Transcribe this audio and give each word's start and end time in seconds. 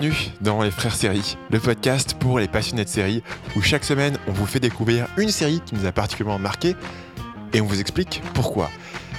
Bienvenue 0.00 0.30
dans 0.40 0.62
Les 0.62 0.70
Frères 0.70 0.94
Séries, 0.94 1.36
le 1.50 1.60
podcast 1.60 2.14
pour 2.18 2.38
les 2.38 2.48
passionnés 2.48 2.86
de 2.86 2.88
séries, 2.88 3.22
où 3.54 3.60
chaque 3.60 3.84
semaine 3.84 4.16
on 4.26 4.32
vous 4.32 4.46
fait 4.46 4.58
découvrir 4.58 5.06
une 5.18 5.28
série 5.28 5.60
qui 5.60 5.74
nous 5.74 5.84
a 5.84 5.92
particulièrement 5.92 6.38
marqué 6.38 6.74
et 7.52 7.60
on 7.60 7.66
vous 7.66 7.80
explique 7.80 8.22
pourquoi. 8.32 8.70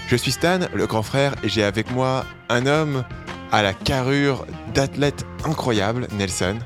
Je 0.07 0.15
suis 0.15 0.31
Stan, 0.31 0.57
le 0.73 0.87
grand 0.87 1.03
frère, 1.03 1.35
et 1.43 1.49
j'ai 1.49 1.63
avec 1.63 1.91
moi 1.91 2.25
un 2.49 2.65
homme 2.65 3.03
à 3.51 3.61
la 3.61 3.73
carrure 3.73 4.47
d'athlète 4.73 5.23
incroyable, 5.45 6.07
Nelson. 6.13 6.57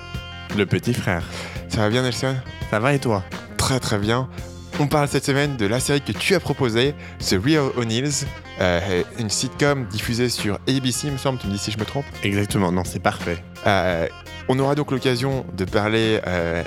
Le 0.56 0.66
petit 0.66 0.93
frère. 0.93 1.24
Ça 1.68 1.82
va 1.82 1.89
bien, 1.89 2.04
Nelson? 2.04 2.38
Ça 2.71 2.79
va 2.79 2.93
et 2.93 3.00
toi? 3.00 3.21
Très 3.57 3.82
très 3.82 3.97
bien. 3.97 4.29
On 4.78 4.88
parle 4.88 5.07
cette 5.07 5.23
semaine 5.23 5.55
de 5.55 5.66
la 5.66 5.80
série 5.80 6.02
que 6.02 6.12
tu 6.12 6.36
as 6.36 6.42
proposée, 6.42 6.96
The 7.20 7.38
Real 7.42 7.70
O'Neills, 7.78 8.25
euh, 8.60 9.04
une 9.18 9.29
sitcom 9.29 9.86
diffusée 9.86 10.28
sur 10.28 10.60
ABC, 10.68 11.07
il 11.07 11.14
me 11.14 11.18
semble, 11.18 11.39
tu 11.39 11.48
me 11.48 11.54
dis 11.54 11.57
si 11.57 11.71
je 11.71 11.78
me 11.79 11.86
trompe. 11.86 12.06
Exactement, 12.24 12.74
non, 12.74 12.84
c'est 12.84 13.00
parfait. 13.00 13.38
Euh, 13.65 14.07
on 14.50 14.60
aura 14.60 14.75
donc 14.75 14.92
l'occasion 14.92 15.46
de 15.54 15.64
parler 15.64 16.20
euh, 16.28 16.61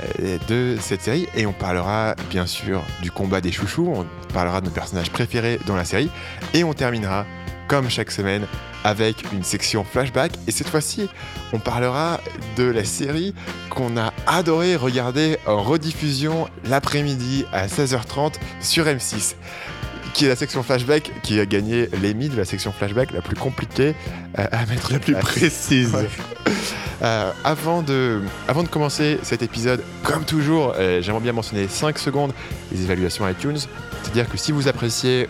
de 0.49 0.77
cette 0.81 1.03
série 1.03 1.29
et 1.37 1.45
on 1.45 1.53
parlera 1.53 2.15
bien 2.31 2.47
sûr 2.47 2.83
du 3.03 3.11
combat 3.11 3.43
des 3.43 3.53
chouchous, 3.53 3.93
on 3.95 4.07
parlera 4.33 4.63
de 4.63 4.67
nos 4.67 4.73
personnages 4.73 5.11
préférés 5.11 5.61
dans 5.67 5.77
la 5.77 5.85
série 5.85 6.11
et 6.55 6.65
on 6.65 6.73
terminera 6.73 7.27
comme 7.69 7.91
chaque 7.91 8.11
semaine 8.11 8.47
avec 8.85 9.25
une 9.33 9.43
section 9.43 9.85
flashback 9.85 10.33
et 10.47 10.53
cette 10.53 10.69
fois-ci 10.69 11.09
on 11.53 11.59
parlera 11.59 12.21
de 12.57 12.65
la 12.65 12.85
série 12.85 13.35
qu'on 13.71 13.97
a 13.97 14.13
adoré 14.27 14.77
regarder 14.77 15.39
en 15.47 15.63
rediffusion 15.63 16.49
l'après-midi 16.65 17.45
à 17.53 17.67
16h30 17.67 18.35
sur 18.61 18.87
M6 18.87 19.35
qui 20.15 20.25
est 20.25 20.29
la 20.29 20.37
section 20.37 20.63
flashback 20.63 21.13
qui 21.23 21.39
a 21.39 21.47
gagné 21.47 21.89
l'Emmy 22.03 22.29
de 22.29 22.37
la 22.37 22.45
section 22.45 22.73
flashback 22.73 23.13
la 23.13 23.21
plus 23.21 23.37
compliquée 23.37 23.95
euh, 24.39 24.47
à 24.51 24.67
mettre 24.67 24.93
La 24.93 24.99
plus 24.99 25.13
place. 25.13 25.25
précise. 25.25 25.95
Ouais. 25.95 26.09
Euh, 27.03 27.31
avant, 27.45 27.83
de, 27.83 28.21
avant 28.49 28.65
de 28.65 28.69
commencer 28.69 29.21
cet 29.23 29.43
épisode, 29.43 29.85
comme 30.03 30.25
toujours, 30.25 30.75
euh, 30.77 31.01
j'aimerais 31.01 31.23
bien 31.23 31.33
mentionner 31.33 31.69
5 31.69 31.97
secondes 31.99 32.33
les 32.73 32.83
évaluations 32.83 33.29
iTunes. 33.29 33.59
C'est-à-dire 34.03 34.29
que 34.29 34.37
si 34.37 34.51
vous 34.51 34.67
appréciez 34.67 35.29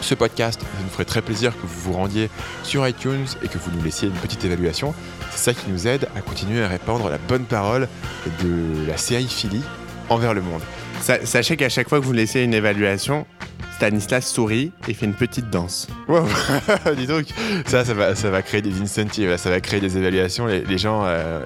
ce 0.00 0.14
podcast, 0.14 0.60
ça 0.60 0.82
nous 0.82 0.88
ferait 0.90 1.04
très 1.04 1.22
plaisir 1.22 1.52
que 1.52 1.66
vous 1.66 1.80
vous 1.90 1.92
rendiez 1.92 2.30
sur 2.62 2.86
iTunes 2.86 3.26
et 3.42 3.48
que 3.48 3.58
vous 3.58 3.70
nous 3.76 3.82
laissiez 3.82 4.08
une 4.08 4.14
petite 4.14 4.44
évaluation. 4.44 4.94
C'est 5.32 5.52
ça 5.52 5.54
qui 5.54 5.70
nous 5.70 5.86
aide 5.86 6.08
à 6.16 6.20
continuer 6.20 6.62
à 6.62 6.68
répandre 6.68 7.08
la 7.08 7.18
bonne 7.18 7.44
parole 7.44 7.88
de 8.42 8.86
la 8.86 8.96
série 8.96 9.26
Philly 9.28 9.62
envers 10.08 10.34
le 10.34 10.40
monde. 10.40 10.60
Sa- 11.00 11.24
sachez 11.26 11.56
qu'à 11.56 11.68
chaque 11.68 11.88
fois 11.88 12.00
que 12.00 12.04
vous 12.04 12.12
laissez 12.12 12.40
une 12.42 12.54
évaluation, 12.54 13.26
Stanislas 13.76 14.26
sourit 14.26 14.72
et 14.88 14.94
fait 14.94 15.04
une 15.04 15.12
petite 15.14 15.50
danse. 15.50 15.86
Wow. 16.08 16.26
Dis 16.96 17.06
donc, 17.06 17.26
ça, 17.66 17.84
ça 17.84 17.92
va, 17.92 18.14
ça 18.14 18.30
va 18.30 18.40
créer 18.40 18.62
des 18.62 18.80
incentives, 18.80 19.36
ça 19.36 19.50
va 19.50 19.60
créer 19.60 19.80
des 19.80 19.98
évaluations. 19.98 20.46
Les, 20.46 20.62
les 20.62 20.78
gens 20.78 21.02
euh, 21.04 21.40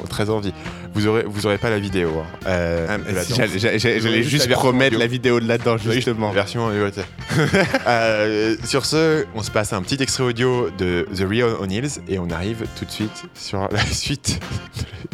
ont 0.00 0.06
très 0.06 0.30
envie. 0.30 0.52
Vous 0.94 1.06
aurez, 1.06 1.24
vous 1.26 1.46
aurez 1.46 1.58
pas 1.58 1.70
la 1.70 1.78
vidéo. 1.78 2.10
hein, 2.20 2.26
euh, 2.46 2.86
Ah, 2.90 2.98
de 2.98 3.14
la 3.14 3.22
si, 3.22 3.30
danse. 3.32 3.48
J'allais 3.56 3.78
juste 4.22 4.28
juste 4.30 4.44
la 4.44 4.48
version 4.48 4.56
promettre 4.70 4.88
audio. 4.94 4.98
la 4.98 5.06
vidéo 5.06 5.40
de 5.40 5.48
là-dedans, 5.48 5.76
justement. 5.78 6.30
Version. 6.32 6.70
Euh, 7.86 8.56
sur 8.64 8.84
ce, 8.86 9.24
on 9.34 9.42
se 9.42 9.50
passe 9.50 9.72
un 9.72 9.82
petit 9.82 10.02
extrait 10.02 10.24
audio 10.24 10.68
de 10.78 11.06
The 11.16 11.24
Real 11.28 11.50
O'Neills 11.60 12.00
et 12.08 12.18
on 12.18 12.28
arrive 12.30 12.64
tout 12.78 12.84
de 12.84 12.90
suite 12.90 13.22
sur 13.34 13.68
la 13.70 13.84
suite 13.92 14.38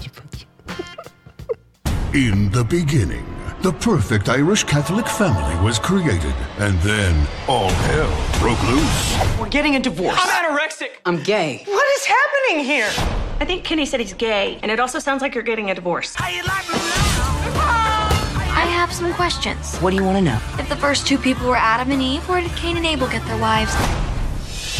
du 0.03 0.09
podcast. 0.11 0.47
In 2.15 2.49
the 2.53 2.65
beginning, 2.69 3.23
the 3.63 3.73
perfect 3.73 4.29
Irish 4.29 4.65
Catholic 4.65 5.07
family 5.07 5.65
was 5.65 5.79
created. 5.79 6.35
And 6.59 6.79
then 6.81 7.27
all 7.49 7.71
hell 7.71 8.41
broke 8.41 8.63
loose. 8.65 9.39
We're 9.39 9.49
getting 9.49 9.77
a 9.77 9.81
divorce. 9.81 10.17
I'm 10.19 10.45
anorexic. 10.45 10.91
I'm 11.05 11.23
gay. 11.23 11.63
What 11.67 11.87
is 11.97 12.05
happening 12.07 12.65
here? 12.65 12.89
I 13.41 13.45
think 13.45 13.65
Kenny 13.65 13.87
said 13.87 14.01
he's 14.01 14.15
gay, 14.15 14.59
and 14.63 14.71
it 14.71 14.81
also 14.81 14.99
sounds 14.99 15.23
like 15.23 15.35
you're 15.35 15.45
getting 15.45 15.71
a 15.71 15.75
divorce. 15.75 16.15
How 16.15 16.29
you 16.29 16.43
like 16.43 16.69
me 16.69 16.79
I 18.51 18.67
have 18.71 18.93
some 18.93 19.13
questions. 19.15 19.77
What 19.79 19.91
do 19.91 19.97
you 19.97 20.05
want 20.05 20.19
to 20.19 20.23
know? 20.23 20.41
If 20.59 20.69
the 20.69 20.77
first 20.77 21.07
two 21.07 21.19
people 21.19 21.49
were 21.49 21.57
Adam 21.57 21.91
and 21.91 22.03
Eve, 22.03 22.29
where 22.29 22.41
did 22.41 22.55
Cain 22.57 22.77
and 22.77 22.87
Abel 22.87 23.09
get 23.09 23.25
their 23.27 23.41
wives? 23.41 23.73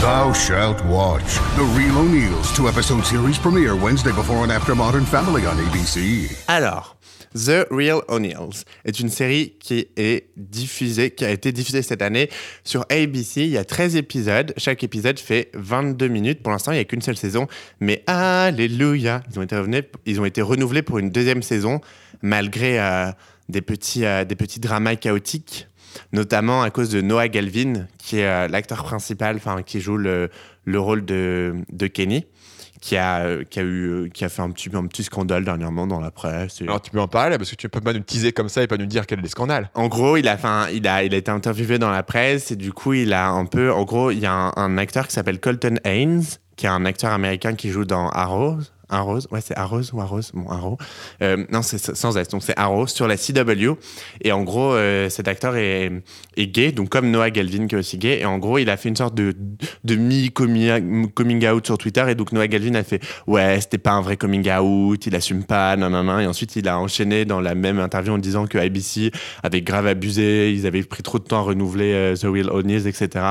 Thou 0.01 0.33
shalt 0.33 0.85
watch 0.85 1.35
The 1.57 1.65
Real 1.77 1.99
O'Neills, 1.99 2.53
two 2.55 2.69
episode 2.69 3.05
series 3.05 3.37
premiere 3.37 3.75
Wednesday 3.75 4.13
before 4.13 4.45
and 4.45 4.53
after 4.53 4.75
Modern 4.77 5.05
Family 5.05 5.45
on 5.45 5.57
ABC. 5.57 6.45
Alors, 6.49 6.98
The 7.35 7.67
Real 7.71 8.01
O'Neills 8.09 8.65
est 8.85 9.01
une 9.01 9.09
série 9.09 9.55
qui 9.61 9.87
a 9.97 11.31
été 11.31 11.53
diffusée 11.53 11.83
cette 11.83 12.03
année 12.03 12.31
sur 12.65 12.87
ABC. 12.91 13.43
Il 13.43 13.51
y 13.51 13.59
a 13.59 13.65
13 13.65 13.97
épisodes. 13.97 14.53
Chaque 14.57 14.83
épisode 14.83 15.19
fait 15.19 15.51
22 15.55 16.09
minutes. 16.09 16.43
Pour 16.43 16.53
l'instant, 16.53 16.73
il 16.73 16.77
n'y 16.77 16.81
a 16.81 16.85
qu'une 16.85 17.03
seule 17.03 17.17
saison. 17.17 17.47
Mais 17.81 18.03
alléluia, 18.07 19.23
ils 19.31 19.39
ont 20.21 20.25
été, 20.25 20.43
renouvelés 20.43 20.83
pour 20.83 20.99
une 20.99 21.11
deuxième 21.11 21.43
saison, 21.43 21.81
malgré 22.23 22.81
euh, 22.81 23.11
des, 23.49 23.61
petits, 23.61 24.05
euh, 24.05 24.25
des 24.25 24.37
petits 24.37 24.61
dramas 24.61 24.97
chaotiques. 24.97 25.69
Notamment 26.13 26.63
à 26.63 26.71
cause 26.71 26.91
de 26.91 27.01
Noah 27.01 27.29
Galvin, 27.29 27.87
qui 27.99 28.19
est 28.19 28.27
euh, 28.27 28.47
l'acteur 28.47 28.85
principal, 28.85 29.37
enfin 29.37 29.63
qui 29.63 29.81
joue 29.81 29.97
le, 29.97 30.31
le 30.65 30.79
rôle 30.79 31.05
de 31.05 31.87
Kenny, 31.93 32.27
qui 32.81 32.97
a, 32.97 33.21
euh, 33.21 33.45
qui, 33.49 33.59
a 33.61 33.63
eu, 33.65 34.11
qui 34.13 34.25
a 34.25 34.29
fait 34.29 34.43
un 34.43 34.51
petit, 34.51 34.71
un 34.75 34.87
petit 34.87 35.03
scandale 35.05 35.45
dernièrement 35.45 35.87
dans 35.87 36.01
la 36.01 36.11
presse. 36.11 36.61
Et- 36.61 36.65
Alors 36.65 36.81
tu 36.81 36.91
peux 36.91 37.01
en 37.01 37.09
parler 37.09 37.37
parce 37.39 37.51
que 37.51 37.57
tu 37.57 37.69
peux 37.69 37.81
pas 37.81 37.93
nous 37.93 38.01
teaser 38.01 38.33
comme 38.33 38.49
ça 38.49 38.63
et 38.63 38.67
pas 38.67 38.77
nous 38.77 38.87
dire 38.87 39.07
quel 39.07 39.19
est 39.19 39.23
le 39.23 39.29
scandale. 39.29 39.71
En 39.75 39.89
gros, 39.89 40.17
il 40.17 40.29
a, 40.29 40.37
fait 40.37 40.47
un- 40.47 40.69
il, 40.71 40.87
a, 40.87 41.03
il 41.05 41.15
a 41.15 41.17
été 41.17 41.31
interviewé 41.31 41.79
dans 41.79 41.91
la 41.91 42.03
presse 42.03 42.51
et 42.51 42.57
du 42.57 42.73
coup, 42.73 42.93
il 42.95 43.13
a 43.13 43.29
un 43.29 43.45
peu. 43.47 43.73
En 43.73 43.85
gros, 43.85 44.11
il 44.11 44.19
y 44.21 44.27
a 44.27 44.33
un, 44.33 44.53
un 44.57 44.79
acteur 44.79 45.07
qui 45.09 45.15
s'appelle 45.15 45.41
Colton 45.41 45.77
Haynes, 45.85 46.25
qui 46.57 46.67
est 46.67 46.71
un 46.71 46.85
acteur 46.85 47.13
américain 47.13 47.55
qui 47.55 47.71
joue 47.71 47.85
dans 47.85 48.09
Arrow. 48.11 48.59
Arrow, 48.89 49.19
ouais, 49.31 49.41
c'est 49.41 49.57
Arrow 49.57 49.81
ou 49.93 50.01
Arrow 50.01 50.21
Bon, 50.35 50.49
Arrow. 50.49 50.79
Euh, 51.23 51.45
non, 51.51 51.63
c'est 51.63 51.79
sans 51.95 52.17
S, 52.17 52.29
donc 52.29 52.43
c'est 52.43 52.59
Arrow 52.59 52.87
sur 52.87 53.07
la 53.07 53.17
CW. 53.17 53.75
Et 54.23 54.33
en 54.33 54.43
gros, 54.43 54.73
euh, 54.75 55.09
cet 55.09 55.29
acteur 55.29 55.57
est, 55.57 55.91
est 56.37 56.47
gay, 56.47 56.73
donc 56.73 56.89
comme 56.89 57.11
Noah 57.11 57.31
Galvin 57.31 57.67
qui 57.67 57.75
est 57.75 57.79
aussi 57.79 57.99
gay. 57.99 58.21
Et 58.21 58.25
en 58.25 58.39
gros, 58.39 58.59
il 58.59 58.71
a 58.71 58.77
fait 58.77 58.89
une 58.89 58.97
sorte 58.97 59.15
de, 59.15 59.35
de 59.85 59.95
mi-coming 59.97 61.11
coming 61.13 61.47
out 61.47 61.67
sur 61.67 61.79
Twitter. 61.79 62.05
Et 62.09 62.15
donc 62.15 62.33
Noah 62.33 62.49
Galvin 62.49 62.75
a 62.75 62.85
fait 62.85 63.03
Ouais, 63.27 63.61
c'était 63.61 63.79
pas 63.79 63.93
un 63.93 64.01
vrai 64.01 64.17
coming 64.17 64.51
out, 64.51 65.07
il 65.07 65.15
assume 65.15 65.45
pas, 65.45 65.77
non. 65.77 65.89
Et 66.19 66.27
ensuite, 66.27 66.57
il 66.57 66.69
a 66.69 66.79
enchaîné 66.79 67.25
dans 67.25 67.41
la 67.41 67.55
même 67.55 67.79
interview 67.79 68.13
en 68.13 68.19
disant 68.19 68.47
que 68.47 68.59
ABC 68.59 69.11
avait 69.43 69.63
grave 69.63 69.87
abusé, 69.87 70.53
ils 70.53 70.67
avaient 70.67 70.83
pris 70.83 71.03
trop 71.03 71.19
de 71.19 71.25
temps 71.25 71.39
à 71.39 71.43
renouveler 71.43 71.93
euh, 71.93 72.17
The 72.17 72.25
Real 72.25 72.51
O'Neills, 72.51 72.87
etc. 72.87 73.25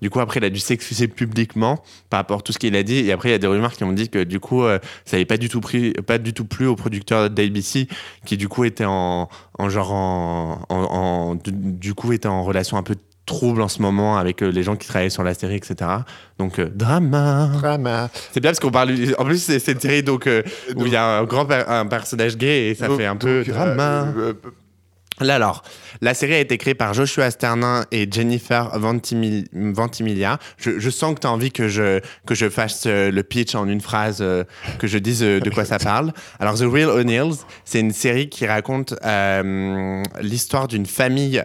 Du 0.00 0.10
coup, 0.10 0.20
après, 0.20 0.40
il 0.40 0.44
a 0.44 0.50
dû 0.50 0.60
s'excuser 0.60 1.08
publiquement 1.08 1.82
par 2.08 2.18
rapport 2.18 2.38
à 2.38 2.42
tout 2.42 2.52
ce 2.52 2.58
qu'il 2.58 2.76
a 2.76 2.82
dit. 2.82 2.98
Et 2.98 3.12
après, 3.12 3.30
il 3.30 3.32
y 3.32 3.34
a 3.34 3.38
des 3.38 3.46
rumeurs 3.46 3.72
qui 3.72 3.84
ont 3.84 3.92
dit 3.92 4.08
que 4.08 4.22
du 4.24 4.40
coup, 4.40 4.64
euh, 4.64 4.78
ça 5.04 5.16
n'avait 5.16 5.24
pas 5.24 5.36
du 5.36 5.48
tout 5.48 5.60
pris, 5.60 5.92
pas 5.92 6.18
du 6.18 6.32
tout 6.32 6.44
plu 6.44 6.66
au 6.66 6.76
producteur 6.76 7.30
d'ABC, 7.30 7.88
qui 8.24 8.36
du 8.36 8.48
coup 8.48 8.64
était 8.64 8.84
en, 8.86 9.28
en 9.58 9.68
genre 9.68 9.92
en, 9.92 10.62
en- 10.68 10.76
en- 10.76 11.34
du, 11.36 11.94
coup 11.94 12.12
était 12.12 12.28
en 12.28 12.42
relation 12.42 12.76
un 12.76 12.82
peu 12.82 12.96
trouble 13.26 13.62
en 13.62 13.68
ce 13.68 13.80
moment 13.80 14.16
avec 14.16 14.42
euh, 14.42 14.48
les 14.50 14.62
gens 14.64 14.74
qui 14.76 14.88
travaillaient 14.88 15.08
sur 15.10 15.22
la 15.22 15.34
série, 15.34 15.54
etc. 15.56 15.88
Donc 16.38 16.58
euh, 16.58 16.68
drama. 16.74 17.48
Drama. 17.60 18.08
C'est 18.32 18.40
bien 18.40 18.50
parce 18.50 18.58
qu'on 18.60 18.70
parle. 18.72 18.92
En 19.18 19.24
plus, 19.24 19.38
c'est 19.42 19.72
une 19.72 19.78
série 19.80 20.02
donc 20.02 20.26
euh, 20.26 20.42
où 20.74 20.84
il 20.86 20.92
y 20.92 20.96
a 20.96 21.18
un 21.18 21.24
grand 21.24 21.46
per- 21.46 21.64
un 21.68 21.86
personnage 21.86 22.36
gay 22.36 22.70
et 22.70 22.74
ça 22.74 22.88
fait 22.96 23.06
un 23.06 23.16
peu 23.16 23.44
drama. 23.44 24.08
Euh, 24.16 24.32
Là 25.20 25.34
alors, 25.34 25.62
la 26.00 26.14
série 26.14 26.34
a 26.34 26.38
été 26.38 26.56
créée 26.56 26.74
par 26.74 26.94
Joshua 26.94 27.30
Sternin 27.30 27.84
et 27.92 28.08
Jennifer 28.10 28.70
Ventimiglia. 28.78 30.38
Je, 30.56 30.90
sens 30.90 31.14
que 31.14 31.20
tu 31.20 31.26
as 31.26 31.30
envie 31.30 31.52
que 31.52 31.68
je, 31.68 32.00
que 32.26 32.34
je 32.34 32.48
fasse 32.48 32.84
euh, 32.86 33.10
le 33.10 33.22
pitch 33.22 33.54
en 33.54 33.68
une 33.68 33.82
phrase, 33.82 34.18
euh, 34.22 34.44
que 34.78 34.86
je 34.86 34.96
dise 34.96 35.22
euh, 35.22 35.38
de 35.40 35.50
quoi 35.50 35.66
ça 35.66 35.78
parle. 35.78 36.12
Alors, 36.38 36.54
The 36.54 36.62
Real 36.62 36.88
O'Neills, 36.88 37.36
c'est 37.66 37.80
une 37.80 37.92
série 37.92 38.30
qui 38.30 38.46
raconte 38.46 38.94
l'histoire 40.20 40.68
d'une 40.68 40.86
famille 40.86 41.42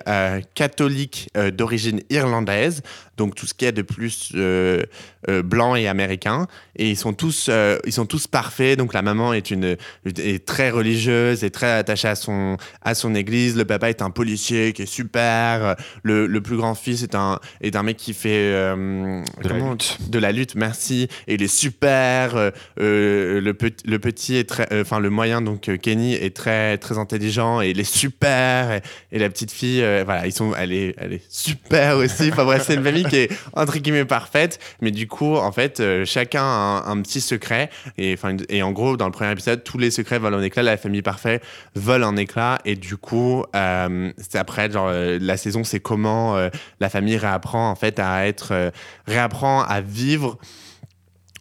catholique 0.53 1.29
d'origine 1.53 2.01
irlandaise, 2.09 2.81
donc 3.17 3.35
tout 3.35 3.47
ce 3.47 3.53
qu'il 3.53 3.65
y 3.65 3.69
a 3.69 3.71
de 3.71 3.81
plus 3.81 4.31
euh, 4.35 4.83
euh, 5.29 5.41
blanc 5.41 5.75
et 5.75 5.87
américain. 5.87 6.47
Et 6.75 6.89
ils 6.89 6.97
sont 6.97 7.13
tous, 7.13 7.47
euh, 7.49 7.77
ils 7.85 7.93
sont 7.93 8.05
tous 8.05 8.27
parfaits. 8.27 8.77
Donc 8.77 8.93
la 8.93 9.01
maman 9.01 9.33
est 9.33 9.51
une 9.51 9.77
est 10.05 10.45
très 10.45 10.69
religieuse 10.69 11.43
et 11.43 11.51
très 11.51 11.71
attachée 11.71 12.09
à 12.09 12.15
son 12.15 12.57
à 12.81 12.95
son 12.95 13.15
église. 13.15 13.55
Le 13.55 13.65
papa 13.65 13.89
est 13.89 14.01
un 14.01 14.09
policier 14.09 14.73
qui 14.73 14.83
est 14.83 14.85
super. 14.87 15.75
Le, 16.03 16.27
le 16.27 16.41
plus 16.41 16.57
grand 16.57 16.75
fils 16.75 17.03
est 17.03 17.15
un 17.15 17.39
est 17.61 17.75
un 17.75 17.83
mec 17.83 17.97
qui 17.97 18.13
fait 18.13 18.51
De 18.51 19.23
la 19.43 19.57
lutte. 19.59 19.97
de 20.09 20.19
la 20.19 20.31
lutte. 20.31 20.55
Merci. 20.55 21.07
Et 21.27 21.35
il 21.35 21.43
est 21.43 21.47
super. 21.47 22.51
Le 22.77 23.51
petit 23.53 23.87
le 23.87 23.99
petit 23.99 24.35
est 24.35 24.49
très, 24.49 24.67
enfin 24.81 24.99
le 24.99 25.09
moyen 25.09 25.41
donc 25.41 25.69
Kenny 25.81 26.13
est 26.13 26.35
très 26.35 26.77
très 26.77 26.97
intelligent 26.97 27.61
et 27.61 27.69
il 27.69 27.79
est 27.79 27.83
super. 27.83 28.71
Et, 28.71 28.81
et 29.11 29.19
la 29.19 29.29
petite 29.29 29.51
fille, 29.51 29.81
voilà, 30.05 30.27
ils 30.27 30.33
sont, 30.33 30.53
elle 30.57 30.73
est 30.73 30.95
elle 30.97 31.13
est 31.13 31.23
super 31.29 31.97
aussi. 31.97 32.29
Enfin 32.31 32.43
bref, 32.45 32.63
c'est 32.65 32.75
une 32.75 32.83
famille 32.83 33.04
qui 33.09 33.17
est 33.17 33.31
entre 33.53 33.77
guillemets 33.77 34.05
parfaite, 34.05 34.59
mais 34.81 34.91
du 34.91 35.07
coup 35.07 35.35
en 35.35 35.51
fait 35.51 35.79
euh, 35.79 36.05
chacun 36.05 36.43
a 36.43 36.83
un, 36.87 37.01
petit 37.01 37.21
secret 37.21 37.69
et 37.97 38.63
en 38.63 38.71
gros 38.71 38.97
dans 38.97 39.05
le 39.05 39.11
premier 39.11 39.31
épisode 39.31 39.63
tous 39.63 39.77
les 39.77 39.91
secrets 39.91 40.19
volent 40.19 40.37
en 40.37 40.41
éclats, 40.41 40.63
la 40.63 40.77
famille 40.77 41.01
parfaite 41.01 41.43
vole 41.75 42.03
en 42.03 42.15
éclats 42.17 42.59
et 42.65 42.75
du 42.75 42.97
coup 42.97 43.43
euh, 43.55 44.11
après 44.33 44.71
genre 44.71 44.87
euh, 44.89 45.17
la 45.21 45.37
saison 45.37 45.63
c'est 45.63 45.79
comment 45.79 46.35
la 46.79 46.89
famille 46.89 47.17
réapprend 47.17 47.69
en 47.69 47.75
fait 47.75 47.99
à 47.99 48.27
être 48.27 48.71
réapprend 49.07 49.63
à 49.63 49.81
vivre 49.81 50.37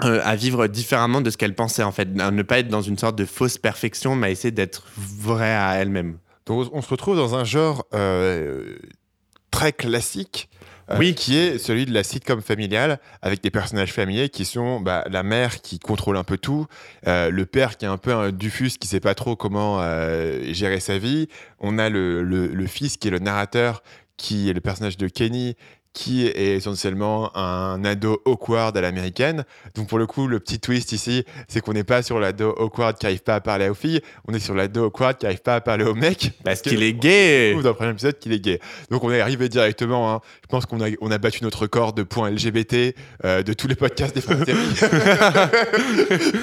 à 0.01 0.35
vivre 0.35 0.67
différemment 0.67 1.21
de 1.21 1.31
ce 1.31 1.37
qu'elle 1.37 1.55
pensait 1.55 1.85
en 1.85 1.93
fait, 1.93 2.09
à 2.21 2.31
ne 2.33 2.43
pas 2.43 2.59
être 2.59 2.69
dans 2.69 2.83
une 2.83 2.99
sorte 2.99 3.17
de 3.17 3.25
fausse 3.25 3.59
perfection, 3.59 4.17
mais 4.17 4.27
à 4.27 4.31
essayer 4.31 4.51
d'être 4.51 4.85
vraie 4.97 5.55
à 5.55 5.75
elle-même. 5.77 6.19
Donc 6.47 6.69
on 6.73 6.83
se 6.83 6.89
retrouve 6.89 7.17
dans 7.17 7.37
un 7.37 7.45
genre 7.45 7.85
très 9.55 9.73
classique. 9.73 10.49
Euh, 10.91 10.97
Oui. 10.99 11.15
qui 11.15 11.37
est 11.37 11.59
celui 11.59 11.87
de 11.87 11.93
la 11.95 12.03
sitcom 12.03 12.43
familiale 12.43 12.99
avec 13.23 13.43
des 13.43 13.51
personnages 13.51 13.93
familiers 13.93 14.29
qui 14.29 14.45
sont 14.45 14.81
bah, 14.81 15.05
la 15.11 15.23
mère 15.23 15.61
qui 15.63 15.79
contrôle 15.79 16.17
un 16.17 16.25
peu 16.25 16.37
tout, 16.39 16.67
euh, 17.07 17.31
le 17.31 17.47
père 17.47 17.77
qui 17.77 17.85
est 17.85 17.89
un 17.89 17.97
peu 17.99 18.13
un 18.13 18.33
dufus 18.33 18.71
qui 18.79 18.87
sait 18.89 19.01
pas 19.01 19.15
trop 19.15 19.37
comment 19.37 19.79
euh, 19.81 20.53
gérer 20.53 20.81
sa 20.81 20.99
vie, 20.99 21.29
on 21.61 21.79
a 21.79 21.89
le, 21.89 22.23
le- 22.23 22.49
le 22.49 22.67
fils 22.67 22.97
qui 22.97 23.09
est 23.09 23.11
le 23.11 23.19
narrateur 23.19 23.83
qui 24.17 24.49
est 24.49 24.53
le 24.53 24.61
personnage 24.61 24.97
de 24.97 25.09
Kenny 25.09 25.57
qui 25.95 26.27
est 26.27 26.57
essentiellement 26.57 27.35
un 27.37 27.83
ado 27.85 28.21
awkward 28.27 28.77
à 28.77 28.81
l'américaine. 28.81 29.45
Donc 29.77 29.89
pour 29.89 29.99
le 29.99 30.07
coup, 30.07 30.27
le 30.27 30.41
petit 30.41 30.59
twist 30.59 30.93
ici, 30.93 31.25
c'est 31.49 31.61
qu'on 31.61 31.73
n'est 31.73 31.85
pas 31.85 32.03
sur 32.03 32.19
l'ado 32.19 32.51
awkward 32.59 32.99
qui 32.99 33.07
arrive 33.07 33.23
pas 33.23 33.37
à 33.37 33.41
parler 33.41 33.69
aux 33.69 33.75
filles, 33.75 34.01
on 34.29 34.35
est 34.35 34.41
sur 34.41 34.55
l'ado 34.55 34.87
awkward 34.87 35.17
qui 35.17 35.27
arrive 35.27 35.41
pas 35.41 35.55
à 35.55 35.61
parler 35.61 35.85
aux 35.85 35.95
mecs. 35.95 36.33
Parce 36.45 36.61
qu'il 36.63 36.83
est 36.83 36.93
gay. 36.93 37.55
dans 37.55 37.71
le 37.71 37.75
premier 37.75 37.91
épisode 37.93 38.19
qu'il 38.19 38.33
est 38.33 38.41
gay. 38.41 38.59
Donc 38.91 39.05
on 39.05 39.13
est 39.13 39.21
arrivé 39.21 39.49
directement. 39.49 40.13
hein. 40.13 40.21
Je 40.43 40.49
pense 40.49 40.67
qu'on 40.67 40.81
a, 40.83 40.89
on 41.01 41.11
a 41.13 41.19
battu 41.19 41.45
notre 41.45 41.63
record 41.63 41.93
de 41.93 42.03
points 42.03 42.29
LGBT 42.29 42.95
euh, 43.25 43.43
de 43.45 43.53
tous 43.53 43.69
les 43.69 43.77
podcasts 43.77 44.15
des 44.15 44.21
Séries. 44.21 44.43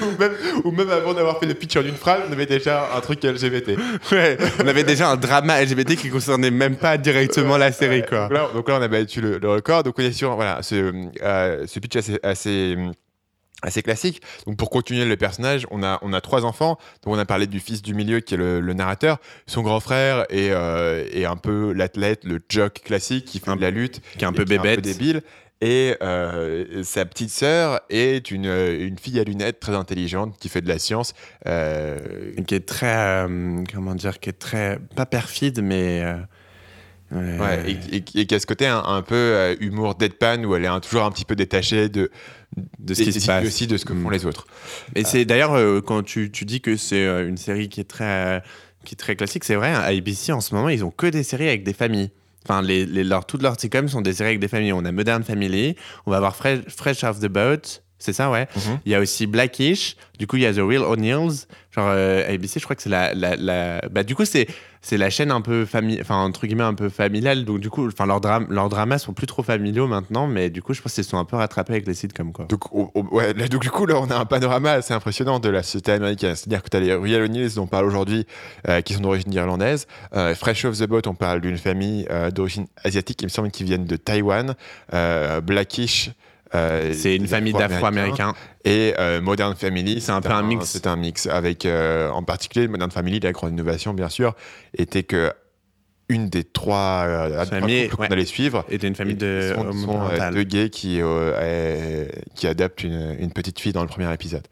ou, 0.02 0.20
même, 0.20 0.32
ou 0.64 0.70
même 0.70 0.90
avant 0.90 1.12
d'avoir 1.12 1.38
fait 1.38 1.46
le 1.46 1.54
pitch 1.54 1.76
en 1.76 1.82
une 1.82 1.94
phrase, 1.96 2.22
on 2.28 2.32
avait 2.32 2.46
déjà 2.46 2.88
un 2.96 3.00
truc 3.00 3.22
LGBT. 3.22 3.72
Ouais, 4.10 4.38
on 4.62 4.66
avait 4.66 4.84
déjà 4.84 5.10
un 5.10 5.16
drama 5.16 5.62
LGBT 5.62 5.96
qui 5.96 6.08
concernait 6.08 6.50
même 6.50 6.76
pas 6.76 6.96
directement 6.96 7.58
la 7.58 7.70
série 7.70 8.02
quoi. 8.02 8.28
Donc 8.28 8.32
là, 8.32 8.48
donc 8.54 8.68
là, 8.68 8.76
on 8.78 8.82
a 8.82 8.88
battu 8.88 9.20
le, 9.20 9.40
le 9.42 9.50
record. 9.50 9.82
Donc 9.82 9.94
on 9.98 10.02
est 10.02 10.12
sur 10.12 10.34
voilà, 10.36 10.62
ce, 10.62 10.92
euh, 11.22 11.66
ce 11.66 11.78
pitch 11.80 11.96
assez, 11.96 12.18
assez, 12.22 12.76
assez 13.62 13.82
classique. 13.82 14.22
Donc 14.46 14.56
pour 14.56 14.70
continuer 14.70 15.04
le 15.04 15.16
personnage, 15.16 15.66
on 15.70 15.82
a, 15.82 15.98
on 16.02 16.12
a 16.12 16.20
trois 16.20 16.44
enfants. 16.44 16.78
Donc 17.04 17.14
on 17.14 17.18
a 17.18 17.24
parlé 17.24 17.46
du 17.46 17.60
fils 17.60 17.82
du 17.82 17.94
milieu 17.94 18.20
qui 18.20 18.34
est 18.34 18.38
le, 18.38 18.60
le 18.60 18.72
narrateur. 18.72 19.18
Son 19.46 19.62
grand 19.62 19.80
frère 19.80 20.24
est, 20.30 20.50
euh, 20.50 21.04
est 21.12 21.24
un 21.26 21.36
peu 21.36 21.72
l'athlète, 21.72 22.24
le 22.24 22.40
jock 22.48 22.80
classique 22.84 23.24
qui 23.26 23.38
fait 23.38 23.50
Un- 23.50 23.56
de 23.56 23.62
la 23.62 23.70
lutte. 23.70 24.00
qui 24.18 24.24
est 24.24 24.28
un 24.28 24.32
peu 24.32 24.44
qui 24.44 24.52
est 24.54 24.58
bébête. 24.58 24.80
débile. 24.80 25.22
Et 25.64 25.94
euh, 26.02 26.82
sa 26.82 27.04
petite 27.04 27.30
sœur 27.30 27.82
est 27.88 28.32
une, 28.32 28.46
une 28.46 28.98
fille 28.98 29.20
à 29.20 29.22
lunettes 29.22 29.60
très 29.60 29.76
intelligente 29.76 30.36
qui 30.40 30.48
fait 30.48 30.60
de 30.60 30.66
la 30.66 30.80
science. 30.80 31.14
Euh, 31.46 31.98
Qui 32.48 32.56
est 32.56 32.66
très, 32.66 33.24
comment 33.72 33.94
dire, 33.94 34.18
qui 34.18 34.28
est 34.30 34.32
très, 34.40 34.80
pas 34.96 35.06
perfide, 35.06 35.62
mais. 35.62 36.02
Euh, 37.12 37.38
ouais. 37.38 37.44
Ouais, 37.64 37.70
et, 37.70 37.96
et- 37.96 38.20
et 38.20 38.26
qui 38.26 38.34
a 38.34 38.40
ce 38.40 38.46
côté 38.46 38.66
un, 38.66 38.82
un 38.84 39.02
peu 39.02 39.14
euh, 39.14 39.54
humour 39.60 39.94
deadpan 39.94 40.44
où 40.44 40.54
elle 40.56 40.64
est 40.64 40.68
un- 40.68 40.80
toujours 40.80 41.04
un 41.04 41.10
petit 41.10 41.24
peu 41.24 41.36
détachée 41.36 41.88
de, 41.88 42.10
de 42.78 42.94
ce 42.94 43.02
qui 43.02 43.12
se 43.12 43.26
passe. 43.26 43.46
aussi 43.46 43.66
de 43.66 43.76
ce 43.76 43.84
que 43.84 43.92
font 43.94 44.08
Mm. 44.08 44.12
les 44.12 44.26
autres. 44.26 44.46
Et 44.94 45.04
c'est 45.04 45.24
d'ailleurs 45.24 45.54
euh, 45.54 45.80
quand 45.80 46.02
tu, 46.02 46.30
tu 46.30 46.44
dis 46.44 46.60
que 46.60 46.76
c'est 46.76 47.04
euh, 47.06 47.28
une 47.28 47.36
série 47.36 47.68
qui 47.68 47.80
est 47.80 47.84
très 47.84 48.42
qui 48.84 48.94
est 48.94 48.96
très 48.96 49.14
classique, 49.14 49.44
c'est 49.44 49.54
vrai. 49.54 49.68
hein, 49.70 49.78
À 49.80 49.88
ABC 49.96 50.32
en 50.32 50.40
ce 50.40 50.54
moment, 50.54 50.68
ils 50.68 50.84
ont 50.84 50.90
que 50.90 51.06
des 51.06 51.22
séries 51.22 51.48
avec 51.48 51.62
des 51.62 51.72
familles. 51.72 52.10
Enfin, 52.44 52.60
les, 52.62 52.84
les, 52.84 53.04
leurs, 53.04 53.24
toutes 53.24 53.40
leurs 53.42 53.58
sitcoms 53.60 53.86
sont 53.88 54.00
des 54.00 54.12
séries 54.14 54.30
avec 54.30 54.40
des 54.40 54.48
familles. 54.48 54.72
On 54.72 54.84
a 54.84 54.90
Modern 54.90 55.22
Family, 55.22 55.76
on 56.06 56.10
va 56.10 56.16
avoir 56.16 56.34
Fresh, 56.34 56.60
Fresh 56.66 57.04
Off 57.04 57.20
the 57.20 57.28
Boat, 57.28 57.80
c'est 58.02 58.12
ça, 58.12 58.30
ouais. 58.30 58.46
Mhm. 58.56 58.78
Il 58.86 58.92
y 58.92 58.94
a 58.94 59.00
aussi 59.00 59.26
Blackish, 59.26 59.96
du 60.18 60.26
coup, 60.26 60.36
il 60.36 60.42
y 60.42 60.46
a 60.46 60.52
The 60.52 60.58
Real 60.58 60.82
O'Neills. 60.82 61.46
Genre, 61.74 61.86
euh, 61.88 62.28
ABC, 62.34 62.60
je 62.60 62.64
crois 62.64 62.76
que 62.76 62.82
c'est 62.82 62.90
la, 62.90 63.14
la, 63.14 63.34
la- 63.34 63.80
Bah, 63.90 64.02
du 64.02 64.14
coup, 64.14 64.26
c'est, 64.26 64.46
c'est 64.82 64.98
la 64.98 65.08
chaîne 65.08 65.30
un 65.30 65.40
peu 65.40 65.64
famille, 65.64 65.98
enfin, 66.02 66.16
entre 66.22 66.46
guillemets, 66.46 66.64
un 66.64 66.74
peu 66.74 66.90
familiale. 66.90 67.46
Donc, 67.46 67.60
du 67.60 67.70
coup, 67.70 67.86
enfin, 67.86 68.04
leurs, 68.04 68.20
dram- 68.20 68.46
leurs 68.50 68.68
dramas 68.68 68.98
sont 68.98 69.14
plus 69.14 69.26
trop 69.26 69.42
familiaux 69.42 69.86
maintenant, 69.86 70.26
mais 70.26 70.50
du 70.50 70.60
coup, 70.60 70.74
je 70.74 70.82
pense 70.82 70.92
qu'ils 70.92 71.04
sont 71.04 71.16
un 71.16 71.24
peu 71.24 71.36
rattrapés 71.36 71.72
avec 71.72 71.86
les 71.86 71.94
sitcoms, 71.94 72.32
quoi. 72.32 72.44
Donc, 72.44 72.70
au- 72.74 72.90
ouais, 73.12 73.32
là, 73.32 73.48
donc, 73.48 73.62
du 73.62 73.70
coup, 73.70 73.86
là, 73.86 73.94
on 73.98 74.10
a 74.10 74.16
un 74.16 74.26
panorama 74.26 74.72
assez 74.72 74.92
impressionnant 74.92 75.38
de 75.40 75.48
la 75.48 75.62
société 75.62 75.92
américaine. 75.92 76.34
C'est-à-dire 76.36 76.62
que 76.62 76.68
tu 76.68 76.76
as 76.76 76.80
les 76.80 76.92
Real 76.94 77.22
O'Neills 77.22 77.54
dont 77.54 77.62
on 77.62 77.66
parle 77.66 77.86
aujourd'hui, 77.86 78.26
euh, 78.68 78.82
qui 78.82 78.92
sont 78.92 79.00
d'origine 79.00 79.32
irlandaise. 79.32 79.86
Euh, 80.14 80.34
Fresh 80.34 80.66
Off 80.66 80.76
the 80.78 80.84
Boat, 80.86 81.02
on 81.06 81.14
parle 81.14 81.40
d'une 81.40 81.56
famille 81.58 82.06
d'origine 82.34 82.66
asiatique, 82.84 83.22
il 83.22 83.26
me 83.26 83.30
semble 83.30 83.50
qu'ils 83.50 83.64
viennent 83.66 83.86
de 83.86 83.96
Taïwan. 83.96 84.54
Blackish, 85.42 86.10
euh, 86.54 86.92
C'est 86.94 87.16
une 87.16 87.26
famille 87.26 87.52
d'Afro-Américains. 87.52 88.34
Et 88.64 88.94
euh, 88.98 89.20
Modern 89.20 89.54
Family, 89.54 90.00
C'est 90.00 90.12
un 90.12 90.20
peu 90.20 90.30
un 90.30 90.42
mix. 90.42 90.66
C'est 90.66 90.86
un 90.86 90.96
mix 90.96 91.26
avec, 91.26 91.66
euh, 91.66 92.10
en 92.10 92.22
particulier, 92.22 92.68
Modern 92.68 92.90
Family, 92.90 93.20
la 93.20 93.32
grande 93.32 93.52
innovation, 93.52 93.94
bien 93.94 94.08
sûr, 94.08 94.34
était 94.76 95.02
que 95.02 95.32
une 96.08 96.28
des 96.28 96.44
trois, 96.44 97.06
trois 97.30 97.46
Famille, 97.46 97.88
couples 97.88 98.02
ouais. 98.02 98.08
qu'on 98.08 98.12
allait 98.12 98.24
suivre 98.26 98.66
était 98.68 98.86
une 98.86 98.94
famille 98.94 99.14
de 99.14 99.52
sont, 99.54 99.62
sont, 99.72 99.88
homoparentales. 99.88 100.34
deux 100.34 100.42
gays 100.42 100.68
qui, 100.68 101.00
qui 102.34 102.46
adoptent 102.46 102.84
une, 102.84 103.16
une 103.18 103.32
petite 103.32 103.58
fille 103.58 103.72
dans 103.72 103.80
le 103.80 103.88
premier 103.88 104.12
épisode. 104.12 104.46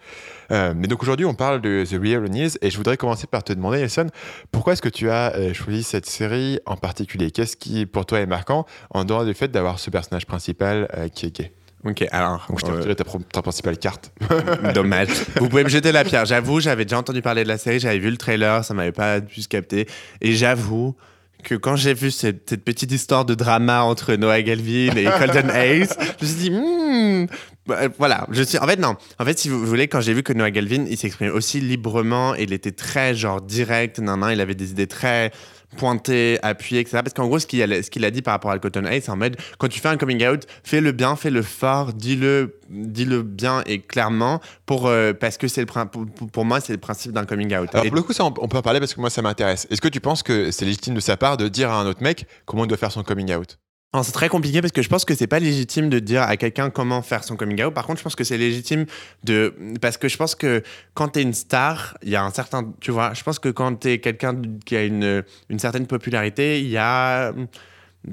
Mais 0.50 0.86
donc 0.88 1.02
aujourd'hui, 1.02 1.26
on 1.26 1.34
parle 1.34 1.60
de 1.60 1.84
The 1.84 2.00
Real 2.00 2.24
O'Neills 2.24 2.56
et 2.62 2.70
je 2.70 2.76
voudrais 2.78 2.96
commencer 2.96 3.26
par 3.26 3.44
te 3.44 3.52
demander, 3.52 3.78
Nelson, 3.78 4.06
pourquoi 4.50 4.72
est-ce 4.72 4.80
que 4.80 4.88
tu 4.88 5.10
as 5.10 5.52
choisi 5.52 5.82
cette 5.82 6.06
série 6.06 6.60
en 6.64 6.76
particulier? 6.76 7.30
Qu'est-ce 7.30 7.58
qui, 7.58 7.84
pour 7.84 8.06
toi, 8.06 8.20
est 8.20 8.26
marquant 8.26 8.64
en 8.88 9.04
dehors 9.04 9.26
du 9.26 9.34
fait 9.34 9.48
d'avoir 9.48 9.78
ce 9.78 9.90
personnage 9.90 10.26
principal 10.26 10.88
qui 11.14 11.26
est 11.26 11.36
gay? 11.36 11.52
Ok, 11.84 12.04
alors, 12.10 12.44
Donc 12.48 12.60
je 12.60 12.64
t'ai 12.66 12.72
euh, 12.72 12.76
retiré 12.76 12.94
ta, 12.94 13.42
principale 13.42 13.78
carte. 13.78 14.12
dommage. 14.74 15.08
Vous 15.36 15.48
pouvez 15.48 15.64
me 15.64 15.68
jeter 15.68 15.92
la 15.92 16.04
pierre. 16.04 16.26
J'avoue, 16.26 16.60
j'avais 16.60 16.84
déjà 16.84 16.98
entendu 16.98 17.22
parler 17.22 17.42
de 17.42 17.48
la 17.48 17.56
série, 17.56 17.80
j'avais 17.80 17.98
vu 17.98 18.10
le 18.10 18.18
trailer, 18.18 18.64
ça 18.64 18.74
m'avait 18.74 18.92
pas 18.92 19.20
plus 19.20 19.46
capté. 19.46 19.86
Et 20.20 20.32
j'avoue 20.32 20.94
que 21.42 21.54
quand 21.54 21.76
j'ai 21.76 21.94
vu 21.94 22.10
cette, 22.10 22.50
cette 22.50 22.64
petite 22.64 22.92
histoire 22.92 23.24
de 23.24 23.34
drama 23.34 23.82
entre 23.82 24.14
Noah 24.14 24.42
Galvin 24.42 24.94
et 24.94 25.04
Colton 25.04 25.48
Hayes, 25.54 25.88
je 26.20 26.24
me 26.24 26.30
suis 26.30 26.38
dit, 26.38 26.50
hmm, 26.50 27.26
bah, 27.66 27.88
voilà. 27.98 28.26
Je 28.30 28.42
suis, 28.42 28.58
en 28.58 28.66
fait, 28.66 28.78
non. 28.78 28.96
En 29.18 29.24
fait, 29.24 29.38
si 29.38 29.48
vous 29.48 29.64
voulez, 29.64 29.88
quand 29.88 30.02
j'ai 30.02 30.12
vu 30.12 30.22
que 30.22 30.34
Noah 30.34 30.50
Galvin, 30.50 30.84
il 30.88 30.98
s'exprimait 30.98 31.30
aussi 31.30 31.60
librement, 31.60 32.34
il 32.34 32.52
était 32.52 32.72
très 32.72 33.14
genre 33.14 33.40
direct, 33.40 34.00
nan, 34.00 34.20
nan, 34.20 34.32
il 34.32 34.40
avait 34.42 34.54
des 34.54 34.72
idées 34.72 34.86
très 34.86 35.30
pointées, 35.76 36.38
appuyées, 36.42 36.80
etc. 36.80 36.98
Parce 37.02 37.14
qu'en 37.14 37.26
gros, 37.26 37.38
ce 37.38 37.46
qu'il 37.46 37.62
a, 37.62 37.82
ce 37.82 38.04
a 38.04 38.10
dit 38.10 38.22
par 38.22 38.32
rapport 38.32 38.50
à 38.50 38.58
Cotton 38.58 38.84
Hayes, 38.84 39.02
c'est 39.02 39.10
en 39.10 39.16
mode, 39.16 39.36
quand 39.58 39.68
tu 39.68 39.80
fais 39.80 39.88
un 39.88 39.96
coming 39.96 40.26
out, 40.26 40.46
fais-le 40.64 40.92
bien, 40.92 41.16
fais-le 41.16 41.42
fort, 41.42 41.92
dis-le, 41.92 42.58
dis-le 42.68 43.22
bien 43.22 43.62
et 43.66 43.80
clairement, 43.80 44.40
pour, 44.66 44.86
euh, 44.86 45.12
parce 45.12 45.36
que 45.38 45.48
c'est 45.48 45.60
le, 45.60 45.66
pour, 45.66 46.06
pour- 46.32 46.44
moi, 46.44 46.60
c'est 46.60 46.72
le 46.72 46.78
principe 46.78 47.12
d'un 47.12 47.24
coming 47.24 47.54
out. 47.56 47.68
Alors 47.72 47.84
Et- 47.84 47.88
pour 47.88 47.96
le 47.96 48.02
coup, 48.02 48.12
ça, 48.12 48.24
on 48.24 48.34
on 48.38 48.48
peut 48.48 48.56
en 48.58 48.62
parler 48.62 48.80
parce 48.80 48.94
que 48.94 49.00
moi, 49.00 49.10
ça 49.10 49.22
m'intéresse. 49.22 49.66
Est-ce 49.70 49.80
que 49.80 49.88
tu 49.88 50.00
penses 50.00 50.22
que 50.22 50.50
c'est 50.50 50.64
légitime 50.64 50.94
de 50.94 51.00
sa 51.00 51.16
part 51.16 51.36
de 51.36 51.48
dire 51.48 51.70
à 51.70 51.80
un 51.80 51.86
autre 51.86 52.02
mec 52.02 52.26
comment 52.46 52.64
il 52.64 52.68
doit 52.68 52.76
faire 52.78 52.92
son 52.92 53.02
coming 53.02 53.32
out? 53.34 53.58
C'est 54.02 54.12
très 54.12 54.28
compliqué 54.28 54.60
parce 54.60 54.72
que 54.72 54.82
je 54.82 54.88
pense 54.88 55.04
que 55.04 55.14
c'est 55.14 55.26
pas 55.26 55.40
légitime 55.40 55.88
de 55.88 55.98
dire 55.98 56.22
à 56.22 56.36
quelqu'un 56.36 56.70
comment 56.70 57.02
faire 57.02 57.24
son 57.24 57.36
coming 57.36 57.62
out. 57.62 57.74
Par 57.74 57.86
contre, 57.86 57.98
je 57.98 58.04
pense 58.04 58.14
que 58.14 58.24
c'est 58.24 58.38
légitime 58.38 58.86
de 59.24 59.54
parce 59.80 59.96
que 59.96 60.08
je 60.08 60.16
pense 60.16 60.34
que 60.34 60.62
quand 60.94 61.08
t'es 61.08 61.22
une 61.22 61.34
star, 61.34 61.98
il 62.02 62.10
y 62.10 62.16
a 62.16 62.22
un 62.22 62.30
certain, 62.30 62.72
tu 62.80 62.92
vois, 62.92 63.12
je 63.14 63.22
pense 63.22 63.38
que 63.38 63.48
quand 63.48 63.74
t'es 63.74 63.98
quelqu'un 63.98 64.40
qui 64.64 64.76
a 64.76 64.84
une 64.84 65.24
une 65.48 65.58
certaine 65.58 65.86
popularité, 65.86 66.60
il 66.60 66.68
y 66.68 66.78
a 66.78 67.32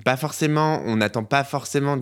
pas 0.03 0.17
forcément, 0.17 0.81
on 0.85 0.97
n'attend 0.97 1.23
pas 1.23 1.43
forcément 1.43 1.97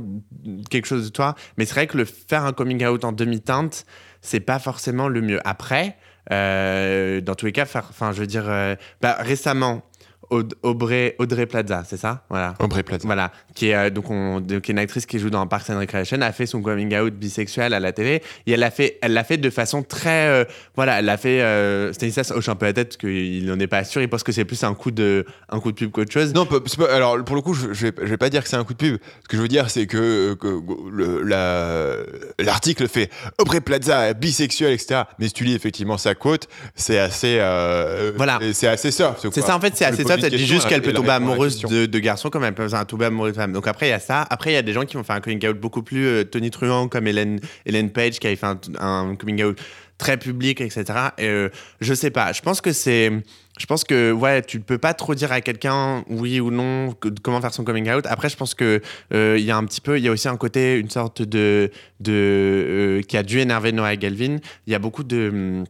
quelque 0.69 0.87
chose 0.87 1.05
de 1.05 1.09
toi, 1.09 1.35
mais 1.57 1.65
c'est 1.65 1.75
vrai 1.75 1.87
que 1.87 1.97
le 1.97 2.05
faire 2.05 2.45
un 2.45 2.53
coming 2.53 2.85
out 2.85 3.03
en 3.03 3.11
demi-teinte, 3.11 3.85
c'est 4.21 4.39
pas 4.39 4.59
forcément 4.59 5.07
le 5.07 5.21
mieux. 5.21 5.39
Après, 5.45 5.97
euh, 6.31 7.21
dans 7.21 7.35
tous 7.35 7.45
les 7.45 7.51
cas, 7.51 7.63
enfin, 7.63 8.11
je 8.11 8.21
veux 8.21 8.27
dire, 8.27 8.45
euh, 8.47 8.75
bah, 9.01 9.17
récemment, 9.19 9.83
Aubrey, 10.29 11.15
Audrey 11.19 11.45
Plaza, 11.45 11.83
c'est 11.87 11.97
ça, 11.97 12.23
voilà. 12.29 12.53
Aubrey 12.59 12.83
Plaza. 12.83 13.03
Voilà, 13.05 13.31
qui 13.53 13.69
est 13.69 13.75
euh, 13.75 13.89
donc, 13.89 14.09
on, 14.09 14.39
donc 14.41 14.67
une 14.69 14.79
actrice 14.79 15.05
qui 15.05 15.19
joue 15.19 15.29
dans 15.29 15.45
Parks 15.47 15.69
and 15.69 15.79
Recreation, 15.79 16.21
a 16.21 16.31
fait 16.31 16.45
son 16.45 16.61
coming 16.61 16.95
out 16.97 17.13
bisexuel 17.13 17.73
à 17.73 17.79
la 17.79 17.91
télé 17.91 18.21
et 18.47 18.51
elle 18.53 18.59
l'a 18.59 18.71
fait, 18.71 18.97
elle 19.01 19.13
l'a 19.13 19.23
fait 19.23 19.37
de 19.37 19.49
façon 19.49 19.83
très, 19.83 20.27
euh, 20.27 20.43
voilà, 20.75 20.99
elle 20.99 21.05
l'a 21.05 21.17
fait. 21.17 21.41
Euh, 21.41 21.93
Stanislas 21.93 22.31
hoche 22.31 22.49
un 22.49 22.55
peu 22.55 22.65
la 22.65 22.73
tête 22.73 22.87
parce 22.89 22.97
qu'il 22.97 23.45
n'en 23.45 23.59
est 23.59 23.67
pas 23.67 23.83
sûr, 23.83 24.01
il 24.01 24.09
pense 24.09 24.23
que 24.23 24.31
c'est 24.31 24.45
plus 24.45 24.63
un 24.63 24.73
coup 24.73 24.91
de, 24.91 25.25
un 25.49 25.59
coup 25.59 25.71
de 25.71 25.77
pub 25.77 25.91
qu'autre 25.91 26.11
chose. 26.11 26.33
Non, 26.33 26.45
pas- 26.45 26.57
alors 26.91 27.23
pour 27.23 27.35
le 27.35 27.41
coup, 27.41 27.53
je, 27.53 27.73
je, 27.73 27.87
vais, 27.87 27.93
je 28.01 28.05
vais 28.07 28.17
pas 28.17 28.29
dire 28.29 28.43
que 28.43 28.49
c'est 28.49 28.55
un 28.57 28.63
coup 28.63 28.73
de 28.73 28.77
pub. 28.79 28.97
Ce 29.23 29.27
que 29.27 29.37
je 29.37 29.41
veux 29.41 29.47
dire, 29.47 29.69
c'est 29.69 29.85
que, 29.87 30.33
que 30.33 30.59
le- 30.91 31.21
la- 31.23 31.97
l'article 32.43 32.87
fait 32.87 33.09
Aubrey 33.39 33.61
Plaza, 33.61 34.13
bisexuel, 34.13 34.73
etc. 34.73 35.03
Mais 35.19 35.27
si 35.27 35.33
tu 35.33 35.43
lis 35.43 35.53
effectivement 35.55 35.97
sa 35.97 36.15
quote, 36.15 36.47
c'est 36.75 36.99
assez, 36.99 37.37
euh, 37.39 38.11
Voilà. 38.15 38.39
c'est 38.53 38.67
assez 38.67 38.91
soft. 38.91 39.27
C'est 39.31 39.41
ça, 39.41 39.55
en 39.55 39.59
fait, 39.59 39.75
c'est 39.75 39.85
assez 39.85 40.03
soft. 40.03 40.14
Elle 40.23 40.31
dit 40.31 40.45
juste 40.45 40.67
qu'elle 40.67 40.77
elle- 40.77 40.81
peut 40.83 40.93
tomber 40.93 41.09
amoureuse 41.11 41.59
de, 41.61 41.85
de 41.85 41.99
garçons 41.99 42.29
comme 42.29 42.43
elle 42.43 42.53
peut 42.53 42.67
tomber 42.87 43.05
amoureuse 43.05 43.33
de 43.33 43.37
femmes. 43.37 43.53
Donc 43.53 43.67
après, 43.67 43.87
il 43.87 43.89
y 43.89 43.93
a 43.93 43.99
ça. 43.99 44.25
Après, 44.29 44.51
il 44.51 44.53
y 44.53 44.57
a 44.57 44.61
des 44.61 44.73
gens 44.73 44.85
qui 44.85 44.95
vont 44.97 45.03
faire 45.03 45.15
un 45.15 45.21
coming 45.21 45.45
out 45.47 45.59
beaucoup 45.59 45.83
plus 45.83 46.05
euh, 46.05 46.23
tonitruant, 46.23 46.87
comme 46.87 47.07
Hélène, 47.07 47.39
Hélène 47.65 47.89
Page, 47.91 48.19
qui 48.19 48.27
avait 48.27 48.35
fait 48.35 48.45
un, 48.45 48.59
un 48.79 49.15
coming 49.15 49.43
out 49.43 49.59
très 49.97 50.17
public, 50.17 50.59
etc. 50.59 50.83
Et 51.17 51.25
euh, 51.27 51.49
je 51.79 51.93
sais 51.93 52.11
pas. 52.11 52.33
Je 52.33 52.41
pense 52.41 52.59
que 52.61 52.73
c'est. 52.73 53.11
Je 53.57 53.65
pense 53.67 53.85
que 53.85 54.11
ouais, 54.11 54.41
tu 54.41 54.57
ne 54.57 54.63
peux 54.63 54.77
pas 54.77 54.93
trop 54.93 55.15
dire 55.15 55.31
à 55.31 55.39
quelqu'un 55.39 56.03
oui 56.09 56.41
ou 56.41 56.51
non 56.51 56.91
que- 56.91 57.07
comment 57.23 57.39
faire 57.39 57.53
son 57.53 57.63
coming 57.63 57.89
out. 57.89 58.05
Après, 58.09 58.27
je 58.27 58.35
pense 58.35 58.53
que 58.53 58.81
euh, 59.13 59.37
il 59.39 59.45
y 59.45 59.51
a 59.51 59.55
un 59.55 59.63
petit 59.63 59.79
peu, 59.79 59.97
il 59.97 60.03
y 60.03 60.09
a 60.09 60.11
aussi 60.11 60.27
un 60.27 60.35
côté, 60.35 60.77
une 60.77 60.89
sorte 60.89 61.21
de 61.21 61.71
de 62.01 62.11
euh, 62.11 63.01
qui 63.03 63.15
a 63.15 63.23
dû 63.23 63.39
énerver 63.39 63.71
Noah 63.71 63.95
Galvin. 63.95 64.37
Il 64.67 64.73
y 64.73 64.75
a 64.75 64.79
beaucoup 64.79 65.03
de 65.05 65.29
hum, 65.29 65.63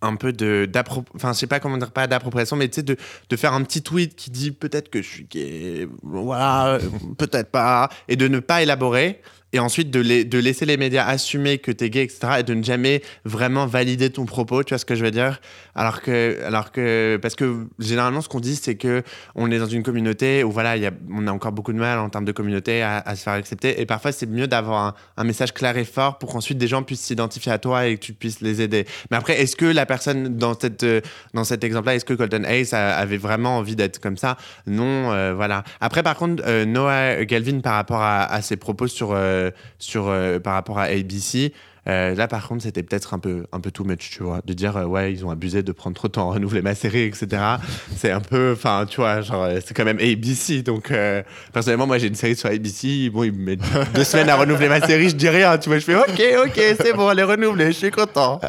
un 0.00 0.16
peu 0.16 0.32
de 0.32 0.70
enfin 1.14 1.32
je 1.32 1.38
sais 1.38 1.46
pas 1.46 1.60
comment 1.60 1.76
dire 1.76 1.90
pas 1.90 2.06
d'appropriation 2.06 2.56
mais 2.56 2.68
tu 2.68 2.76
sais 2.76 2.82
de, 2.82 2.96
de 3.28 3.36
faire 3.36 3.52
un 3.52 3.62
petit 3.62 3.82
tweet 3.82 4.14
qui 4.14 4.30
dit 4.30 4.52
peut-être 4.52 4.90
que 4.90 5.02
je 5.02 5.08
suis 5.08 5.24
gay 5.24 5.88
voilà 6.02 6.74
euh, 6.74 6.80
peut-être 7.18 7.50
pas 7.50 7.88
et 8.06 8.16
de 8.16 8.28
ne 8.28 8.38
pas 8.38 8.62
élaborer 8.62 9.20
et 9.52 9.58
ensuite 9.58 9.90
de, 9.90 10.00
la- 10.00 10.24
de 10.24 10.38
laisser 10.38 10.66
les 10.66 10.76
médias 10.76 11.06
assumer 11.06 11.58
que 11.58 11.72
t'es 11.72 11.90
gay, 11.90 12.04
etc., 12.04 12.18
et 12.40 12.42
de 12.42 12.54
ne 12.54 12.62
jamais 12.62 13.02
vraiment 13.24 13.66
valider 13.66 14.10
ton 14.10 14.26
propos, 14.26 14.62
tu 14.62 14.70
vois 14.70 14.78
ce 14.78 14.84
que 14.84 14.94
je 14.94 15.04
veux 15.04 15.10
dire? 15.10 15.40
Alors 15.74 16.02
que, 16.02 16.38
alors 16.44 16.72
que, 16.72 17.18
parce 17.22 17.34
que 17.34 17.66
généralement, 17.78 18.20
ce 18.20 18.28
qu'on 18.28 18.40
dit, 18.40 18.56
c'est 18.56 18.74
que 18.74 19.02
on 19.34 19.50
est 19.50 19.58
dans 19.58 19.66
une 19.66 19.82
communauté 19.82 20.44
où 20.44 20.50
voilà, 20.50 20.90
on 21.10 21.26
a 21.26 21.32
encore 21.32 21.52
beaucoup 21.52 21.72
de 21.72 21.78
mal 21.78 21.98
en 21.98 22.10
termes 22.10 22.24
de 22.24 22.32
communauté 22.32 22.82
à, 22.82 23.02
se 23.16 23.22
faire 23.22 23.34
accepter, 23.34 23.80
et 23.80 23.86
parfois 23.86 24.12
c'est 24.12 24.26
mieux 24.26 24.46
d'avoir 24.46 24.96
un, 25.16 25.24
message 25.24 25.52
clair 25.52 25.76
et 25.76 25.84
fort 25.84 26.18
pour 26.18 26.32
qu'ensuite 26.32 26.56
des 26.56 26.68
gens 26.68 26.82
puissent 26.82 27.02
s'identifier 27.02 27.52
à 27.52 27.58
toi 27.58 27.86
et 27.86 27.96
que 27.96 28.00
tu 28.00 28.12
puisses 28.14 28.40
les 28.40 28.62
aider. 28.62 28.86
Mais 29.10 29.16
après, 29.16 29.40
est-ce 29.40 29.56
que 29.56 29.66
la 29.66 29.84
personne 29.84 30.36
dans 30.36 30.58
cette, 30.58 30.86
dans 31.34 31.44
cet 31.44 31.64
exemple-là, 31.64 31.94
est-ce 31.94 32.04
que 32.04 32.14
Colton 32.14 32.44
Hayes 32.44 32.74
avait 32.74 33.18
vraiment 33.18 33.58
envie 33.58 33.76
d'être 33.76 34.00
comme 34.00 34.16
ça? 34.16 34.36
Non, 34.66 35.12
euh, 35.12 35.34
voilà. 35.34 35.64
Après, 35.80 36.02
par 36.02 36.16
contre, 36.16 36.42
euh, 36.46 36.64
Noah 36.64 37.24
Galvin, 37.24 37.60
par 37.60 37.74
rapport 37.74 38.00
à, 38.00 38.24
à 38.24 38.42
ses 38.42 38.56
propos 38.56 38.86
sur, 38.86 39.10
euh, 39.12 39.37
sur 39.78 40.08
euh, 40.08 40.38
par 40.38 40.54
rapport 40.54 40.78
à 40.78 40.84
ABC. 40.84 41.52
Euh, 41.88 42.14
là, 42.14 42.28
par 42.28 42.46
contre, 42.48 42.62
c'était 42.62 42.82
peut-être 42.82 43.14
un 43.14 43.18
peu, 43.18 43.44
un 43.52 43.60
peu 43.60 43.70
too 43.70 43.84
much, 43.84 44.10
tu 44.10 44.22
vois, 44.22 44.40
de 44.44 44.52
dire 44.52 44.76
euh, 44.76 44.84
ouais, 44.84 45.12
ils 45.12 45.24
ont 45.24 45.30
abusé 45.30 45.62
de 45.62 45.72
prendre 45.72 45.96
trop 45.96 46.08
de 46.08 46.12
temps 46.12 46.30
à 46.30 46.34
renouveler 46.34 46.62
ma 46.62 46.74
série, 46.74 47.02
etc. 47.02 47.26
c'est 47.96 48.10
un 48.10 48.20
peu, 48.20 48.52
enfin, 48.56 48.84
tu 48.88 48.96
vois, 49.00 49.20
genre, 49.22 49.44
euh, 49.44 49.58
c'est 49.64 49.74
quand 49.74 49.84
même 49.84 49.98
ABC, 49.98 50.62
donc 50.62 50.90
euh, 50.90 51.22
personnellement, 51.52 51.86
moi, 51.86 51.98
j'ai 51.98 52.08
une 52.08 52.14
série 52.14 52.36
sur 52.36 52.48
ABC, 52.48 53.10
bon, 53.10 53.24
ils 53.24 53.32
me 53.32 53.44
mettent 53.44 53.60
deux 53.94 54.04
semaines 54.04 54.28
à 54.28 54.36
renouveler 54.36 54.68
ma 54.68 54.80
série, 54.80 55.08
je 55.08 55.16
dis 55.16 55.28
rien, 55.28 55.56
tu 55.58 55.68
vois, 55.68 55.78
je 55.78 55.84
fais 55.84 55.96
ok, 55.96 56.22
ok, 56.46 56.60
c'est 56.80 56.92
bon, 56.94 57.10
elle 57.10 57.18
est 57.20 57.22
renouvelée, 57.24 57.66
je 57.66 57.78
suis 57.78 57.90
content. 57.90 58.40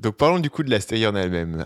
Donc 0.00 0.16
parlons 0.16 0.38
du 0.38 0.50
coup 0.50 0.62
de 0.62 0.70
la 0.70 0.80
série 0.80 1.06
en 1.06 1.14
elle-même. 1.14 1.64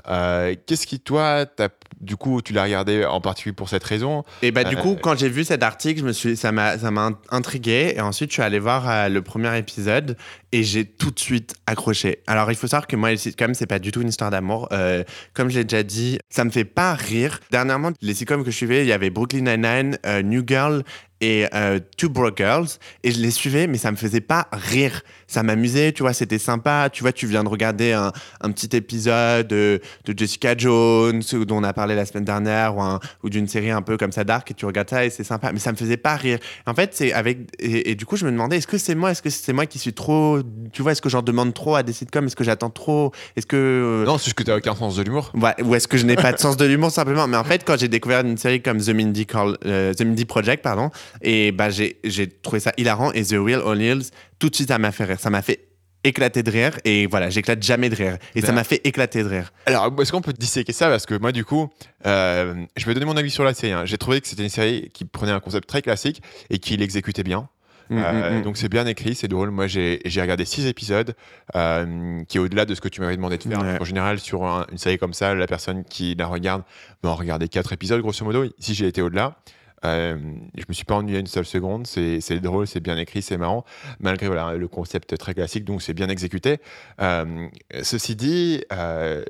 Qu'est-ce 0.66 0.86
qui 0.86 1.00
toi, 1.00 1.46
t'as- 1.46 1.68
du 2.00 2.16
coup, 2.16 2.42
tu 2.42 2.52
l'as 2.52 2.64
regardé 2.64 3.04
en 3.06 3.20
particulier 3.20 3.54
pour 3.54 3.68
cette 3.70 3.82
raison? 3.84 4.22
Et 4.42 4.50
bah 4.50 4.64
du 4.64 4.76
Euh, 4.76 4.80
coup, 4.80 4.96
quand 5.00 5.16
j'ai 5.18 5.28
vu 5.30 5.44
cet 5.44 5.62
article, 5.62 6.00
je 6.00 6.04
me 6.04 6.12
suis, 6.12 6.36
ça 6.36 6.52
m'a, 6.52 6.76
ça 6.78 6.90
m'a 6.90 7.10
intrigué. 7.30 7.94
Et 7.96 8.00
ensuite, 8.00 8.30
je 8.30 8.34
suis 8.34 8.42
allé 8.42 8.58
voir 8.58 8.88
euh, 8.88 9.08
le 9.08 9.22
premier 9.22 9.56
épisode 9.56 10.16
et 10.56 10.62
j'ai 10.62 10.86
tout 10.86 11.10
de 11.10 11.18
suite 11.18 11.54
accroché. 11.66 12.20
Alors, 12.26 12.50
il 12.50 12.56
faut 12.56 12.66
savoir 12.66 12.86
que 12.86 12.96
moi, 12.96 13.10
les 13.10 13.18
sitcoms, 13.18 13.52
c'est 13.52 13.66
pas 13.66 13.78
du 13.78 13.90
tout 13.90 14.00
une 14.00 14.08
histoire 14.08 14.30
d'amour. 14.30 14.68
Euh, 14.72 15.04
comme 15.34 15.50
je 15.50 15.58
l'ai 15.58 15.64
déjà 15.64 15.82
dit, 15.82 16.18
ça 16.30 16.46
me 16.46 16.50
fait 16.50 16.64
pas 16.64 16.94
rire. 16.94 17.40
Dernièrement, 17.50 17.92
les 18.00 18.14
sitcoms 18.14 18.42
que 18.42 18.50
je 18.50 18.56
suivais, 18.56 18.82
il 18.82 18.88
y 18.88 18.92
avait 18.92 19.10
Brooklyn 19.10 19.42
Nine-Nine, 19.42 19.98
euh, 20.06 20.22
New 20.22 20.42
Girl 20.46 20.82
et 21.20 21.46
euh, 21.54 21.78
Two 21.96 22.08
Broke 22.10 22.36
Girls 22.36 22.68
et 23.02 23.10
je 23.10 23.20
les 23.20 23.30
suivais 23.30 23.66
mais 23.66 23.78
ça 23.78 23.90
me 23.90 23.96
faisait 23.96 24.20
pas 24.20 24.48
rire. 24.52 25.02
Ça 25.26 25.42
m'amusait 25.42 25.92
tu 25.92 26.02
vois 26.02 26.12
c'était 26.12 26.38
sympa. 26.38 26.88
Tu 26.92 27.02
vois 27.02 27.12
tu 27.12 27.26
viens 27.26 27.42
de 27.44 27.48
regarder 27.48 27.92
un, 27.92 28.12
un 28.40 28.50
petit 28.50 28.76
épisode 28.76 29.48
de, 29.48 29.80
de 30.04 30.14
Jessica 30.18 30.54
Jones 30.56 31.22
dont 31.46 31.56
on 31.58 31.64
a 31.64 31.72
parlé 31.72 31.94
la 31.94 32.04
semaine 32.06 32.24
dernière 32.24 32.76
ou, 32.76 32.82
un- 32.82 33.00
ou 33.22 33.30
d'une 33.30 33.48
série 33.48 33.70
un 33.70 33.82
peu 33.82 33.96
comme 33.96 34.12
ça 34.12 34.24
dark 34.24 34.50
et 34.50 34.54
tu 34.54 34.66
regardes 34.66 34.90
ça 34.90 35.04
et 35.04 35.10
c'est 35.10 35.24
sympa. 35.24 35.52
Mais 35.52 35.58
ça 35.58 35.72
me 35.72 35.76
faisait 35.76 35.96
pas 35.96 36.16
rire. 36.16 36.38
En 36.66 36.74
fait 36.74 36.90
c'est 36.92 37.12
avec 37.12 37.38
et, 37.58 37.90
et 37.90 37.94
du 37.94 38.04
coup 38.06 38.16
je 38.16 38.24
me 38.26 38.30
demandais 38.30 38.58
est-ce 38.58 38.66
que 38.66 38.78
c'est 38.78 38.94
moi 38.94 39.10
est-ce 39.12 39.22
que 39.22 39.30
c'est 39.30 39.52
moi 39.52 39.66
qui 39.66 39.78
suis 39.78 39.92
trop 39.94 40.40
tu 40.72 40.82
vois 40.82 40.92
est-ce 40.92 41.02
que 41.02 41.08
j'en 41.08 41.22
demande 41.22 41.54
trop 41.54 41.74
à 41.76 41.82
des 41.82 41.92
sitcoms? 41.92 42.26
Est-ce 42.26 42.36
que 42.36 42.44
j'attends 42.44 42.70
trop? 42.70 43.12
Est-ce 43.36 43.46
que 43.46 43.56
euh, 43.56 44.04
Non, 44.04 44.18
c'est 44.18 44.24
juste 44.26 44.36
que 44.36 44.42
t'as 44.42 44.56
aucun 44.56 44.74
sens 44.74 44.96
de 44.96 45.02
l'humour. 45.02 45.32
Ouais, 45.34 45.54
ou 45.62 45.74
est-ce 45.74 45.88
que 45.88 45.96
je 45.96 46.04
n'ai 46.04 46.16
pas 46.16 46.32
de 46.32 46.38
sens 46.38 46.56
de 46.56 46.64
l'humour 46.64 46.90
simplement? 46.90 47.26
Mais 47.26 47.36
en 47.36 47.44
fait, 47.44 47.62
quand 47.64 47.78
j'ai 47.78 47.88
découvert 47.88 48.20
une 48.20 48.36
série 48.36 48.60
comme 48.62 48.80
The 48.80 48.90
Mindy, 48.90 49.26
Call- 49.26 49.56
euh, 49.64 49.92
The 49.94 50.02
Mindy 50.02 50.24
Project, 50.24 50.62
pardon, 50.62 50.90
et 51.22 51.52
bah 51.52 51.70
j'ai 51.70 52.28
trouvé 52.42 52.60
ça 52.60 52.72
hilarant 52.76 53.12
et 53.12 53.22
The 53.24 53.36
Real 53.38 53.60
O'Neills, 53.60 54.10
tout 54.38 54.48
de 54.50 54.54
suite 54.54 54.68
ça 54.68 54.78
m'a 54.78 54.92
fait 54.92 55.04
rire, 55.04 55.20
ça 55.20 55.30
m'a 55.30 55.42
fait 55.42 55.60
éclater 56.04 56.42
de 56.44 56.50
rire 56.52 56.78
et 56.84 57.06
voilà, 57.06 57.30
j'éclate 57.30 57.60
jamais 57.62 57.88
de 57.88 57.96
rire 57.96 58.16
et 58.36 58.40
ça 58.40 58.48
Ben. 58.48 58.54
m'a 58.54 58.64
fait 58.64 58.80
éclater 58.84 59.24
de 59.24 59.28
rire. 59.28 59.52
Alors, 59.66 59.92
est-ce 60.00 60.12
qu'on 60.12 60.20
peut 60.20 60.32
disséquer 60.32 60.72
ça? 60.72 60.88
Parce 60.88 61.04
que 61.04 61.14
moi, 61.18 61.32
du 61.32 61.44
coup, 61.44 61.68
euh, 62.06 62.54
je 62.76 62.86
vais 62.86 62.94
donner 62.94 63.06
mon 63.06 63.16
avis 63.16 63.30
sur 63.30 63.42
la 63.42 63.54
série. 63.54 63.72
hein. 63.72 63.84
J'ai 63.86 63.98
trouvé 63.98 64.20
que 64.20 64.28
c'était 64.28 64.44
une 64.44 64.48
série 64.48 64.90
qui 64.94 65.04
prenait 65.04 65.32
un 65.32 65.40
concept 65.40 65.68
très 65.68 65.82
classique 65.82 66.22
et 66.48 66.60
qui 66.60 66.76
l'exécutait 66.76 67.24
bien. 67.24 67.48
Mm, 67.90 67.98
Euh, 67.98 68.30
mm, 68.30 68.38
mm. 68.38 68.42
Donc 68.42 68.56
c'est 68.56 68.68
bien 68.68 68.86
écrit, 68.86 69.14
c'est 69.16 69.26
drôle. 69.28 69.50
Moi 69.50 69.66
j'ai 69.66 70.00
j'ai 70.04 70.20
regardé 70.20 70.44
six 70.44 70.66
épisodes, 70.66 71.14
euh, 71.56 72.22
qui 72.28 72.36
est 72.36 72.40
au-delà 72.40 72.64
de 72.66 72.74
ce 72.74 72.80
que 72.80 72.88
tu 72.88 73.00
m'avais 73.00 73.16
demandé 73.16 73.38
de 73.38 73.42
faire. 73.44 73.60
Ouais. 73.60 73.80
En 73.80 73.84
général, 73.84 74.18
sur 74.20 74.44
un- 74.44 74.66
une 74.70 74.78
série 74.78 74.98
comme 74.98 75.12
ça, 75.14 75.34
la 75.34 75.46
personne 75.46 75.84
qui 75.84 76.14
la 76.16 76.26
regarde 76.26 76.62
va 77.02 77.10
en 77.10 77.14
regarder 77.16 77.48
quatre 77.48 77.72
épisodes 77.72 78.00
grosso 78.00 78.24
modo. 78.24 78.44
Ici 78.58 78.74
j'ai 78.74 78.86
été 78.88 79.02
au-delà. 79.02 79.36
Euh, 79.84 80.16
je 80.56 80.64
me 80.68 80.74
suis 80.74 80.84
pas 80.84 80.94
ennuyé 80.94 81.18
une 81.18 81.26
seule 81.26 81.44
seconde. 81.44 81.86
C'est 81.86 82.40
drôle, 82.40 82.66
c'est 82.66 82.80
bien 82.80 82.96
écrit, 82.96 83.22
c'est 83.22 83.36
marrant, 83.36 83.64
malgré 84.00 84.26
voilà, 84.26 84.54
le 84.54 84.68
concept 84.68 85.16
très 85.18 85.34
classique. 85.34 85.64
Donc 85.64 85.82
c'est 85.82 85.94
bien 85.94 86.08
exécuté. 86.08 86.58
Euh, 87.00 87.46
ceci 87.82 88.16
dit, 88.16 88.62
euh, 88.72 89.24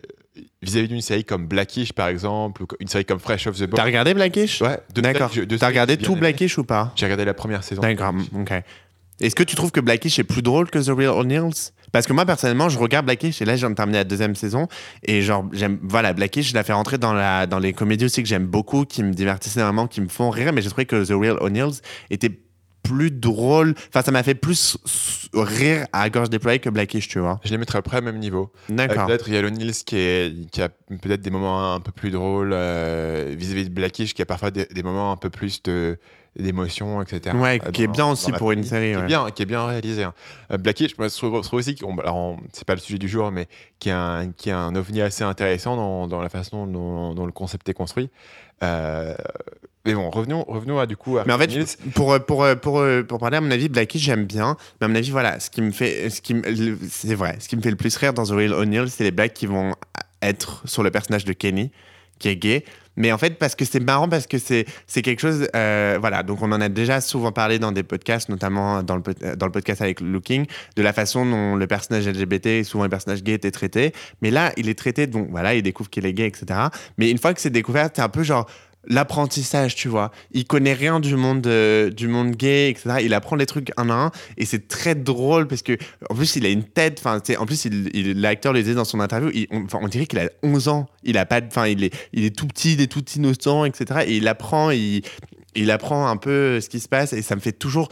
vis-à-vis 0.63 0.89
d'une 0.89 1.01
série 1.01 1.25
comme 1.25 1.47
Blackish 1.47 1.93
par 1.93 2.09
exemple, 2.09 2.63
ou 2.63 2.67
une 2.81 2.89
série 2.89 3.05
comme 3.05 3.21
Fresh 3.21 3.47
Off 3.47 3.57
the 3.57 3.65
Boat, 3.65 3.77
T'as 3.77 3.85
regardé 3.85 4.15
Blackish? 4.15 4.61
Ouais, 4.63 4.79
D'accord. 4.95 5.31
T'as 5.59 5.67
regardé 5.67 5.97
tout. 5.97 6.17
Blackish 6.17 6.59
ou 6.59 6.65
pas? 6.65 6.93
J'ai 6.97 7.07
regardé 7.07 7.25
la 7.25 7.35
première 7.35 7.65
saison. 7.65 7.83
D'accord, 7.83 8.15
ok. 8.35 8.53
Est-ce 9.21 9.35
que 9.35 9.43
tu 9.43 9.57
trouves 9.57 9.71
que 9.71 9.81
Blackish 9.81 10.19
est 10.19 10.25
plus 10.25 10.43
drôle 10.43 10.71
que 10.71 10.79
The 10.79 10.97
Real 10.97 11.13
O'Neills 11.13 11.73
Parce 11.93 12.07
que 12.07 12.13
moi, 12.13 12.27
personnellement, 12.27 12.69
je 12.69 12.79
regarde 12.79 13.07
Blackish 13.07 13.41
et 13.41 13.45
là, 13.45 13.55
je 13.55 13.61
viens 13.61 13.71
de 13.71 13.75
terminer 13.75 13.99
la 13.99 14.05
deuxième 14.05 14.35
saison. 14.35 14.69
Et 15.03 15.23
genre, 15.23 15.47
j'aime, 15.53 15.79
voilà, 15.83 16.13
Blackish, 16.13 16.51
je 16.51 16.55
la 16.55 16.65
fais 16.65 16.75
rentrer 16.75 16.99
dans, 16.99 17.15
la, 17.15 17.47
dans 17.47 17.59
les 17.59 17.73
comédies 17.73 18.05
aussi 18.05 18.23
que 18.23 18.29
j'aime 18.29 18.47
beaucoup, 18.47 18.85
qui 18.85 19.03
me 19.03 19.13
divertissent 19.13 19.57
énormément, 19.57 19.87
qui 19.87 20.03
me 20.03 20.09
font 20.09 20.29
rire. 20.29 20.53
Mais 20.53 20.61
j'ai 20.61 20.69
trouvé 20.69 20.85
que 20.85 21.03
The 21.03 21.13
Real 21.19 21.39
O'Neills 21.41 21.81
était 22.11 22.31
plus 22.83 23.11
drôle. 23.11 23.75
Enfin, 23.89 24.03
ça 24.03 24.13
m'a 24.13 24.23
fait 24.23 24.35
plus 24.35 24.77
rire 25.35 25.87
à 25.93 26.09
gorge 26.11 26.31
déployée 26.31 26.59
que 26.59 26.69
Blackish, 26.69 27.09
tu 27.09 27.19
vois. 27.19 27.41
Je 27.45 27.51
les 27.51 27.59
mettrais 27.59 27.79
à 27.79 27.83
peu 27.83 27.91
près 27.91 27.99
au 27.99 28.03
même 28.03 28.19
niveau. 28.19 28.53
Euh, 28.71 28.75
D'accord. 28.75 29.07
peut-être 29.07 29.29
Yellow 29.29 29.51
Nils 29.51 29.73
qui, 29.85 29.97
est, 29.97 30.51
qui 30.51 30.63
a 30.63 30.69
peut-être 30.69 31.23
des 31.23 31.31
moments 31.31 31.75
un 31.75 31.81
peu 31.81 31.91
plus 31.91 32.11
drôles 32.11 32.53
euh, 32.53 33.35
vis-à-vis 33.37 33.65
de 33.65 33.75
Blackish, 33.75 34.15
qui 34.15 34.23
a 34.23 34.27
parfois 34.27 34.51
des, 34.51 34.67
des 34.67 34.83
moments 34.83 35.11
un 35.11 35.17
peu 35.17 35.31
plus 35.31 35.63
de 35.63 35.99
d'émotion, 36.39 37.03
etc. 37.03 37.37
Ouais, 37.37 37.61
Euh, 37.65 37.71
qui 37.71 37.83
est 37.83 37.87
bien 37.89 38.07
aussi 38.07 38.33
pour 38.33 38.53
une 38.53 38.65
série, 38.65 38.93
Qui, 38.93 38.99
est 38.99 39.07
bien, 39.07 39.31
qui 39.31 39.43
est 39.43 39.47
bien 39.47 39.67
réalisé. 39.67 40.05
hein. 40.05 40.15
Euh, 40.53 40.59
Blackish, 40.59 40.97
moi, 40.99 41.09
je 41.09 41.17
trouve, 41.17 41.35
aussi, 41.53 41.77
c'est 42.53 42.67
pas 42.67 42.75
le 42.75 42.81
sujet 42.81 42.99
du 42.99 43.09
jour, 43.09 43.31
mais 43.31 43.49
qui 43.79 43.89
est 43.89 43.93
un, 43.93 44.31
qui 44.37 44.51
un 44.51 44.75
ovni 44.75 45.01
assez 45.01 45.25
intéressant 45.25 45.77
dans, 45.77 46.07
dans 46.07 46.21
la 46.23 46.29
façon 46.29 46.67
dont, 46.67 47.27
le 47.27 47.33
concept 47.33 47.69
est 47.69 47.75
construit. 47.75 48.11
Euh, 48.63 49.15
mais 49.85 49.95
bon, 49.95 50.11
revenons, 50.11 50.45
revenons 50.49 50.79
à 50.79 50.87
du 50.87 50.97
coup 50.97 51.19
à 51.19 51.25
Mais 51.27 51.33
en 51.33 51.39
fait, 51.39 51.79
pour, 51.95 52.19
pour, 52.25 52.45
pour, 52.61 52.85
pour 53.09 53.19
parler, 53.19 53.37
à 53.37 53.41
mon 53.41 53.51
avis, 53.51 53.69
Blackish, 53.69 54.03
j'aime 54.03 54.25
bien. 54.25 54.57
Mais 54.81 54.87
à 54.87 54.89
mon 54.89 54.95
avis, 54.97 55.11
voilà, 55.11 55.39
ce 55.41 55.49
qui 55.51 55.63
me 55.63 55.71
fait. 55.71 56.11
Ce 56.11 56.21
qui 56.21 56.35
c'est 56.91 57.15
vrai, 57.15 57.37
ce 57.39 57.49
qui 57.49 57.57
me 57.57 57.63
fait 57.63 57.71
le 57.71 57.77
plus 57.77 57.97
rire 57.97 58.13
dans 58.13 58.25
The 58.25 58.31
Real 58.31 58.53
O'Neill, 58.53 58.89
c'est 58.91 59.05
les 59.05 59.11
blagues 59.13 59.33
qui 59.33 59.47
vont 59.47 59.75
être 60.23 60.63
sur 60.67 60.83
le 60.83 60.91
personnage 60.91 61.25
de 61.25 61.33
Kenny, 61.33 61.71
qui 62.19 62.29
est 62.29 62.37
gay. 62.37 62.65
Mais 62.97 63.13
en 63.13 63.19
fait, 63.19 63.39
parce 63.39 63.55
que 63.55 63.65
c'est 63.65 63.81
marrant, 63.81 64.09
parce 64.09 64.27
que 64.27 64.39
c'est 64.39 64.65
quelque 65.03 65.21
chose. 65.21 65.49
euh, 65.55 65.99
voilà, 66.01 66.23
donc 66.23 66.43
on 66.43 66.51
en 66.53 66.61
a 66.61 66.69
déjà 66.69 67.01
souvent 67.01 67.31
parlé 67.31 67.59
dans 67.59 67.73
des 67.73 67.83
podcasts, 67.83 68.29
notamment 68.29 68.83
dans 68.83 68.97
le, 68.97 69.03
euh, 69.23 69.37
dans 69.37 69.47
le 69.47 69.53
podcast 69.53 69.83
avec 69.83 70.01
Looking, 70.01 70.47
de 70.77 70.83
la 70.83 70.93
façon 70.93 71.27
dont 71.27 71.57
le 71.57 71.67
personnage 71.67 72.09
LGBT 72.09 72.65
souvent 72.65 72.85
le 72.85 72.91
personnage 72.91 73.23
gay 73.23 73.33
était 73.33 73.51
traité. 73.51 73.93
Mais 74.23 74.31
là, 74.31 74.53
il 74.57 74.69
est 74.69 74.79
traité, 74.79 75.07
donc 75.07 75.29
voilà, 75.31 75.55
il 75.55 75.63
découvre 75.63 75.91
qu'il 75.91 76.07
est 76.07 76.15
gay, 76.15 76.27
etc. 76.27 76.47
Mais 76.97 77.11
une 77.11 77.19
fois 77.19 77.35
que 77.35 77.41
c'est 77.41 77.51
découvert, 77.51 77.91
c'est 77.95 78.03
un 78.03 78.09
peu 78.09 78.23
genre 78.23 78.47
l'apprentissage, 78.87 79.75
tu 79.75 79.89
vois. 79.89 80.11
Il 80.33 80.47
connaît 80.47 80.73
rien 80.73 81.01
du 81.01 81.17
monde, 81.17 81.47
euh, 81.47 81.91
du 81.91 82.09
monde 82.09 82.33
gay, 82.33 82.71
etc. 82.71 82.97
Il 83.03 83.15
apprend 83.15 83.37
les 83.37 83.47
trucs 83.47 83.73
un 83.77 83.91
à 83.91 83.95
un 83.95 84.11
et 84.37 84.45
c'est 84.45 84.69
très 84.69 84.95
drôle 84.95 85.47
parce 85.47 85.63
que, 85.63 85.77
en 86.11 86.15
plus, 86.15 86.37
il 86.37 86.47
a 86.47 86.49
une 86.49 86.65
tête, 86.65 87.01
enfin, 87.01 87.21
en 87.39 87.47
plus, 87.47 87.67
l'acteur 88.15 88.53
le 88.53 88.63
disait 88.63 88.75
dans 88.75 88.85
son 88.85 89.01
interview, 89.01 89.31
on, 89.51 89.89
dirait 89.89 90.07
qu'il 90.07 90.19
a 90.19 90.29
11 90.43 90.69
ans. 90.69 90.87
Il 91.03 91.19
a 91.19 91.27
pas, 91.27 91.41
enfin, 91.47 91.67
il 91.67 91.85
est, 91.85 91.95
il 92.13 92.25
est 92.25 92.37
tout 92.37 92.47
petit, 92.47 92.75
il 92.75 92.81
est 92.81 92.91
tout 92.91 93.05
innocent, 93.17 93.65
etc. 93.65 94.05
Et 94.07 94.17
il 94.17 94.29
apprend, 94.29 94.71
il 94.71 95.71
apprend 95.71 96.09
un 96.09 96.17
peu 96.17 96.61
ce 96.61 96.69
qui 96.69 96.81
se 96.81 96.89
passe 96.89 97.13
et 97.13 97.23
ça 97.23 97.35
me 97.35 97.41
fait 97.41 97.53
toujours 97.53 97.89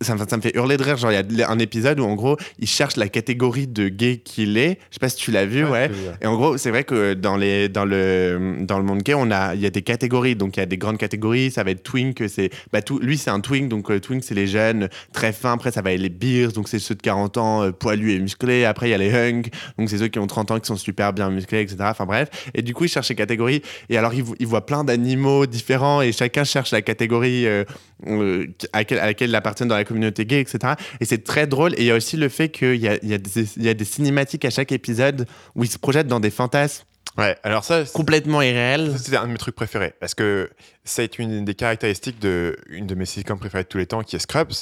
ça 0.00 0.14
me, 0.14 0.26
ça 0.26 0.36
me 0.36 0.42
fait 0.42 0.54
hurler 0.54 0.76
de 0.76 0.82
rire. 0.82 0.96
Genre, 0.96 1.12
il 1.12 1.36
y 1.36 1.42
a 1.42 1.50
un 1.50 1.58
épisode 1.58 2.00
où, 2.00 2.04
en 2.04 2.14
gros, 2.14 2.36
il 2.58 2.66
cherche 2.66 2.96
la 2.96 3.08
catégorie 3.08 3.66
de 3.66 3.88
gay 3.88 4.18
qu'il 4.18 4.58
est. 4.58 4.78
Je 4.90 4.94
sais 4.94 5.00
pas 5.00 5.08
si 5.08 5.16
tu 5.16 5.30
l'as 5.30 5.46
vu, 5.46 5.64
ouais. 5.64 5.90
Et 6.20 6.26
en 6.26 6.36
gros, 6.36 6.56
c'est 6.56 6.70
vrai 6.70 6.84
que 6.84 7.14
dans, 7.14 7.36
les, 7.36 7.68
dans, 7.68 7.84
le, 7.84 8.56
dans 8.60 8.78
le 8.78 8.84
monde 8.84 9.02
gay, 9.02 9.14
on 9.14 9.30
a, 9.30 9.54
il 9.54 9.60
y 9.60 9.66
a 9.66 9.70
des 9.70 9.82
catégories. 9.82 10.36
Donc, 10.36 10.56
il 10.56 10.60
y 10.60 10.62
a 10.62 10.66
des 10.66 10.78
grandes 10.78 10.98
catégories. 10.98 11.50
Ça 11.50 11.62
va 11.62 11.70
être 11.70 11.82
twink. 11.82 12.22
C'est, 12.28 12.50
bah, 12.72 12.82
tout, 12.82 12.98
lui, 12.98 13.18
c'est 13.18 13.30
un 13.30 13.40
twink. 13.40 13.68
Donc, 13.68 13.90
euh, 13.90 14.00
twink, 14.00 14.24
c'est 14.24 14.34
les 14.34 14.46
jeunes 14.46 14.88
très 15.12 15.32
fins. 15.32 15.52
Après, 15.52 15.70
ça 15.70 15.82
va 15.82 15.92
être 15.92 16.00
les 16.00 16.08
beers. 16.08 16.48
Donc, 16.48 16.68
c'est 16.68 16.78
ceux 16.78 16.94
de 16.94 17.02
40 17.02 17.38
ans, 17.38 17.62
euh, 17.62 17.70
poilus 17.70 18.12
et 18.12 18.18
musclés. 18.18 18.64
Après, 18.64 18.88
il 18.88 18.90
y 18.90 18.94
a 18.94 18.98
les 18.98 19.12
hung. 19.12 19.46
Donc, 19.78 19.90
c'est 19.90 19.98
ceux 19.98 20.08
qui 20.08 20.18
ont 20.18 20.26
30 20.26 20.50
ans, 20.50 20.60
qui 20.60 20.66
sont 20.66 20.76
super 20.76 21.12
bien 21.12 21.30
musclés, 21.30 21.60
etc. 21.60 21.76
Enfin, 21.82 22.06
bref. 22.06 22.28
Et 22.54 22.62
du 22.62 22.74
coup, 22.74 22.84
il 22.84 22.88
cherche 22.88 23.08
les 23.08 23.14
catégories. 23.14 23.62
Et 23.88 23.96
alors, 23.96 24.14
il, 24.14 24.24
il 24.38 24.46
voit 24.46 24.66
plein 24.66 24.84
d'animaux 24.84 25.46
différents. 25.46 26.02
Et 26.02 26.12
chacun 26.12 26.44
cherche 26.44 26.72
la 26.72 26.82
catégorie 26.82 27.46
euh, 27.46 27.64
euh, 28.06 28.46
à, 28.72 28.78
laquelle, 28.78 28.98
à 28.98 29.06
laquelle 29.06 29.30
il 29.30 29.34
appartient 29.34 29.64
dans 29.64 29.74
la 29.74 29.83
communauté 29.84 30.26
gay, 30.26 30.40
etc. 30.40 30.74
Et 31.00 31.04
c'est 31.04 31.24
très 31.24 31.46
drôle. 31.46 31.74
Et 31.74 31.80
il 31.82 31.86
y 31.86 31.90
a 31.90 31.94
aussi 31.96 32.16
le 32.16 32.28
fait 32.28 32.48
qu'il 32.48 32.76
y 32.76 32.88
a, 32.88 32.96
il 33.02 33.08
y, 33.08 33.14
a 33.14 33.18
y 33.56 33.68
a 33.68 33.74
des 33.74 33.84
cinématiques 33.84 34.44
à 34.44 34.50
chaque 34.50 34.72
épisode 34.72 35.26
où 35.54 35.64
il 35.64 35.70
se 35.70 35.78
projette 35.78 36.06
dans 36.06 36.20
des 36.20 36.30
fantasmes 36.30 36.84
Ouais, 37.16 37.36
alors 37.44 37.62
ça, 37.62 37.86
c'est- 37.86 37.92
complètement 37.92 38.42
irréels. 38.42 38.90
Ça, 38.92 38.98
C'était 38.98 39.16
un 39.18 39.26
de 39.28 39.32
mes 39.32 39.38
trucs 39.38 39.54
préférés 39.54 39.92
parce 40.00 40.14
que 40.14 40.50
c'est 40.82 41.18
une 41.20 41.44
des 41.44 41.54
caractéristiques 41.54 42.18
de 42.18 42.56
une 42.68 42.88
de 42.88 42.94
mes 42.96 43.04
sitcoms 43.06 43.38
préférées 43.38 43.62
de 43.62 43.68
tous 43.68 43.78
les 43.78 43.86
temps, 43.86 44.02
qui 44.02 44.16
est 44.16 44.18
Scrubs, 44.18 44.52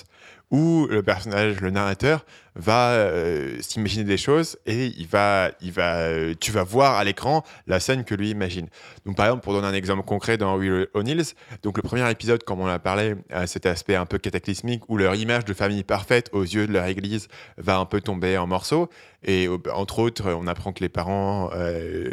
où 0.51 0.87
le 0.91 1.03
personnage, 1.03 1.61
le 1.61 1.71
narrateur, 1.71 2.27
va 2.55 2.91
euh, 2.91 3.57
s'imaginer 3.61 4.05
des 4.05 4.17
choses 4.17 4.59
et 4.67 4.87
il 4.87 5.07
va, 5.07 5.51
il 5.61 5.73
va, 5.73 5.97
euh, 5.97 6.35
tu 6.39 6.53
vas 6.53 6.65
voir 6.65 6.97
à 6.97 7.05
l'écran 7.05 7.43
la 7.67 7.81
scène 7.81 8.05
que 8.05 8.15
lui 8.15 8.31
imagine. 8.31 8.69
Donc, 9.07 9.17
par 9.17 9.27
exemple, 9.27 9.43
pour 9.43 9.55
donner 9.55 9.67
un 9.67 9.75
exemple 9.75 10.03
concret 10.03 10.37
dans 10.37 10.57
Will 10.57 10.89
O'Neill's, 10.95 11.35
donc 11.63 11.77
le 11.77 11.83
premier 11.83 12.09
épisode, 12.11 12.45
comme 12.45 12.61
on 12.61 12.67
l'a 12.67 12.79
parlé, 12.79 13.15
a 13.31 13.47
cet 13.47 13.67
aspect 13.67 13.97
un 13.97 14.07
peu 14.07 14.19
cataclysmique 14.19 14.89
où 14.89 14.97
leur 14.97 15.15
image 15.15 15.45
de 15.45 15.55
famille 15.55 15.85
parfaite 15.85 16.29
aux 16.33 16.43
yeux 16.43 16.67
de 16.67 16.73
leur 16.73 16.87
église 16.87 17.29
va 17.57 17.79
un 17.79 17.87
peu 17.87 18.01
tomber 18.01 18.37
en 18.37 18.47
morceaux. 18.47 18.89
Et 19.25 19.49
entre 19.73 20.01
autres, 20.01 20.33
on 20.33 20.49
apprend 20.49 20.73
que 20.73 20.81
les 20.81 20.89
parents 20.89 21.51
euh, 21.55 22.11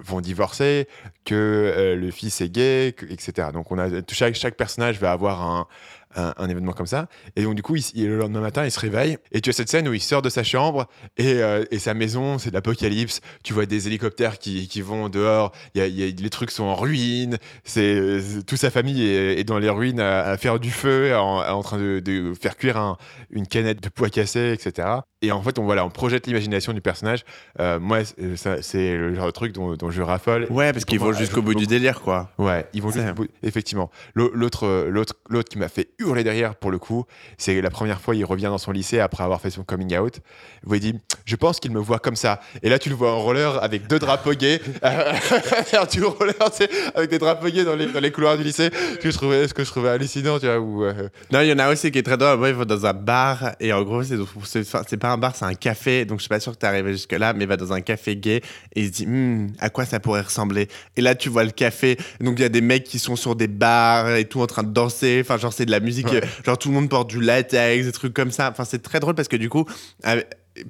vont 0.00 0.20
divorcer, 0.20 0.88
que 1.24 1.94
le 1.96 2.10
fils 2.10 2.40
est 2.40 2.48
gay, 2.48 2.88
etc. 2.88 3.48
Donc, 3.52 3.70
on 3.70 3.78
a, 3.78 3.88
chaque, 4.10 4.34
chaque 4.34 4.56
personnage 4.56 4.98
va 4.98 5.12
avoir 5.12 5.42
un, 5.42 5.68
un, 6.16 6.32
un 6.36 6.48
événement 6.48 6.72
comme 6.72 6.86
ça. 6.86 7.06
Et 7.36 7.42
donc, 7.42 7.54
du 7.54 7.62
coup, 7.62 7.76
il, 7.76 7.84
il- 7.94 8.08
le 8.08 8.18
lendemain 8.18 8.40
matin, 8.40 8.64
il 8.64 8.70
se 8.70 8.80
réveille. 8.80 9.18
Et 9.32 9.40
tu 9.40 9.50
as 9.50 9.52
cette 9.52 9.68
scène 9.68 9.86
où 9.88 9.94
il 9.94 10.00
sort 10.00 10.22
de 10.22 10.30
sa 10.30 10.42
chambre 10.42 10.86
et, 11.16 11.34
euh, 11.42 11.64
et 11.70 11.78
sa 11.78 11.94
maison, 11.94 12.38
c'est 12.38 12.52
l'apocalypse. 12.52 13.20
Tu 13.44 13.52
vois 13.52 13.66
des 13.66 13.86
hélicoptères 13.86 14.38
qui, 14.38 14.68
qui 14.68 14.80
vont 14.80 15.08
dehors. 15.08 15.52
Y 15.74 15.80
a- 15.80 15.86
y 15.86 16.02
a- 16.02 16.06
les 16.06 16.30
trucs 16.30 16.50
sont 16.50 16.64
en 16.64 16.74
ruine. 16.74 17.36
C'est, 17.64 18.20
toute 18.46 18.58
sa 18.58 18.70
famille 18.70 19.02
est, 19.06 19.40
est 19.40 19.44
dans 19.44 19.58
les 19.58 19.68
ruines 19.70 20.00
à, 20.00 20.20
à 20.26 20.36
faire 20.36 20.58
du 20.58 20.70
feu, 20.70 21.14
en, 21.16 21.40
en 21.46 21.62
train 21.62 21.78
de, 21.78 22.00
de 22.00 22.32
faire 22.40 22.56
cuire 22.56 22.76
un- 22.76 22.96
une 23.30 23.46
canette 23.46 23.82
de 23.82 23.88
pois 23.88 24.10
cassés, 24.10 24.52
etc. 24.52 24.88
Et 25.20 25.32
en 25.32 25.42
fait, 25.42 25.58
on, 25.58 25.64
voilà, 25.64 25.84
on 25.84 25.90
projette 25.90 26.26
l'imagination 26.26 26.72
du 26.72 26.80
personnage. 26.80 27.24
Euh, 27.60 27.78
moi, 27.80 27.98
c'est, 28.04 28.36
ça- 28.36 28.62
c'est 28.62 28.96
le 28.96 29.14
genre 29.14 29.26
de 29.26 29.30
truc 29.32 29.52
dont, 29.52 29.74
dont 29.74 29.90
je 29.90 30.00
raffole. 30.02 30.46
Ouais, 30.50 30.72
parce 30.72 30.84
qu'ils 30.84 30.98
vont 31.00 31.12
jusqu'au 31.12 31.42
bout 31.42 31.54
du 31.54 31.66
délire, 31.66 32.00
quoi. 32.00 32.30
Ouais, 32.38 32.66
ils 32.72 32.82
vont 32.82 32.90
jusqu'au 32.90 33.14
bout. 33.14 33.28
Effectivement. 33.42 33.90
L'au- 34.14 34.30
L'autre, 34.32 34.66
euh, 34.66 34.88
l'autre, 34.88 35.14
l'autre 35.28 35.48
qui 35.48 35.58
m'a 35.58 35.68
fait 35.68 35.88
hurler 35.98 36.22
derrière 36.22 36.54
pour 36.54 36.70
le 36.70 36.78
coup, 36.78 37.04
c'est 37.38 37.60
la 37.60 37.70
première 37.70 38.00
fois 38.00 38.14
il 38.14 38.24
revient 38.24 38.44
dans 38.44 38.58
son 38.58 38.70
lycée 38.70 39.00
après 39.00 39.24
avoir 39.24 39.40
fait 39.40 39.50
son 39.50 39.64
coming 39.64 39.96
out. 39.98 40.20
Où 40.66 40.74
il 40.74 40.80
dit, 40.80 40.94
je 41.24 41.36
pense 41.36 41.58
qu'il 41.60 41.72
me 41.72 41.80
voit 41.80 41.98
comme 41.98 42.16
ça. 42.16 42.40
Et 42.62 42.68
là, 42.68 42.78
tu 42.78 42.88
le 42.88 42.94
vois 42.94 43.12
en 43.12 43.20
roller 43.20 43.62
avec 43.62 43.86
deux 43.88 43.98
drapeaux 43.98 44.32
gays, 44.32 44.58
faire 45.64 45.86
du 45.86 46.04
roller, 46.04 46.34
tu 46.56 46.64
avec 46.94 47.10
des 47.10 47.18
drapeaux 47.18 47.48
gays 47.48 47.64
dans 47.64 47.74
les, 47.74 47.86
dans 47.86 48.00
les 48.00 48.12
couloirs 48.12 48.36
du 48.36 48.44
lycée. 48.44 48.70
Que 49.00 49.10
je 49.10 49.16
trouvais, 49.16 49.48
ce 49.48 49.54
que 49.54 49.64
je 49.64 49.70
trouvais 49.70 49.88
hallucinant, 49.88 50.38
tu 50.38 50.46
vois. 50.46 50.58
Où, 50.58 50.84
euh, 50.84 51.08
Non, 51.32 51.40
il 51.40 51.48
y 51.48 51.52
en 51.52 51.58
a 51.58 51.70
aussi 51.70 51.90
qui 51.90 51.98
est 51.98 52.02
très 52.02 52.16
drôle. 52.16 52.38
Il 52.48 52.54
va 52.54 52.64
dans 52.64 52.86
un 52.86 52.92
bar 52.92 53.52
et 53.58 53.72
en 53.72 53.82
gros, 53.82 54.02
c'est 54.02 54.96
pas 54.96 55.10
un 55.10 55.18
bar, 55.18 55.34
c'est 55.34 55.44
un 55.44 55.54
café. 55.54 56.04
Donc, 56.04 56.18
je 56.18 56.22
suis 56.22 56.28
pas 56.28 56.40
sûr 56.40 56.52
que 56.52 56.58
t'es 56.58 56.66
arrivé 56.66 56.92
jusque-là, 56.92 57.32
mais 57.32 57.44
il 57.44 57.48
va 57.48 57.56
dans 57.56 57.72
un 57.72 57.80
café 57.80 58.16
gay 58.16 58.40
et 58.74 58.82
il 58.82 58.86
se 58.86 58.92
dit 58.92 59.06
Hmm, 59.06 59.48
à 59.58 59.70
quoi 59.70 59.84
ça 59.84 60.00
pourrait 60.00 60.22
ressembler? 60.22 60.68
Et 60.96 61.00
là, 61.00 61.14
tu 61.14 61.28
vois 61.28 61.44
le 61.44 61.50
café. 61.50 61.96
Donc, 62.20 62.38
il 62.38 62.42
y 62.42 62.44
a 62.44 62.50
des 62.50 62.60
mecs 62.60 62.84
qui 62.84 62.98
sont 62.98 63.16
sur 63.16 63.34
des 63.34 63.48
bars 63.48 64.10
et 64.14 64.24
tout 64.26 64.40
en 64.40 64.46
train 64.46 64.62
de 64.62 64.72
danser. 64.72 65.20
Enfin, 65.22 65.38
genre, 65.38 65.52
c'est 65.52 65.66
de 65.66 65.70
la 65.70 65.80
musique. 65.88 66.06
Ouais. 66.12 66.22
euh, 66.24 66.42
Genre, 66.44 66.58
tout 66.58 66.68
le 66.68 66.74
monde 66.74 66.88
porte 66.88 67.10
du 67.10 67.20
latex, 67.20 67.84
des 67.86 67.92
trucs 67.92 68.14
comme 68.14 68.30
ça. 68.30 68.50
Enfin, 68.50 68.64
c'est 68.64 68.82
très 68.82 69.00
drôle 69.00 69.14
parce 69.14 69.28
que 69.28 69.36
du 69.36 69.48
coup. 69.48 69.64
euh, 70.06 70.22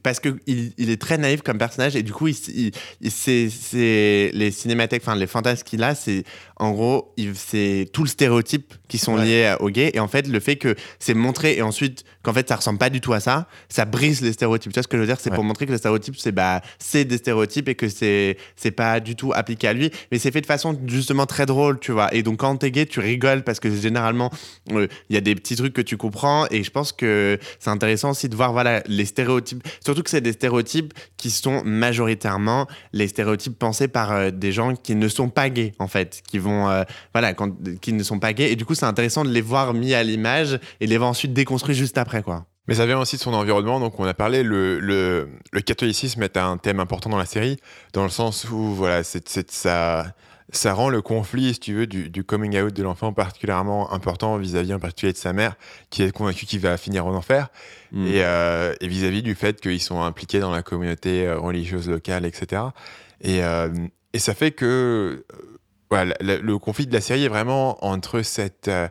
parce 0.02 0.20
que 0.20 0.28
il, 0.46 0.72
il 0.76 0.90
est 0.90 1.00
très 1.00 1.16
naïf 1.16 1.40
comme 1.40 1.56
personnage 1.56 1.96
et 1.96 2.02
du 2.02 2.12
coup 2.12 2.28
il, 2.28 2.36
il- 2.54 2.72
il- 3.00 3.10
c'est 3.10 4.30
les 4.34 4.50
cinémathèques 4.50 5.00
enfin 5.02 5.16
les 5.16 5.26
fantasmes 5.26 5.62
qu'il 5.64 5.82
a 5.82 5.94
c'est 5.94 6.24
en 6.56 6.72
gros 6.72 7.14
c'est 7.34 7.88
tout 7.90 8.02
le 8.02 8.08
stéréotype 8.10 8.74
qui 8.88 8.98
sont 8.98 9.16
Ouais. 9.16 9.24
liés 9.24 9.54
au 9.60 9.70
gay. 9.70 9.90
Et 9.94 10.00
en 10.00 10.08
fait 10.08 10.26
le 10.28 10.40
fait 10.40 10.56
que 10.56 10.74
c'est 10.98 11.14
montré 11.14 11.56
et 11.56 11.62
ensuite 11.62 12.04
qu'en 12.22 12.32
fait 12.32 12.48
ça 12.48 12.56
ressemble 12.56 12.78
pas 12.78 12.90
du 12.90 13.00
tout 13.00 13.12
à 13.12 13.20
ça 13.20 13.46
ça 13.68 13.84
brise 13.84 14.20
les 14.22 14.32
stéréotypes. 14.32 14.72
Tu 14.72 14.76
vois 14.78 14.82
ce 14.82 14.88
que 14.88 14.96
je 14.96 15.00
veux 15.02 15.06
dire? 15.06 15.18
C'est 15.20 15.30
Ouais. 15.30 15.34
pour 15.36 15.44
montrer 15.44 15.66
que 15.66 15.72
les 15.72 15.78
stéréotypes 15.78 16.16
c'est 16.18 16.32
bah 16.32 16.60
c'est 16.78 17.04
des 17.04 17.18
stéréotypes 17.18 17.68
et 17.68 17.74
que 17.74 17.88
c'est 17.88 18.36
c'est 18.56 18.70
pas 18.70 19.00
du 19.00 19.14
tout 19.16 19.32
appliqué 19.34 19.68
à 19.68 19.72
lui. 19.72 19.90
Mais 20.10 20.18
c'est 20.18 20.30
fait 20.30 20.40
de 20.40 20.46
façon 20.46 20.78
justement 20.86 21.26
très 21.26 21.46
drôle 21.46 21.78
tu 21.80 21.92
vois. 21.92 22.12
Et 22.14 22.22
donc 22.22 22.38
quand 22.38 22.56
t'es 22.56 22.70
gay 22.70 22.86
tu 22.86 23.00
rigoles 23.00 23.42
parce 23.44 23.60
que 23.60 23.70
généralement 23.74 24.30
euh, 24.72 24.86
il 25.10 25.14
y 25.14 25.16
a 25.16 25.20
des 25.20 25.34
petits 25.34 25.56
trucs 25.56 25.72
que 25.74 25.82
tu 25.82 25.96
comprends. 25.96 26.46
Et 26.50 26.62
je 26.64 26.70
pense 26.70 26.92
que 26.92 27.38
c'est 27.58 27.70
intéressant 27.70 28.10
aussi 28.10 28.28
de 28.28 28.36
voir 28.36 28.52
voilà 28.52 28.82
les 28.86 29.04
stéréotypes. 29.04 29.62
Surtout 29.84 30.02
que 30.02 30.10
c'est 30.10 30.20
des 30.20 30.32
stéréotypes 30.32 30.94
qui 31.16 31.30
sont 31.30 31.62
majoritairement 31.64 32.66
les 32.92 33.08
stéréotypes 33.08 33.58
pensés 33.58 33.88
par 33.88 34.12
euh, 34.12 34.30
des 34.30 34.52
gens 34.52 34.74
qui 34.74 34.94
ne 34.94 35.08
sont 35.08 35.28
pas 35.28 35.50
gays 35.50 35.72
en 35.78 35.88
fait. 35.88 36.22
Qui 36.28 36.38
vont 36.38 36.68
euh, 36.68 36.84
voilà 37.12 37.34
quand, 37.34 37.50
qui 37.80 37.92
ne 37.92 38.02
sont 38.02 38.18
pas 38.18 38.32
gays. 38.32 38.52
Et 38.52 38.56
du 38.56 38.64
coup 38.64 38.74
c'est 38.78 38.86
intéressant 38.86 39.24
de 39.24 39.30
les 39.30 39.40
voir 39.42 39.74
mis 39.74 39.94
à 39.94 40.02
l'image 40.02 40.58
et 40.80 40.86
les 40.86 40.96
voir 40.98 41.10
ensuite 41.10 41.32
déconstruits 41.32 41.74
juste 41.74 41.98
après 41.98 42.22
quoi 42.22 42.46
Mais 42.66 42.74
ça 42.74 42.86
vient 42.86 42.98
aussi 43.00 43.16
de 43.16 43.20
son 43.20 43.34
environnement. 43.34 43.80
Donc, 43.80 43.98
on 44.00 44.04
a 44.04 44.14
parlé, 44.14 44.42
le, 44.42 44.78
le, 44.80 45.28
le 45.52 45.60
catholicisme 45.60 46.22
est 46.22 46.36
un 46.36 46.56
thème 46.58 46.80
important 46.80 47.10
dans 47.10 47.18
la 47.18 47.26
série, 47.26 47.56
dans 47.92 48.04
le 48.04 48.10
sens 48.10 48.48
où, 48.50 48.74
voilà, 48.74 49.02
c'est, 49.04 49.28
c'est- 49.28 49.50
ça, 49.50 50.06
ça 50.50 50.72
rend 50.72 50.88
le 50.88 51.02
conflit, 51.02 51.52
si 51.54 51.60
tu 51.60 51.74
veux, 51.74 51.86
du, 51.86 52.08
du 52.08 52.24
coming 52.24 52.58
out 52.58 52.72
de 52.74 52.82
l'enfant 52.82 53.12
particulièrement 53.12 53.92
important 53.92 54.36
vis-à-vis 54.38 54.72
en 54.72 54.78
particulier 54.78 55.12
de 55.12 55.18
sa 55.18 55.32
mère, 55.34 55.56
qui 55.90 56.02
est 56.02 56.10
convaincue 56.10 56.46
qu'il 56.46 56.60
va 56.60 56.76
finir 56.76 57.04
en 57.06 57.14
enfer, 57.14 57.48
Mm. 57.92 58.06
et, 58.06 58.22
euh, 58.22 58.74
et 58.82 58.86
vis-à-vis 58.88 59.22
du 59.22 59.34
fait 59.34 59.60
qu'ils 59.62 59.80
sont 59.80 60.02
impliqués 60.02 60.40
dans 60.40 60.50
la 60.50 60.62
communauté 60.62 61.26
euh, 61.26 61.38
religieuse 61.38 61.88
locale, 61.88 62.26
etc. 62.26 62.62
Et, 63.22 63.42
euh, 63.42 63.68
et 64.12 64.18
ça 64.18 64.34
fait 64.34 64.50
que 64.50 65.24
le, 65.90 66.56
conflit 66.56 66.86
de 66.86 66.92
la 66.92 67.00
série 67.00 67.24
est 67.24 67.28
vraiment 67.28 67.84
entre 67.84 68.22
cette 68.22 68.68
euh, 68.68 68.88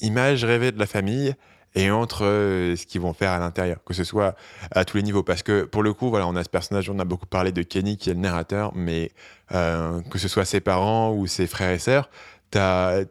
image 0.00 0.44
rêvée 0.44 0.72
de 0.72 0.78
la 0.78 0.86
famille 0.86 1.34
et 1.76 1.90
entre 1.90 2.24
euh, 2.24 2.76
ce 2.76 2.86
qu'ils 2.86 3.00
vont 3.00 3.14
faire 3.14 3.32
à 3.32 3.38
l'intérieur, 3.38 3.82
que 3.84 3.94
ce 3.94 4.04
soit 4.04 4.36
à 4.70 4.84
tous 4.84 4.96
les 4.96 5.02
niveaux. 5.02 5.22
Parce 5.22 5.42
que 5.42 5.64
pour 5.64 5.82
le 5.82 5.92
coup, 5.92 6.08
voilà, 6.08 6.26
on 6.26 6.36
a 6.36 6.44
ce 6.44 6.48
personnage, 6.48 6.88
on 6.90 6.98
a 6.98 7.04
beaucoup 7.04 7.26
parlé 7.26 7.52
de 7.52 7.62
Kenny 7.62 7.96
qui 7.96 8.10
est 8.10 8.14
le 8.14 8.20
narrateur, 8.20 8.72
mais 8.74 9.12
euh, 9.52 10.00
que 10.10 10.18
ce 10.18 10.28
soit 10.28 10.44
ses 10.44 10.60
parents 10.60 11.12
ou 11.12 11.26
ses 11.26 11.46
frères 11.46 11.70
et 11.70 11.78
sœurs, 11.78 12.10
tu 12.50 12.58
as, 12.58 13.04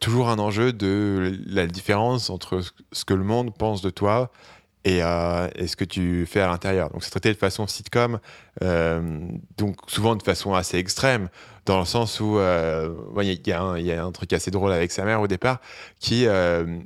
toujours 0.00 0.28
un 0.28 0.38
enjeu 0.38 0.74
de 0.74 1.38
la 1.46 1.66
différence 1.66 2.28
entre 2.28 2.60
ce- 2.92 3.04
que 3.04 3.14
le 3.14 3.24
monde 3.24 3.54
pense 3.56 3.80
de 3.80 3.88
toi 3.88 4.30
et, 4.84 4.98
et 4.98 5.66
ce 5.66 5.74
que 5.74 5.84
tu 5.84 6.26
fais 6.26 6.40
à 6.40 6.48
l'intérieur. 6.48 6.90
Donc 6.90 7.02
c'est 7.02 7.10
traité 7.10 7.32
de 7.32 7.38
façon 7.38 7.66
sitcom, 7.66 8.18
donc 8.60 9.76
souvent 9.86 10.14
de 10.14 10.22
façon 10.22 10.54
assez 10.54 10.76
extrême, 10.76 11.28
dans 11.66 11.80
le 11.80 11.84
sens 11.84 12.20
où 12.20 12.38
euh, 12.38 12.94
il 13.20 13.40
y 13.46 13.52
a 13.52 14.04
un 14.04 14.12
truc 14.12 14.32
assez 14.32 14.50
drôle 14.50 14.72
avec 14.72 14.92
sa 14.92 15.04
mère 15.04 15.20
au 15.20 15.26
départ 15.26 15.60
qui 15.98 16.26
euh, 16.26 16.78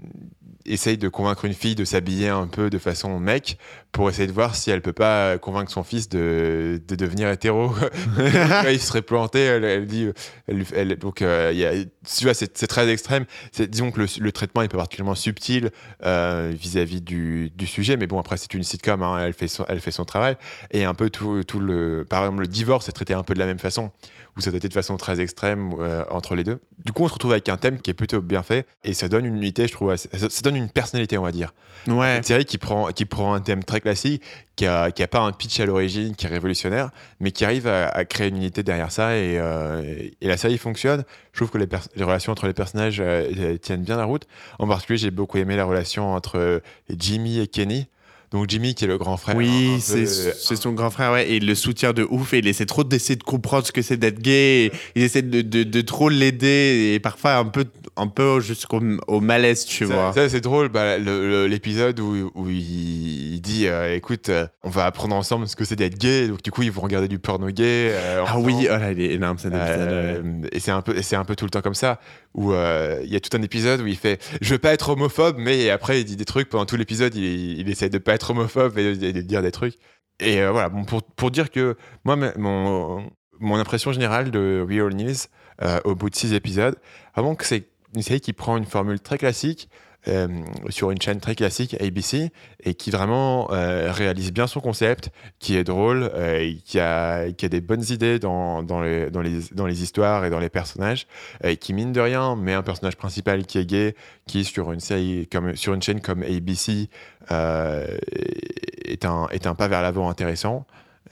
essaye 0.65 0.99
de 0.99 1.09
convaincre 1.09 1.45
une 1.45 1.55
fille 1.55 1.75
de 1.75 1.85
s'habiller 1.85 2.29
un 2.29 2.47
peu 2.47 2.71
de 2.71 2.79
façon 2.79 3.19
mec 3.21 3.59
pour 3.93 4.09
essayer 4.09 4.27
de 4.29 4.33
voir 4.33 4.55
si 4.55 4.71
elle 4.71 4.83
peut 4.83 4.93
pas 4.93 5.37
convaincre 5.39 5.71
son 5.73 5.83
fils 5.83 6.09
de, 6.09 6.81
de 6.87 6.95
devenir 6.95 7.29
hétéro. 7.31 7.73
Il 8.71 8.81
serait 8.81 9.03
planté, 9.03 9.41
elle, 9.41 9.65
elle 9.65 9.87
dit, 9.87 10.09
elle, 10.47 10.57
lui- 10.57 10.67
elle- 10.75 10.97
donc 10.97 11.23
euh, 11.23 11.51
il 11.53 11.59
y 11.59 11.65
a, 11.67 11.73
tu 11.73 12.25
vois, 12.25 12.35
c'est 12.35 12.67
très 12.67 12.89
extrême. 12.89 13.25
Disons 13.59 13.91
que 13.91 14.01
le, 14.01 14.07
le 14.21 14.33
traitement 14.33 14.63
est 14.63 14.69
pas 14.69 14.77
particulièrement 14.79 15.15
subtil 15.15 15.71
euh, 16.05 16.53
vis-à-vis 16.55 17.01
du, 17.01 17.51
du 17.51 17.67
sujet, 17.67 17.97
mais 17.97 18.07
bon 18.07 18.19
après 18.21 18.37
c'est 18.37 18.53
une 18.55 18.63
sitcom, 18.63 19.03
hein, 19.03 19.19
elle 19.25 19.33
fait 19.33 19.49
son, 19.49 19.65
elle 19.69 19.81
fait 19.81 19.91
son 19.91 20.05
travail 20.05 20.37
et 20.71 20.85
un 20.85 20.95
peu 20.95 21.11
tout, 21.11 21.43
tout 21.45 21.61
le, 21.61 22.07
par 22.09 22.23
exemple 22.25 22.41
le 22.43 22.47
divorce 22.49 22.89
est 22.89 22.93
traité 22.93 23.15
un 23.15 23.23
peu 23.23 23.35
de 23.35 23.39
la 23.39 23.47
même 23.47 23.59
façon 23.59 23.91
où 24.37 24.41
ça 24.41 24.51
traité 24.51 24.69
de 24.69 24.73
façon 24.75 24.97
très 24.97 25.21
extrême 25.21 25.73
euh, 25.81 26.05
entre 26.11 26.35
les 26.37 26.45
deux. 26.45 26.61
Du 26.85 26.93
coup 26.93 27.03
on 27.05 27.09
se 27.09 27.15
retrouve 27.15 27.33
avec 27.33 27.49
un 27.49 27.57
thème 27.57 27.81
qui 27.81 27.91
est 27.91 27.95
plutôt 27.95 28.21
bien 28.21 28.43
fait 28.43 28.67
et 28.85 28.95
ça 28.95 29.09
donne 29.09 29.25
une 29.27 29.37
unité, 29.37 29.67
je 29.67 29.73
trouve, 29.73 29.95
ça, 29.97 30.09
ça 30.13 30.43
donne 30.43 30.57
une 30.57 30.71
personnalité 30.71 31.19
on 31.19 31.23
va 31.23 31.33
dire. 31.33 31.53
ouais 31.89 32.19
Une 32.19 32.23
série 32.23 32.45
qui 32.45 32.59
prend, 32.59 32.87
qui 32.89 33.05
prend 33.05 33.35
un 33.35 33.41
thème 33.41 33.65
très 33.65 33.80
classique, 33.81 34.23
qui 34.57 34.67
a, 34.67 34.91
qui 34.91 35.03
a 35.03 35.09
pas 35.09 35.21
un 35.21 35.33
pitch 35.33 35.61
à 35.61 35.67
l'origine, 35.67 36.15
qui 36.15 36.27
est 36.27 36.29
révolutionnaire, 36.29 36.91
mais 37.19 37.31
qui 37.33 37.45
arrive 37.45 37.67
à, 37.67 38.05
créer 38.05 38.29
une 38.29 38.37
unité 38.37 38.63
derrière 38.63 38.93
ça 38.93 39.17
et, 39.17 39.39
euh, 39.39 40.09
et 40.21 40.29
la 40.29 40.37
série 40.37 40.59
fonctionne. 40.59 41.05
Je 41.33 41.39
trouve 41.39 41.51
que 41.51 41.59
les, 41.59 42.05
relations 42.05 42.33
entre 42.33 42.47
les 42.47 42.55
personnages 42.55 43.01
euh, 43.01 43.57
tiennent 43.59 43.83
bien 43.83 43.97
la 43.97 44.05
route. 44.05 44.27
En 44.59 44.67
particulier, 44.67 44.99
j'ai 44.99 45.11
beaucoup 45.11 45.39
aimé 45.39 45.57
la 45.57 45.65
relation 45.65 46.13
entre 46.13 46.39
euh, 46.39 46.61
Jimmy 46.91 47.39
et 47.39 47.47
Kenny. 47.47 47.87
Donc 48.33 48.49
Jimmy 48.49 48.75
qui 48.77 48.85
est 48.85 48.87
le 48.89 48.97
grand 48.99 49.17
frère. 49.17 49.35
Oui, 49.37 49.75
peu- 49.75 49.81
c'est 49.81 50.07
c'est 50.07 50.57
son 50.57 50.73
grand 50.73 50.91
frère, 50.91 51.11
ouais, 51.13 51.29
et 51.29 51.37
il 51.37 51.47
le 51.47 51.55
soutient 51.57 51.93
de 51.93 52.07
ouf, 52.09 52.33
et 52.33 52.39
il 52.39 52.47
essaie 52.47 52.67
trop 52.67 52.85
d'essayer 52.85 53.17
de 53.17 53.25
comprendre 53.25 53.67
ce 53.67 53.73
que 53.73 53.83
c'est 53.83 53.97
d'être 53.97 54.21
gay, 54.21 54.71
il 54.95 55.03
essaie 55.03 55.23
de, 55.23 55.41
de, 55.43 55.65
de 55.65 55.81
trop 55.81 56.09
l'aider, 56.09 56.93
et 56.95 57.01
parfois 57.01 57.35
un 57.37 57.45
peu, 57.47 57.65
un 57.97 58.07
peu 58.07 58.39
jusqu'au 58.41 58.81
au 59.09 59.21
malaise, 59.21 59.65
tu 59.65 59.85
Ça- 59.87 59.93
vois. 59.95 60.13
Ça, 60.13 60.29
c'est 60.29 60.41
drôle, 60.41 60.69
bah, 60.69 60.97
l'épisode 60.99 61.99
où, 62.01 62.31
où 62.35 62.49
il, 62.49 63.41
dit 63.41 63.67
euh, 63.67 63.95
écoute, 63.97 64.29
euh, 64.29 64.47
on 64.63 64.71
va 64.71 64.85
apprendre 64.87 65.17
ensemble 65.17 65.49
ce 65.49 65.57
que 65.57 65.65
c'est 65.65 65.77
d'être 65.77 65.99
gay. 65.99 66.29
Donc, 66.29 66.43
du 66.43 66.51
coup, 66.51 66.63
ils 66.63 66.71
vont 66.71 66.83
regarder 66.83 67.09
du 67.09 67.19
porno 67.19 67.49
gay. 67.49 67.89
euh, 67.93 68.23
Ah 68.27 68.39
oui, 68.39 68.55
oh 68.69 68.77
là, 68.77 68.93
il 68.93 69.01
est 69.01 69.15
énorme 69.15 69.39
cet 69.39 69.53
épisode. 69.55 69.79
Euh, 69.81 70.23
ouais. 70.23 70.49
et 70.53 70.61
c'est 70.61 70.71
un 70.71 70.83
peu 70.83 71.01
c'est 71.03 71.17
un 71.17 71.25
peu 71.25 71.35
tout 71.37 71.47
le 71.47 71.51
temps 71.51 71.63
comme 71.63 71.75
ça 71.75 71.99
où 72.35 72.53
euh, 72.53 73.01
il 73.05 73.11
y 73.13 73.17
a 73.17 73.21
tout 73.21 73.37
un 73.37 73.43
épisode 73.43 73.81
où 73.81 73.87
il 73.87 73.97
fait 73.97 74.21
je 74.41 74.51
veux 74.53 74.59
pas 74.59 74.73
être 74.73 74.91
homophobe 74.91 75.37
mais 75.39 75.69
après 75.71 76.01
il 76.01 76.05
dit 76.05 76.15
des 76.17 76.25
trucs 76.25 76.49
pendant 76.49 76.65
tout 76.67 76.77
l'épisode 76.77 77.15
il, 77.17 77.59
il 77.59 77.69
essaie 77.69 77.89
de 77.89 77.99
pas 77.99 78.15
homophobe 78.29 78.79
et 78.79 78.97
de, 78.97 79.21
dire 79.21 79.43
des 79.43 79.53
trucs. 79.53 79.77
Et 80.19 80.41
euh, 80.41 80.51
voilà. 80.51 80.69
Bon, 80.69 80.85
pour, 80.85 81.03
pour 81.03 81.31
dire 81.31 81.51
que 81.51 81.77
moi 82.05 82.17
mon, 82.17 83.11
mon 83.41 83.57
impression 83.57 83.93
générale 83.93 84.31
de 84.31 84.65
Real 84.69 84.95
News 84.95 85.15
euh, 85.63 85.81
au 85.85 85.95
bout 85.95 86.11
de 86.11 86.15
six 86.15 86.35
épisodes 86.35 86.77
avant 87.15 87.35
que 87.35 87.45
c'est 87.45 87.69
une 87.95 88.03
série 88.03 88.21
qui 88.21 88.33
prend 88.33 88.57
une 88.57 88.67
formule 88.67 89.01
très 89.01 89.19
classique 89.19 89.69
euh, 90.09 90.29
sur 90.71 90.91
une 90.91 91.01
chaîne 91.01 91.21
très 91.21 91.35
classique, 91.35 91.77
ABC, 91.81 92.31
et 92.65 92.75
qui 92.75 92.91
vraiment 92.91 93.53
euh, 93.53 93.93
réalise 93.93 94.33
bien 94.33 94.47
son 94.47 94.61
concept, 94.61 95.11
qui 95.39 95.57
est 95.57 95.65
drôle, 95.65 96.11
euh, 96.15 96.39
et 96.41 96.57
qui, 96.65 96.81
a, 96.81 97.31
qui 97.33 97.45
a 97.45 97.49
des 97.49 97.61
bonnes 97.61 97.85
idées 97.91 98.19
dans, 98.19 98.63
dans, 98.63 98.81
les, 98.81 99.11
dans, 99.11 99.21
les, 99.21 99.41
dans 99.53 99.67
les 99.67 99.83
histoires 99.83 100.25
et 100.25 100.31
dans 100.31 100.39
les 100.39 100.49
personnages, 100.49 101.07
et 101.45 101.57
qui, 101.59 101.75
mine 101.75 101.93
de 101.93 102.01
rien, 102.01 102.35
met 102.35 102.55
un 102.55 102.63
personnage 102.63 102.97
principal 102.97 103.45
qui 103.45 103.59
est 103.59 103.67
gay, 103.67 103.95
qui, 104.27 104.45
sur 104.45 104.73
une, 104.73 104.81
série 104.81 105.29
comme, 105.31 105.55
sur 105.55 105.75
une 105.75 105.83
chaîne 105.83 106.01
comme 106.01 106.23
ABC, 106.23 106.89
est, 107.31 109.05
un, 109.05 109.29
est 109.31 109.47
un 109.47 109.55
pas 109.55 109.69
vers 109.69 109.83
l'avant 109.83 110.09
intéressant. 110.09 110.67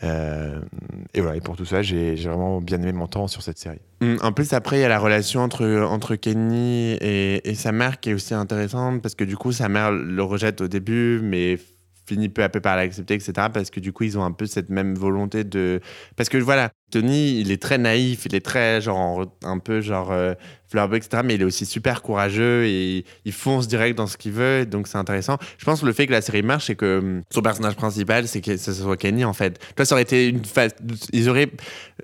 Euh, 0.05 0.61
et 1.15 1.21
voilà, 1.21 1.37
et 1.37 1.41
pour 1.41 1.57
tout 1.57 1.65
ça, 1.65 1.83
j'ai 1.83 2.15
vraiment 2.15 2.61
bien 2.61 2.81
aimé 2.81 2.93
mon 2.93 3.07
temps 3.07 3.27
sur 3.27 3.43
cette 3.43 3.59
série. 3.59 3.81
Mm, 4.01 4.17
En 4.23 4.33
plus, 4.33 4.53
après, 4.53 4.79
il 4.79 4.83
y 4.83 4.85
a 4.85 4.89
la 4.89 4.99
relation 4.99 5.41
entre, 5.41 5.67
entre 5.83 6.15
Kenny 6.17 6.97
et 7.01 7.55
sa 7.55 7.73
mère 7.73 8.01
qui 8.01 8.11
est 8.11 8.15
aussi 8.15 8.35
intéressante 8.35 9.03
parce 9.03 9.15
que 9.15 9.25
du 9.25 9.37
coup, 9.37 9.53
sa 9.53 9.69
mère 9.69 9.91
le 9.91 10.23
rejette 10.23 10.61
au 10.61 10.69
début, 10.69 11.21
mais 11.23 11.59
finit 12.09 12.29
peu 12.29 12.43
à 12.43 12.49
peu 12.49 12.61
par 12.61 12.77
l'accepter, 12.77 13.15
etc. 13.15 13.33
Parce 13.53 13.71
que 13.71 13.81
du 13.81 13.93
coup, 13.93 14.05
ils 14.05 14.19
ont 14.19 14.25
un 14.25 14.33
peu 14.33 14.47
cette 14.47 14.71
même 14.71 14.95
volonté 14.95 15.45
de. 15.45 15.81
Parce 16.17 16.29
que 16.29 16.39
voilà, 16.39 16.71
Tony, 16.91 17.41
il 17.41 17.51
est 17.53 17.61
très 17.63 17.79
naïf, 17.79 18.25
il 18.27 18.35
est 18.35 18.45
très, 18.45 18.81
genre, 18.81 19.27
un 19.45 19.59
peu 19.59 19.81
genre 19.81 20.11
euh, 20.13 20.35
etc. 20.75 21.23
Mais 21.25 21.35
il 21.37 21.41
est 21.43 21.45
aussi 21.45 21.65
super 21.67 22.03
courageux 22.03 22.65
et 22.67 23.05
il 23.25 23.33
fonce 23.33 23.69
direct 23.69 23.97
dans 23.97 24.07
ce 24.07 24.17
qu'il 24.19 24.33
veut, 24.33 24.67
donc 24.67 24.87
c'est 24.89 24.99
intéressant. 24.99 25.39
Je 25.59 25.65
pense 25.65 25.81
que 25.81 25.87
le 25.87 25.93
fait 25.93 26.07
que 26.07 26.13
la 26.13 26.21
série 26.21 26.43
marche, 26.43 26.67
c'est 26.67 26.75
que 26.77 26.99
hum, 26.99 27.23
son 27.31 27.41
personnage 27.43 27.75
principal, 27.75 28.29
c'est 28.29 28.41
que 28.41 28.57
ce 28.57 28.73
soit 28.73 28.97
Kenny, 28.97 29.25
en 29.25 29.33
fait. 29.33 29.59
Toi, 29.77 29.85
ça 29.85 29.95
aurait 29.95 30.03
été 30.03 30.29
une 30.29 30.45
phase. 30.45 30.75
Ils 31.13 31.29
auraient 31.31 31.51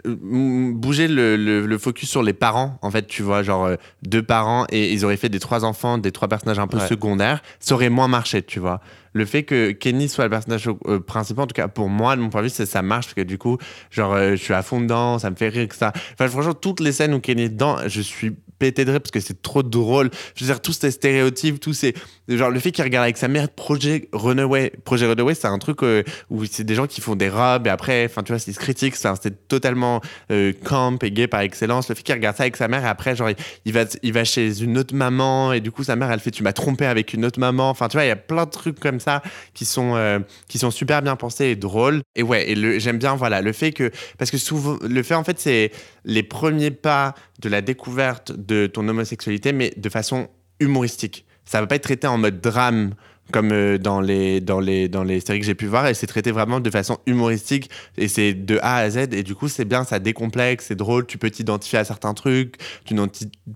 mm, 0.06 0.72
bougé 0.74 1.08
le, 1.08 1.36
le- 1.36 1.66
le 1.66 1.78
focus 1.78 2.08
sur 2.10 2.22
les 2.22 2.32
parents, 2.32 2.78
en 2.82 2.90
fait, 2.90 3.06
tu 3.06 3.22
vois, 3.22 3.42
genre 3.42 3.64
euh, 3.66 3.76
deux 4.02 4.22
parents, 4.22 4.66
et 4.70 4.92
ils 4.92 5.04
auraient 5.04 5.16
fait 5.16 5.28
des 5.28 5.40
trois 5.40 5.64
enfants, 5.64 5.98
des 5.98 6.12
trois 6.12 6.28
personnages 6.28 6.58
un 6.58 6.66
peu 6.66 6.78
Ouais. 6.78 6.86
secondaires. 6.88 7.42
Ça 7.60 7.74
aurait 7.74 7.90
moins 7.90 8.08
marché, 8.08 8.42
tu 8.42 8.58
vois. 8.60 8.80
Le 9.16 9.24
fait 9.26 9.44
que 9.44 9.70
Kenny 9.70 10.08
soit 10.08 10.24
le 10.24 10.30
personnage 10.30 10.68
euh, 10.88 10.98
principal, 10.98 11.44
en 11.44 11.46
tout 11.46 11.52
cas 11.54 11.68
pour 11.68 11.88
moi, 11.88 12.16
de 12.16 12.20
mon 12.20 12.30
point 12.30 12.40
de 12.40 12.46
vue, 12.46 12.50
ça, 12.50 12.66
ça 12.66 12.82
marche 12.82 13.06
parce 13.06 13.14
que 13.14 13.20
du 13.20 13.38
coup, 13.38 13.58
genre, 13.92 14.12
euh, 14.14 14.30
je 14.32 14.36
suis 14.42 14.54
à 14.54 14.62
fond 14.62 14.73
dedans, 14.80 15.18
ça 15.18 15.30
me 15.30 15.36
fait 15.36 15.48
rire 15.48 15.68
que 15.68 15.76
ça. 15.76 15.92
Enfin, 16.12 16.28
franchement, 16.28 16.54
toutes 16.54 16.80
les 16.80 16.92
scènes 16.92 17.14
où 17.14 17.20
Kenny 17.20 17.42
est 17.42 17.48
dedans, 17.48 17.78
je 17.86 18.00
suis 18.00 18.36
rire 18.76 19.00
parce 19.00 19.10
que 19.10 19.20
c'est 19.20 19.42
trop 19.42 19.62
drôle. 19.62 20.10
Je 20.34 20.44
veux 20.44 20.50
dire, 20.50 20.60
tous 20.60 20.72
ces 20.72 20.90
stéréotypes, 20.90 21.60
tous 21.60 21.72
ces. 21.72 21.94
Genre, 22.28 22.50
le 22.50 22.60
fait 22.60 22.72
qu'il 22.72 22.84
regarde 22.84 23.04
avec 23.04 23.16
sa 23.16 23.28
mère 23.28 23.48
Projet 23.48 24.08
Runaway. 24.12 24.72
Projet 24.84 25.06
Runaway, 25.06 25.34
c'est 25.34 25.46
un 25.46 25.58
truc 25.58 25.82
euh, 25.82 26.02
où 26.30 26.44
c'est 26.44 26.64
des 26.64 26.74
gens 26.74 26.86
qui 26.86 27.00
font 27.00 27.16
des 27.16 27.28
robes 27.28 27.66
et 27.66 27.70
après, 27.70 28.06
enfin, 28.06 28.22
tu 28.22 28.32
vois, 28.32 28.42
ils 28.46 28.54
se 28.54 28.58
critiquent. 28.58 28.96
C'est 28.96 29.48
totalement 29.48 30.00
euh, 30.30 30.52
camp 30.64 31.02
et 31.02 31.10
gay 31.10 31.26
par 31.26 31.40
excellence. 31.40 31.88
Le 31.88 31.94
fait 31.94 32.02
qu'il 32.02 32.14
regarde 32.14 32.36
ça 32.36 32.44
avec 32.44 32.56
sa 32.56 32.68
mère 32.68 32.84
et 32.84 32.88
après, 32.88 33.16
genre, 33.16 33.30
il, 33.64 33.72
va, 33.72 33.84
il 34.02 34.12
va 34.12 34.24
chez 34.24 34.62
une 34.62 34.78
autre 34.78 34.94
maman 34.94 35.52
et 35.52 35.60
du 35.60 35.70
coup, 35.70 35.84
sa 35.84 35.96
mère, 35.96 36.10
elle 36.10 36.20
fait 36.20 36.30
Tu 36.30 36.42
m'as 36.42 36.52
trompé 36.52 36.86
avec 36.86 37.12
une 37.12 37.24
autre 37.24 37.40
maman. 37.40 37.70
Enfin, 37.70 37.88
tu 37.88 37.96
vois, 37.96 38.04
il 38.04 38.08
y 38.08 38.12
a 38.12 38.16
plein 38.16 38.44
de 38.44 38.50
trucs 38.50 38.80
comme 38.80 39.00
ça 39.00 39.22
qui 39.52 39.64
sont, 39.64 39.94
euh, 39.96 40.18
qui 40.48 40.58
sont 40.58 40.70
super 40.70 41.02
bien 41.02 41.16
pensés 41.16 41.46
et 41.46 41.56
drôles. 41.56 42.02
Et 42.16 42.22
ouais, 42.22 42.50
et 42.50 42.80
j'aime 42.80 42.98
bien, 42.98 43.14
voilà, 43.14 43.40
le 43.40 43.52
fait 43.52 43.72
que. 43.72 43.90
Parce 44.18 44.30
que 44.30 44.38
souvent, 44.38 44.78
le 44.82 45.02
fait, 45.02 45.14
en 45.14 45.24
fait, 45.24 45.38
c'est 45.38 45.70
les 46.04 46.22
premiers 46.22 46.70
pas 46.70 47.14
de 47.40 47.48
la 47.48 47.60
découverte 47.60 48.32
de 48.32 48.53
ton 48.72 48.86
homosexualité, 48.88 49.52
mais 49.52 49.72
de 49.76 49.88
façon 49.88 50.28
humoristique. 50.60 51.26
Ça 51.44 51.60
va 51.60 51.66
pas 51.66 51.76
être 51.76 51.82
traité 51.82 52.06
en 52.06 52.18
mode 52.18 52.40
drame 52.40 52.94
comme 53.32 53.52
euh, 53.52 53.78
dans, 53.78 54.00
les, 54.00 54.40
dans, 54.40 54.60
les, 54.60 54.88
dans 54.88 55.02
les 55.02 55.20
séries 55.20 55.40
que 55.40 55.46
j'ai 55.46 55.54
pu 55.54 55.66
voir, 55.66 55.86
et 55.86 55.94
c'est 55.94 56.06
traité 56.06 56.30
vraiment 56.30 56.60
de 56.60 56.70
façon 56.70 56.98
humoristique, 57.06 57.70
et 57.96 58.08
c'est 58.08 58.34
de 58.34 58.58
A 58.62 58.76
à 58.76 58.90
Z, 58.90 59.12
et 59.12 59.22
du 59.22 59.34
coup 59.34 59.48
c'est 59.48 59.64
bien, 59.64 59.84
ça 59.84 59.98
décomplexe, 59.98 60.66
c'est 60.68 60.74
drôle, 60.74 61.06
tu 61.06 61.18
peux 61.18 61.30
t'identifier 61.30 61.78
à 61.78 61.84
certains 61.84 62.14
trucs, 62.14 62.56
tu 62.84 62.94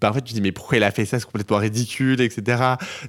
parfois 0.00 0.20
tu 0.20 0.30
te 0.30 0.34
dis 0.34 0.40
mais 0.40 0.52
pourquoi 0.52 0.78
il 0.78 0.84
a 0.84 0.90
fait 0.90 1.04
ça, 1.04 1.18
c'est 1.18 1.26
complètement 1.26 1.58
ridicule, 1.58 2.20
etc. 2.20 2.62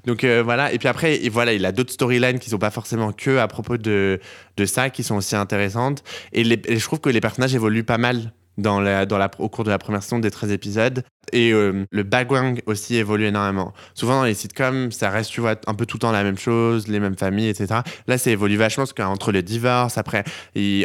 Donc 0.06 0.23
euh, 0.23 0.43
voilà, 0.43 0.73
et 0.73 0.78
puis 0.78 0.88
après, 0.88 1.23
et 1.23 1.30
voilà, 1.30 1.54
il 1.54 1.65
a 1.65 1.71
d'autres 1.71 1.93
storylines 1.93 2.39
qui 2.39 2.49
sont 2.49 2.58
pas 2.58 2.71
forcément 2.71 3.12
que 3.12 3.38
à 3.38 3.47
propos 3.47 3.78
de, 3.78 4.19
de 4.58 4.65
ça, 4.65 4.89
qui 4.89 5.04
sont 5.04 5.15
aussi 5.15 5.36
intéressantes, 5.36 6.04
et 6.34 6.43
je 6.43 6.84
trouve 6.84 6.99
que 6.99 7.10
les 7.10 7.21
personnages 7.21 7.56
évoluent 7.56 7.84
pas 7.84 7.97
mal 7.97 8.34
dans 8.60 8.80
la, 8.80 9.06
au 9.39 9.50
cours 9.50 9.63
de 9.63 9.69
la 9.69 9.78
première 9.78 10.04
saison 10.04 10.19
des 10.19 10.32
13 10.32 10.52
épisodes. 10.52 11.04
Et 11.32 11.52
euh, 11.54 11.86
le 11.91 12.04
background 12.04 12.62
aussi 12.65 12.95
évolue 12.95 13.26
énormément. 13.26 13.74
Souvent 13.93 14.19
dans 14.19 14.24
les 14.24 14.34
sitcoms, 14.34 14.91
ça 14.91 15.10
reste, 15.12 15.30
tu 15.32 15.41
vois, 15.41 15.56
un 15.67 15.76
peu 15.76 15.86
tout 15.86 15.98
le 15.98 16.02
temps 16.02 16.12
la 16.12 16.24
même 16.24 16.38
chose, 16.38 16.88
les 16.88 17.00
mêmes 17.00 17.17
familles, 17.17 17.50
etc. 17.50 17.82
Là, 18.08 18.17
ça 18.17 18.32
évolue 18.32 18.58
vachement 18.58 18.84
parce 18.84 18.93
qu'entre 18.93 19.32
les 19.32 19.43
divorces, 19.43 19.98
après, 19.98 20.24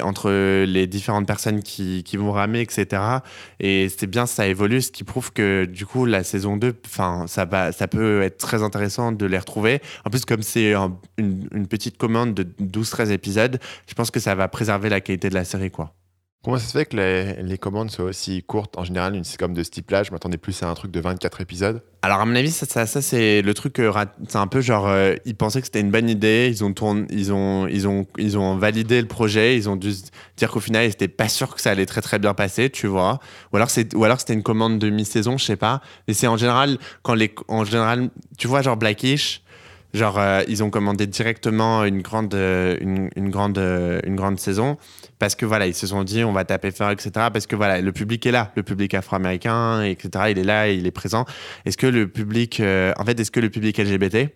entre 0.02 0.30
les 0.64 0.86
différentes 0.86 1.26
personnes 1.26 1.62
qui, 1.62 2.02
vont 2.16 2.32
ramer, 2.32 2.60
etc. 2.60 3.02
Et 3.58 3.88
c'est 3.88 4.06
bien, 4.06 4.26
ça 4.26 4.46
évolue, 4.46 4.82
ce 4.82 4.92
qui 4.92 5.02
prouve 5.02 5.32
que 5.32 5.64
du 5.64 5.86
coup, 5.86 6.04
la 6.04 6.22
saison 6.22 6.56
2, 6.56 6.74
enfin, 6.86 7.24
ça, 7.26 7.48
ça 7.72 7.88
peut 7.88 8.22
être 8.22 8.38
très 8.38 8.62
intéressant 8.62 9.12
de 9.12 9.26
les 9.26 9.38
retrouver. 9.38 9.80
En 10.04 10.10
plus, 10.10 10.24
comme 10.24 10.42
c'est 10.42 10.74
un- 10.74 10.96
une, 11.18 11.48
une 11.52 11.66
petite 11.66 11.96
commande 11.96 12.34
de 12.34 12.46
12-13 12.60 13.10
épisodes, 13.10 13.58
je 13.88 13.94
pense 13.94 14.10
que 14.10 14.20
ça 14.20 14.34
va 14.34 14.46
préserver 14.48 14.88
la 14.90 15.00
qualité 15.00 15.28
de 15.28 15.34
la 15.34 15.44
série, 15.44 15.70
quoi. 15.70 15.92
Comment 16.44 16.58
ça 16.58 16.66
se 16.66 16.72
fait 16.72 16.84
que 16.84 16.96
les, 16.96 17.42
les 17.42 17.56
commandes 17.56 17.90
soient 17.90 18.04
aussi 18.04 18.42
courtes 18.42 18.76
En 18.76 18.84
général, 18.84 19.16
une 19.16 19.24
sitcom 19.24 19.54
de 19.54 19.62
ce 19.62 19.70
type-là, 19.70 20.02
je 20.02 20.12
m'attendais 20.12 20.36
plus 20.36 20.62
à 20.62 20.68
un 20.68 20.74
truc 20.74 20.90
de 20.90 21.00
24 21.00 21.40
épisodes. 21.40 21.82
Alors 22.02 22.20
à 22.20 22.26
mon 22.26 22.36
avis, 22.36 22.50
ça, 22.50 22.84
c'est 22.86 23.40
le 23.40 23.54
truc. 23.54 23.78
euh, 23.78 23.90
c'est 24.28 24.36
un 24.36 24.46
peu 24.46 24.60
genre, 24.60 24.86
euh, 24.86 25.14
ils 25.24 25.36
pensaient 25.36 25.60
que 25.60 25.66
c'était 25.66 25.80
une 25.80 25.90
bonne 25.90 26.10
idée. 26.10 26.48
Ils 26.50 26.62
ont 26.62 26.74
tourné, 26.74 27.06
ils 27.08 27.32
ont, 27.32 27.66
ils 27.66 27.88
ont, 27.88 28.06
ils 28.18 28.36
ont 28.36 28.58
validé 28.58 29.00
le 29.00 29.08
projet. 29.08 29.56
Ils 29.56 29.70
ont 29.70 29.76
dû 29.76 29.90
dire 30.36 30.50
qu'au 30.50 30.60
final, 30.60 30.84
ils 30.84 30.88
n'étaient 30.88 31.08
pas 31.08 31.30
sûrs 31.30 31.54
que 31.54 31.62
ça 31.62 31.70
allait 31.70 31.86
très 31.86 32.02
très 32.02 32.18
bien 32.18 32.34
passer, 32.34 32.68
tu 32.68 32.88
vois. 32.88 33.20
Ou 33.54 33.56
alors 33.56 33.70
c'était 33.70 34.34
une 34.34 34.42
commande 34.42 34.78
de 34.78 34.90
mi-saison, 34.90 35.38
je 35.38 35.46
sais 35.46 35.56
pas. 35.56 35.80
Et 36.08 36.12
c'est 36.12 36.26
en 36.26 36.36
général 36.36 36.76
quand 37.02 37.14
les, 37.14 37.34
en 37.48 37.64
général, 37.64 38.10
tu 38.36 38.48
vois, 38.48 38.60
genre 38.60 38.76
Blackish. 38.76 39.40
Genre, 39.94 40.18
euh, 40.18 40.42
ils 40.48 40.62
ont 40.62 40.70
commandé 40.70 41.06
directement 41.06 41.84
une 41.84 42.02
grande, 42.02 42.34
une, 42.34 43.08
une 43.16 43.30
grande, 43.30 43.56
une 43.56 44.16
grande 44.16 44.38
saison 44.38 44.76
parce 45.18 45.34
que 45.34 45.46
voilà, 45.46 45.66
ils 45.66 45.74
se 45.74 45.86
sont 45.86 46.04
dit 46.04 46.24
on 46.24 46.32
va 46.32 46.44
taper 46.44 46.70
fort, 46.70 46.90
etc. 46.90 47.10
Parce 47.32 47.46
que 47.46 47.56
voilà, 47.56 47.80
le 47.80 47.92
public 47.92 48.24
est 48.26 48.30
là, 48.30 48.52
le 48.56 48.62
public 48.62 48.94
afro-américain, 48.94 49.82
etc. 49.82 50.26
Il 50.30 50.38
est 50.38 50.44
là, 50.44 50.68
il 50.68 50.86
est 50.86 50.90
présent. 50.90 51.24
Est-ce 51.64 51.76
que 51.76 51.86
le 51.86 52.08
public, 52.08 52.60
euh, 52.60 52.92
en 52.98 53.04
fait, 53.04 53.18
est-ce 53.18 53.30
que 53.30 53.40
le 53.40 53.50
public 53.50 53.78
LGBT, 53.78 54.28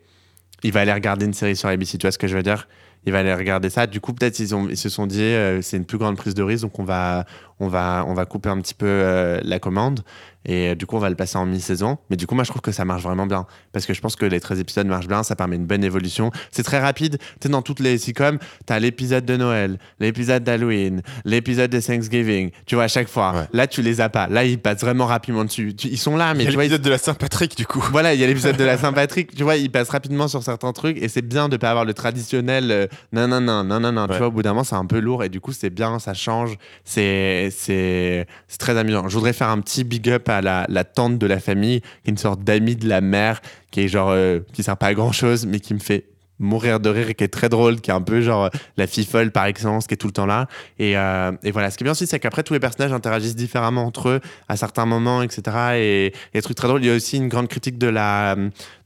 il 0.63 0.73
va 0.73 0.81
aller 0.81 0.93
regarder 0.93 1.27
une 1.27 1.35
série 1.35 1.57
sur 1.57 1.69
ABC 1.69 1.99
Tu 1.99 2.05
vois 2.07 2.13
ce 2.13 2.19
que 2.19 2.27
je 2.27 2.37
veux 2.37 2.43
dire? 2.43 2.69
Il 3.07 3.13
va 3.13 3.21
aller 3.21 3.35
regarder 3.35 3.71
ça. 3.71 3.87
Du 3.87 4.01
coup, 4.01 4.13
peut-être 4.13 4.39
ils, 4.41 4.51
ils 4.71 4.77
se 4.77 4.89
sont 4.89 5.07
dit 5.07 5.23
euh, 5.23 5.63
c'est 5.63 5.77
une 5.77 5.85
plus 5.85 5.99
grande 5.99 6.17
prise 6.17 6.35
de 6.35 6.43
risque, 6.43 6.63
donc 6.63 6.79
on 6.79 6.85
va, 6.85 7.27
on 7.61 7.69
va, 7.69 8.05
on 8.07 8.15
va 8.15 8.25
couper 8.27 8.49
un 8.49 8.61
petit 8.61 8.75
peu 8.75 8.87
euh, 8.87 9.41
la 9.43 9.59
commande. 9.59 10.01
Et 10.45 10.69
euh, 10.71 10.75
du 10.75 10.87
coup, 10.87 10.97
on 10.97 11.01
va 11.01 11.11
le 11.11 11.17
passer 11.17 11.37
en 11.37 11.45
mi-saison. 11.45 11.99
Mais 12.09 12.17
du 12.17 12.27
coup, 12.27 12.35
moi, 12.35 12.45
je 12.45 12.49
trouve 12.51 12.63
que 12.63 12.73
ça 12.73 12.85
marche 12.85 13.03
vraiment 13.03 13.27
bien. 13.27 13.45
Parce 13.73 13.85
que 13.85 13.93
je 13.93 14.01
pense 14.01 14.17
que 14.17 14.25
les 14.25 14.41
13 14.41 14.61
épisodes 14.61 14.87
marchent 14.87 15.09
bien, 15.09 15.23
ça 15.23 15.37
permet 15.37 15.57
une 15.57 15.67
bonne 15.67 15.85
évolution. 15.85 16.31
C'est 16.53 16.63
très 16.63 16.79
rapide. 16.79 17.19
Tu 17.19 17.27
sais, 17.43 17.49
dans 17.51 17.61
toutes 17.61 17.81
les 17.81 17.99
sitcoms, 17.99 18.39
tu 18.67 18.73
as 18.73 18.79
l'épisode 18.79 19.27
de 19.27 19.37
Noël, 19.37 19.79
l'épisode 20.01 20.45
d'Halloween, 20.45 21.03
l'épisode 21.25 21.71
de 21.71 21.81
Thanksgiving. 21.81 22.51
Tu 22.67 22.77
vois, 22.77 22.85
à 22.85 22.89
chaque 22.89 23.09
fois. 23.09 23.33
Ouais. 23.35 23.45
Là, 23.53 23.67
tu 23.67 23.83
les 23.83 24.01
as 24.01 24.09
pas. 24.09 24.29
Là, 24.29 24.45
ils 24.45 24.59
passent 24.61 24.81
vraiment 24.81 25.07
rapidement 25.07 25.45
dessus. 25.45 25.75
Tu- 25.75 25.89
ils 25.89 25.99
sont 25.99 26.17
là, 26.17 26.33
mais 26.33 26.45
Il 26.45 26.47
y 26.47 26.49
a 26.49 26.53
ils- 26.53 26.57
l'épisode 26.57 26.83
de 26.83 26.91
la 26.91 26.99
Saint-Patrick, 26.99 27.57
du 27.57 27.67
coup. 27.67 27.83
voilà, 27.91 28.15
il 28.15 28.21
y 28.21 28.25
a 28.25 28.27
l'épisode 28.27 28.57
de 28.57 28.65
la 28.65 28.79
Saint-Patrick, 28.79 29.35
tu 29.35 29.43
vois, 29.43 29.57
il 29.57 29.71
passe 29.71 29.91
rapidement 29.91 30.29
sur 30.29 30.43
certains 30.43 30.73
trucs 30.73 30.97
et 31.03 31.09
c'est 31.09 31.21
bien 31.23 31.49
de 31.51 31.57
pas 31.59 31.71
avoir 31.71 31.85
le 31.85 31.93
traditionnel 31.95 32.71
euh, 32.71 32.87
non, 33.13 33.27
non, 33.29 33.41
non, 33.41 33.65
non, 33.65 33.81
non, 33.81 33.93
non. 33.93 34.07
Tu 34.07 34.17
vois, 34.17 34.29
au 34.29 34.31
bout 34.31 34.43
d'un 34.43 34.51
moment, 34.51 34.65
c'est 34.65 34.77
un 34.77 34.87
peu 34.87 35.01
lourd 35.01 35.25
et 35.25 35.29
du 35.29 35.41
coup, 35.41 35.53
c'est 35.53 35.69
bien, 35.71 35.99
ça 35.99 36.15
change, 36.15 36.57
c'est, 36.85 37.48
c'est, 37.51 38.27
très 38.59 38.77
amusant. 38.77 39.09
Je 39.09 39.15
voudrais 39.15 39.33
faire 39.33 39.49
un 39.49 39.61
petit 39.61 39.85
big 39.85 40.09
up 40.11 40.29
à 40.29 40.41
la, 40.41 40.67
la 40.69 40.85
tante 40.85 41.19
de 41.19 41.27
la 41.27 41.41
famille, 41.41 41.81
qui 41.81 41.87
est 42.07 42.11
une 42.11 42.19
sorte 42.19 42.43
d'amie 42.43 42.77
de 42.77 42.89
la 42.89 43.01
mère, 43.01 43.41
qui 43.71 43.83
est 43.83 43.89
genre, 43.89 44.11
euh, 44.11 44.41
qui 44.53 44.63
sert 44.63 44.77
pas 44.77 44.89
à 44.89 44.95
grand 44.95 45.13
chose, 45.13 45.47
mais 45.47 45.61
qui 45.61 45.75
me 45.75 45.79
fait 45.79 46.07
mourir 46.39 46.81
de 46.81 46.89
rire 46.89 47.11
et 47.11 47.15
qui 47.15 47.25
est 47.25 47.29
très 47.29 47.49
drôle, 47.49 47.81
qui 47.81 47.91
est 47.91 47.95
un 47.95 48.03
peu 48.03 48.21
genre 48.21 48.45
euh, 48.45 48.49
la 48.77 48.87
fille 48.87 49.05
folle 49.05 49.31
par 49.31 49.47
excellence, 49.47 49.87
qui 49.87 49.95
est 49.95 49.97
tout 49.97 50.07
le 50.07 50.13
temps 50.13 50.27
là. 50.27 50.47
Et, 50.79 50.97
euh, 50.97 51.33
et 51.43 51.51
voilà, 51.51 51.71
ce 51.71 51.77
qui 51.77 51.85
est 51.85 51.87
bien 51.87 51.93
aussi, 51.93 52.07
c'est 52.07 52.21
qu'après, 52.21 52.43
tous 52.43 52.55
les 52.55 52.61
personnages 52.61 52.93
interagissent 52.93 53.37
différemment 53.37 53.85
entre 53.85 54.09
eux 54.09 54.21
à 54.49 54.57
certains 54.57 54.87
moments, 54.87 55.23
etc. 55.23 55.57
Et, 55.75 56.07
et 56.07 56.13
des 56.35 56.43
trucs 56.43 56.57
très 56.57 56.69
drôles. 56.69 56.83
Il 56.83 56.89
y 56.89 56.91
a 56.91 56.95
aussi 56.95 57.17
une 57.17 57.29
grande 57.29 57.49
critique 57.49 57.79
de 57.79 57.89
la, 57.89 58.37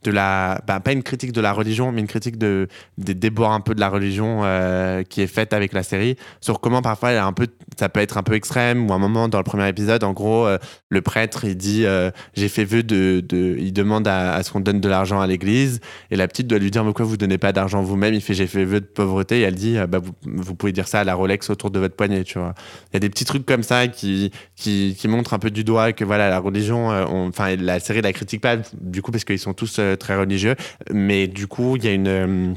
de 0.05 0.11
la, 0.11 0.61
bah, 0.67 0.81
pas 0.81 0.93
une 0.93 1.03
critique 1.03 1.33
de 1.33 1.41
la 1.41 1.53
religion, 1.53 1.93
mais 1.93 2.01
une 2.01 2.07
critique 2.07 2.38
de, 2.38 2.69
des 2.99 3.15
déboires 3.15 3.53
un 3.53 3.61
peu 3.61 3.75
de 3.75 3.81
la 3.81 3.88
religion 3.88 4.41
euh, 4.43 5.03
qui 5.03 5.21
est 5.21 5.27
faite 5.27 5.53
avec 5.53 5.73
la 5.73 5.83
série, 5.83 6.17
sur 6.41 6.61
comment 6.61 6.83
parfois 6.83 7.11
elle 7.11 7.17
est 7.17 7.21
un 7.21 7.33
peu, 7.33 7.47
ça 7.79 7.88
peut 7.88 8.01
être 8.01 8.19
un 8.19 8.23
peu 8.23 8.35
extrême, 8.35 8.91
ou 8.91 8.93
un 8.93 8.99
moment 8.99 9.29
dans 9.29 9.38
le 9.38 9.45
premier 9.45 9.69
épisode, 9.69 10.05
en 10.05 10.12
gros, 10.12 10.47
euh, 10.47 10.59
le 10.88 11.03
prêtre, 11.03 11.45
il 11.45 11.57
dit, 11.57 11.87
euh, 11.87 12.11
j'ai 12.35 12.49
fait 12.49 12.65
vœu 12.65 12.83
de, 12.83 13.25
il 13.59 13.73
demande 13.73 14.09
à, 14.09 14.35
à 14.35 14.43
ce 14.43 14.51
qu'on 14.53 14.61
donne 14.61 14.81
de 14.81 14.88
l'argent 14.88 15.21
à 15.21 15.27
l'église, 15.27 15.81
et 16.11 16.17
la 16.17 16.27
petite 16.29 16.47
doit 16.47 16.59
lui 16.59 16.71
dire, 16.71 16.83
mais 16.83 16.88
pourquoi 16.91 17.07
vous 17.07 17.17
donnez 17.17 17.38
pas 17.38 17.53
d'argent 17.53 17.83
vous-même? 17.83 18.15
Il 18.15 18.21
fait, 18.21 18.35
j'ai 18.35 18.47
fait 18.47 18.65
vœu 18.65 18.81
de 18.81 18.87
pauvreté, 18.87 19.41
et 19.41 19.43
elle 19.43 19.55
dit, 19.55 19.77
bah, 19.88 20.01
vous, 20.25 20.55
pouvez 20.55 20.73
dire 20.73 20.88
ça 20.88 21.01
à 21.01 21.05
la 21.05 21.15
Rolex 21.15 21.51
autour 21.51 21.71
de 21.71 21.79
votre 21.79 21.95
poignet, 21.97 22.25
tu 22.25 22.38
vois. 22.38 22.55
Il 22.91 22.95
y 22.95 22.97
a 22.97 23.01
des 23.01 23.09
petits 23.09 23.25
trucs 23.25 23.47
comme 23.47 23.62
ça 23.62 23.88
qui, 23.88 24.31
qui, 24.57 24.97
qui 24.99 25.09
montrent 25.09 25.35
un 25.35 25.38
peu 25.38 25.51
du 25.51 25.65
doigt 25.65 25.93
que 25.93 26.05
voilà, 26.05 26.29
la 26.29 26.38
religion, 26.38 26.88
on- 26.88 27.29
enfin, 27.29 27.57
la 27.57 27.81
série 27.81 28.03
la 28.03 28.12
critique 28.12 28.41
pas, 28.41 28.57
du 28.81 29.03
coup, 29.03 29.11
parce 29.12 29.25
qu'ils 29.25 29.38
sont 29.38 29.55
tous 29.55 29.81
très 29.96 30.16
religieux, 30.16 30.57
mais 30.90 31.26
du 31.28 31.46
coup, 31.46 31.76
il 31.76 31.85
y 31.85 31.88
a 31.88 31.92
une. 31.92 32.09
euh, 32.09 32.55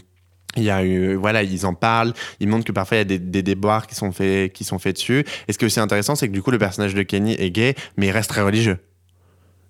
il 0.57 0.63
y 0.63 0.69
a 0.69 0.85
eu, 0.85 1.15
voilà, 1.15 1.43
ils 1.43 1.65
en 1.65 1.73
parlent, 1.73 2.13
ils 2.39 2.47
montrent 2.47 2.63
que 2.63 2.71
parfois 2.71 2.95
il 2.95 2.99
y 2.99 3.01
a 3.01 3.03
des, 3.03 3.19
des 3.19 3.43
déboires 3.43 3.87
qui 3.87 3.95
sont 3.95 4.13
faits, 4.13 4.53
qui 4.53 4.63
sont 4.63 4.79
faits 4.79 4.95
dessus. 4.95 5.25
Et 5.49 5.53
ce 5.53 5.57
qui 5.57 5.65
est 5.65 5.67
aussi 5.67 5.81
intéressant, 5.81 6.15
c'est 6.15 6.29
que 6.29 6.33
du 6.33 6.41
coup 6.41 6.49
le 6.49 6.57
personnage 6.57 6.93
de 6.93 7.03
Kenny 7.03 7.33
est 7.33 7.51
gay, 7.51 7.75
mais 7.97 8.07
il 8.07 8.11
reste 8.11 8.29
très 8.29 8.41
religieux. 8.41 8.77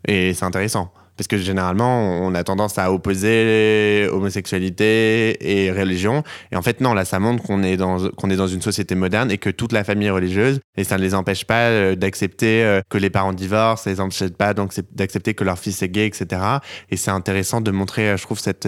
Et 0.07 0.35
c'est 0.35 0.45
intéressant. 0.45 0.93
Parce 1.17 1.27
que 1.27 1.37
généralement 1.37 2.21
on 2.21 2.33
a 2.35 2.43
tendance 2.43 2.77
à 2.77 2.91
opposer 2.91 4.07
homosexualité 4.11 5.37
et 5.41 5.71
religion. 5.71 6.23
Et 6.51 6.55
en 6.55 6.61
fait 6.61 6.81
non 6.81 6.93
là 6.93 7.05
ça 7.05 7.19
montre 7.19 7.43
qu'on 7.43 7.63
est 7.63 7.77
dans 7.77 8.09
qu'on 8.09 8.29
est 8.29 8.35
dans 8.35 8.47
une 8.47 8.61
société 8.61 8.95
moderne 8.95 9.31
et 9.31 9.37
que 9.37 9.49
toute 9.49 9.71
la 9.71 9.83
famille 9.83 10.07
est 10.07 10.11
religieuse. 10.11 10.59
Et 10.77 10.83
ça 10.83 10.97
ne 10.97 11.03
les 11.03 11.15
empêche 11.15 11.45
pas 11.45 11.69
euh, 11.69 11.95
d'accepter 11.95 12.63
euh, 12.63 12.81
que 12.89 12.97
les 12.97 13.09
parents 13.09 13.33
divorcent 13.33 13.83
ça 13.83 13.89
les 13.89 13.99
empêche 13.99 14.29
pas 14.29 14.53
d'accepter 14.53 15.33
que 15.33 15.43
leur 15.43 15.57
fils 15.57 15.81
est 15.81 15.89
gay 15.89 16.07
etc 16.07 16.41
et 16.89 16.97
c'est 16.97 17.11
intéressant 17.11 17.61
de 17.61 17.71
montrer 17.71 18.09
euh, 18.09 18.17
je 18.17 18.23
trouve 18.23 18.39
cette 18.39 18.67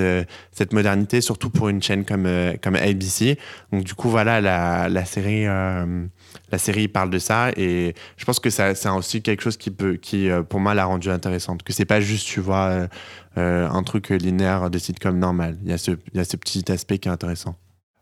cette 0.51 0.73
modernité 0.73 1.21
surtout 1.21 1.49
pour 1.49 1.69
une 1.69 1.81
chaîne 1.81 2.05
comme 2.05 2.27
comme 2.61 2.75
ABC 2.75 3.37
donc 3.71 3.83
du 3.83 3.93
coup 3.93 4.09
voilà 4.09 4.41
la, 4.41 4.89
la 4.89 5.05
série 5.05 5.45
la 6.51 6.57
série 6.57 6.87
parle 6.87 7.09
de 7.09 7.19
ça. 7.19 7.51
Et 7.57 7.93
je 8.17 8.25
pense 8.25 8.39
que 8.39 8.49
ça 8.49 8.75
c'est 8.75 8.89
aussi 8.89 9.21
quelque 9.21 9.41
chose 9.41 9.57
qui 9.57 9.71
peut 9.71 9.95
qui 9.95 10.29
pour 10.49 10.59
moi 10.59 10.73
l'a 10.73 10.85
rendu 10.85 11.09
intéressante. 11.09 11.63
Que 11.63 11.73
c'est 11.73 11.85
pas 11.85 12.01
juste 12.01 12.27
tu 12.37 12.41
vois 12.41 12.87
un 13.35 13.83
truc 13.83 14.09
linéaire 14.09 14.69
de 14.69 14.77
sitcom 14.77 15.17
normal 15.17 15.57
il 15.63 15.69
y 15.69 15.73
a 15.73 15.77
ce 15.77 15.91
il 16.13 16.17
y 16.17 16.19
a 16.19 16.25
ce 16.25 16.37
petit 16.37 16.71
aspect 16.71 16.99
qui 16.99 17.07
est 17.07 17.11
intéressant 17.11 17.55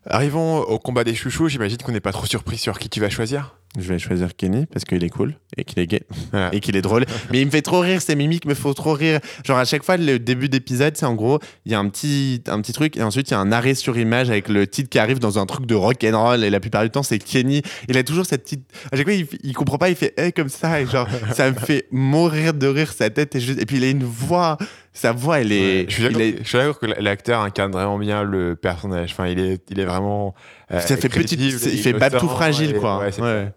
Arrivons 0.08 0.60
au 0.60 0.78
combat 0.78 1.02
des 1.02 1.14
chouchous. 1.14 1.48
J'imagine 1.48 1.78
qu'on 1.78 1.92
n'est 1.92 2.00
pas 2.00 2.12
trop 2.12 2.26
surpris 2.26 2.58
sur 2.58 2.78
qui 2.78 2.88
tu 2.88 3.00
vas 3.00 3.10
choisir. 3.10 3.56
Je 3.78 3.88
vais 3.88 3.98
choisir 3.98 4.34
Kenny 4.34 4.66
parce 4.66 4.84
qu'il 4.84 5.02
est 5.04 5.10
cool 5.10 5.34
et 5.56 5.64
qu'il 5.64 5.78
est 5.78 5.86
gay 5.86 6.02
et 6.52 6.60
qu'il 6.60 6.76
est 6.76 6.82
drôle. 6.82 7.04
Mais 7.30 7.40
il 7.40 7.46
me 7.46 7.50
fait 7.50 7.62
trop 7.62 7.80
rire, 7.80 8.00
ses 8.00 8.16
mimiques 8.16 8.46
me 8.46 8.54
font 8.54 8.72
trop 8.72 8.94
rire. 8.94 9.20
Genre 9.44 9.58
à 9.58 9.64
chaque 9.64 9.82
fois, 9.82 9.96
le 9.96 10.18
début 10.18 10.48
d'épisode, 10.48 10.96
c'est 10.96 11.06
en 11.06 11.14
gros, 11.14 11.38
il 11.64 11.72
y 11.72 11.74
a 11.74 11.78
un 11.78 11.88
petit, 11.88 12.42
un 12.46 12.60
petit 12.60 12.72
truc 12.72 12.96
et 12.96 13.02
ensuite 13.02 13.30
il 13.30 13.32
y 13.32 13.34
a 13.34 13.40
un 13.40 13.52
arrêt 13.52 13.74
sur 13.74 13.98
image 13.98 14.30
avec 14.30 14.48
le 14.48 14.66
titre 14.66 14.88
qui 14.88 14.98
arrive 14.98 15.18
dans 15.18 15.38
un 15.38 15.46
truc 15.46 15.66
de 15.66 15.74
rock 15.74 16.04
and 16.04 16.18
roll 16.18 16.44
et 16.44 16.50
la 16.50 16.60
plupart 16.60 16.82
du 16.82 16.90
temps, 16.90 17.02
c'est 17.02 17.18
Kenny. 17.18 17.62
Il 17.88 17.98
a 17.98 18.02
toujours 18.02 18.26
cette 18.26 18.44
petite. 18.44 18.64
À 18.92 18.96
chaque 18.96 19.06
fois, 19.06 19.14
il, 19.14 19.54
comprend 19.54 19.78
pas, 19.78 19.90
il 19.90 19.96
fait 19.96 20.14
hey, 20.16 20.32
comme 20.32 20.48
ça 20.48 20.80
et 20.80 20.86
genre, 20.86 21.08
ça 21.32 21.50
me 21.50 21.56
fait 21.56 21.86
mourir 21.90 22.54
de 22.54 22.66
rire. 22.66 22.92
Sa 22.92 23.10
tête 23.10 23.34
est 23.34 23.40
juste. 23.40 23.60
Et 23.60 23.66
puis 23.66 23.76
il 23.76 23.84
a 23.84 23.90
une 23.90 24.04
voix 24.04 24.56
sa 24.96 25.12
voix, 25.12 25.40
elle 25.40 25.52
est. 25.52 25.90
je 25.90 26.42
suis 26.42 26.58
d'accord 26.58 26.78
que 26.78 26.86
l'acteur 26.86 27.42
incarne 27.42 27.70
vraiment 27.70 27.98
bien 27.98 28.22
le 28.22 28.56
personnage. 28.56 29.12
Enfin, 29.12 29.26
il 29.28 29.38
est, 29.38 29.62
il 29.70 29.78
est 29.78 29.84
vraiment. 29.84 30.34
Euh, 30.72 30.80
ça 30.80 30.96
fait 30.96 31.08
petit. 31.08 31.36
Il 31.36 31.52
fait 31.52 31.94
pas 31.94 32.10
tout 32.10 32.28
fragile, 32.28 32.74
quoi. 32.78 32.98
Ouais, 32.98 33.52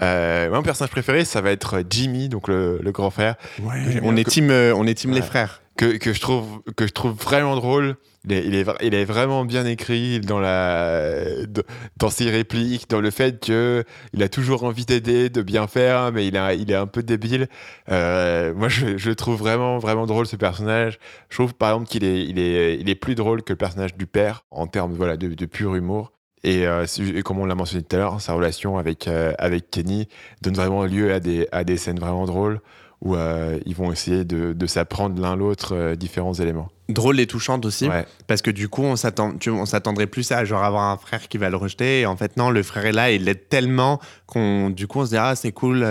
euh, 0.00 0.50
mon 0.50 0.62
personnage 0.62 0.90
préféré, 0.90 1.24
ça 1.24 1.40
va 1.40 1.50
être 1.50 1.82
Jimmy, 1.88 2.28
donc 2.28 2.48
le, 2.48 2.78
le 2.82 2.92
grand 2.92 3.10
frère. 3.10 3.36
on, 4.02 4.16
est 4.16 4.24
team, 4.24 4.50
euh, 4.50 4.72
on 4.74 4.86
est 4.86 4.94
team 4.94 5.12
les 5.12 5.22
frères. 5.22 5.60
Que, 5.76 5.96
que, 5.96 6.12
je 6.12 6.20
trouve, 6.20 6.62
que 6.76 6.86
je 6.86 6.92
trouve 6.92 7.14
vraiment 7.14 7.56
drôle. 7.56 7.96
Il 8.24 8.32
est, 8.34 8.44
il 8.46 8.54
est, 8.54 8.66
il 8.82 8.94
est 8.94 9.04
vraiment 9.04 9.44
bien 9.44 9.64
écrit 9.66 10.20
dans, 10.20 10.38
la, 10.38 11.24
dans 11.96 12.10
ses 12.10 12.30
répliques, 12.30 12.88
dans 12.88 13.00
le 13.00 13.10
fait 13.10 13.40
qu'il 13.40 14.22
a 14.22 14.28
toujours 14.28 14.64
envie 14.64 14.84
d'aider, 14.84 15.28
de 15.28 15.42
bien 15.42 15.66
faire, 15.66 16.12
mais 16.12 16.26
il, 16.26 16.36
a, 16.36 16.54
il 16.54 16.70
est 16.70 16.76
un 16.76 16.86
peu 16.86 17.02
débile. 17.02 17.48
Euh, 17.90 18.54
moi, 18.54 18.68
je, 18.68 18.96
je, 18.96 19.10
trouve 19.10 19.38
vraiment, 19.38 19.78
vraiment 19.78 20.06
drôle 20.06 20.26
ce 20.26 20.36
personnage. 20.36 20.98
Je 21.30 21.36
trouve 21.36 21.54
par 21.54 21.70
exemple 21.70 21.88
qu'il 21.88 22.04
est, 22.04 22.24
il 22.26 22.38
est, 22.38 22.78
il 22.78 22.88
est 22.90 22.94
plus 22.94 23.14
drôle 23.14 23.42
que 23.42 23.54
le 23.54 23.58
personnage 23.58 23.96
du 23.96 24.06
père 24.06 24.44
en 24.50 24.66
termes 24.66 24.92
voilà, 24.92 25.16
de, 25.16 25.28
de 25.28 25.46
pur 25.46 25.74
humour. 25.74 26.12
Euh, 26.46 26.86
et, 27.14 27.22
comme 27.22 27.38
on 27.38 27.44
l'a 27.44 27.54
mentionné 27.54 27.84
tout 27.84 27.96
à 27.96 27.98
l'heure, 27.98 28.20
sa 28.20 28.32
relation 28.32 28.78
avec, 28.78 29.06
euh, 29.06 29.32
avec 29.38 29.70
Kenny 29.70 30.08
donne 30.40 30.54
vraiment 30.54 30.84
lieu 30.84 31.12
à 31.12 31.20
des, 31.20 31.48
à 31.52 31.64
des 31.64 31.76
scènes 31.76 32.00
vraiment 32.00 32.26
drôles 32.26 32.60
où 33.00 33.16
euh, 33.16 33.58
ils 33.66 33.74
vont 33.74 33.90
essayer 33.90 34.24
de, 34.24 34.52
de 34.52 34.66
s'apprendre 34.66 35.20
l'un 35.20 35.34
l'autre 35.34 35.94
différents 35.96 36.34
éléments. 36.34 36.68
Drôle 36.88 37.18
et 37.18 37.26
touchante 37.26 37.66
aussi, 37.66 37.88
parce 38.28 38.42
que 38.42 38.50
du 38.50 38.68
coup, 38.68 38.82
on 38.82 38.94
s'attendrait 38.96 40.06
plus 40.06 40.30
à 40.30 40.44
genre 40.44 40.62
avoir 40.62 40.84
un 40.84 40.96
frère 40.96 41.26
qui 41.26 41.36
va 41.36 41.50
le 41.50 41.56
rejeter. 41.56 42.02
Et 42.02 42.06
en 42.06 42.16
fait, 42.16 42.36
non, 42.36 42.50
le 42.50 42.62
frère 42.62 42.86
est 42.86 42.92
là, 42.92 43.10
il 43.10 43.24
l'aide 43.24 43.48
tellement 43.48 43.98
qu'on, 44.26 44.70
du 44.70 44.86
coup, 44.86 45.00
on 45.00 45.04
se 45.04 45.10
dit 45.10 45.16
ah 45.16 45.34
c'est 45.34 45.50
cool. 45.50 45.84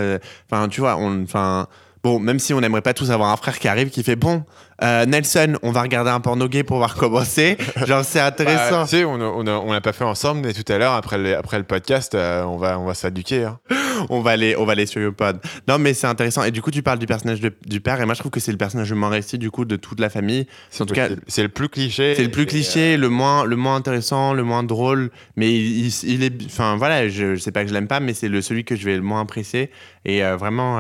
Enfin, 0.50 0.70
tu 0.70 0.80
vois, 0.80 0.96
enfin. 0.96 1.68
Bon, 2.04 2.18
même 2.18 2.40
si 2.40 2.52
on 2.54 2.62
n'aimerait 2.62 2.82
pas 2.82 2.96
tous 2.96 3.12
avoir 3.12 3.30
un 3.30 3.38
frère 3.38 3.60
qui 3.60 3.68
arrive 3.68 3.92
qui 3.92 4.02
fait 4.02 4.16
bon, 4.16 4.44
euh, 4.84 5.06
Nelson, 5.06 5.58
on 5.62 5.72
va 5.72 5.82
regarder 5.82 6.10
un 6.10 6.20
porno 6.20 6.48
gay 6.48 6.64
pour 6.64 6.78
voir 6.78 6.96
comment 6.96 7.24
c'est. 7.24 7.58
Genre, 7.86 8.04
c'est 8.04 8.20
intéressant. 8.20 8.82
Bah, 8.82 8.88
tu 8.90 8.98
sais, 8.98 9.04
on 9.04 9.18
l'a 9.18 9.60
on 9.60 9.82
pas 9.82 9.94
fait 9.94 10.04
ensemble, 10.04 10.42
mais 10.46 10.54
tout 10.54 10.70
à 10.72 10.78
l'heure, 10.78 10.94
après 10.94 11.18
le, 11.18 11.38
après 11.38 11.58
le 11.58 11.64
podcast, 11.64 12.16
euh, 12.16 12.44
on 12.44 12.58
va, 12.58 12.80
on 12.80 12.86
va 12.86 12.94
s'éduquer. 12.94 13.44
Hein. 13.44 13.60
on, 14.10 14.22
va 14.22 14.32
aller, 14.32 14.56
on 14.58 14.66
va 14.66 14.72
aller 14.72 14.86
sur 14.86 15.02
YouPod. 15.02 15.40
Non, 15.68 15.78
mais 15.78 15.94
c'est 15.94 16.08
intéressant. 16.08 16.44
Et 16.44 16.52
du 16.52 16.62
coup, 16.62 16.72
tu 16.72 16.82
parles 16.82 17.00
du 17.00 17.06
personnage 17.06 17.40
du 17.42 17.82
père, 17.82 18.02
et 18.02 18.06
moi, 18.06 18.16
je 18.16 18.20
trouve 18.20 18.32
que 18.32 18.40
c'est 18.40 18.52
le 18.52 18.58
personnage 18.58 18.90
le 18.90 18.96
moins 18.96 19.10
réussi, 19.10 19.38
du 19.38 19.52
coup, 19.52 19.66
de 19.66 19.76
toute 19.76 20.00
la 20.00 20.10
famille. 20.10 20.48
En 20.80 20.86
tout 20.86 20.94
cas, 20.94 21.10
c'est 21.28 21.44
le 21.44 21.50
plus 21.50 21.70
cliché. 21.70 22.16
C'est 22.16 22.24
le 22.24 22.32
plus 22.32 22.46
cliché, 22.46 22.96
euh, 22.96 22.98
le, 22.98 23.10
moins, 23.10 23.46
le 23.46 23.56
moins 23.56 23.76
intéressant, 23.76 24.34
le 24.34 24.44
moins 24.44 24.64
drôle. 24.64 25.12
Mais 25.36 25.54
il, 25.54 25.88
il, 26.04 26.24
est. 26.24 26.34
Enfin, 26.46 26.76
voilà, 26.78 27.08
je, 27.08 27.36
je, 27.36 27.40
sais 27.40 27.52
pas 27.52 27.64
que 27.64 27.70
je 27.70 27.74
l'aime 27.74 27.88
pas, 27.88 28.00
mais 28.00 28.14
c'est 28.14 28.30
celui 28.42 28.64
que 28.64 28.76
je 28.76 28.86
vais 28.86 28.96
le 28.96 29.04
moins 29.04 29.22
apprécier. 29.22 29.70
Et 30.06 30.22
vraiment. 30.22 30.80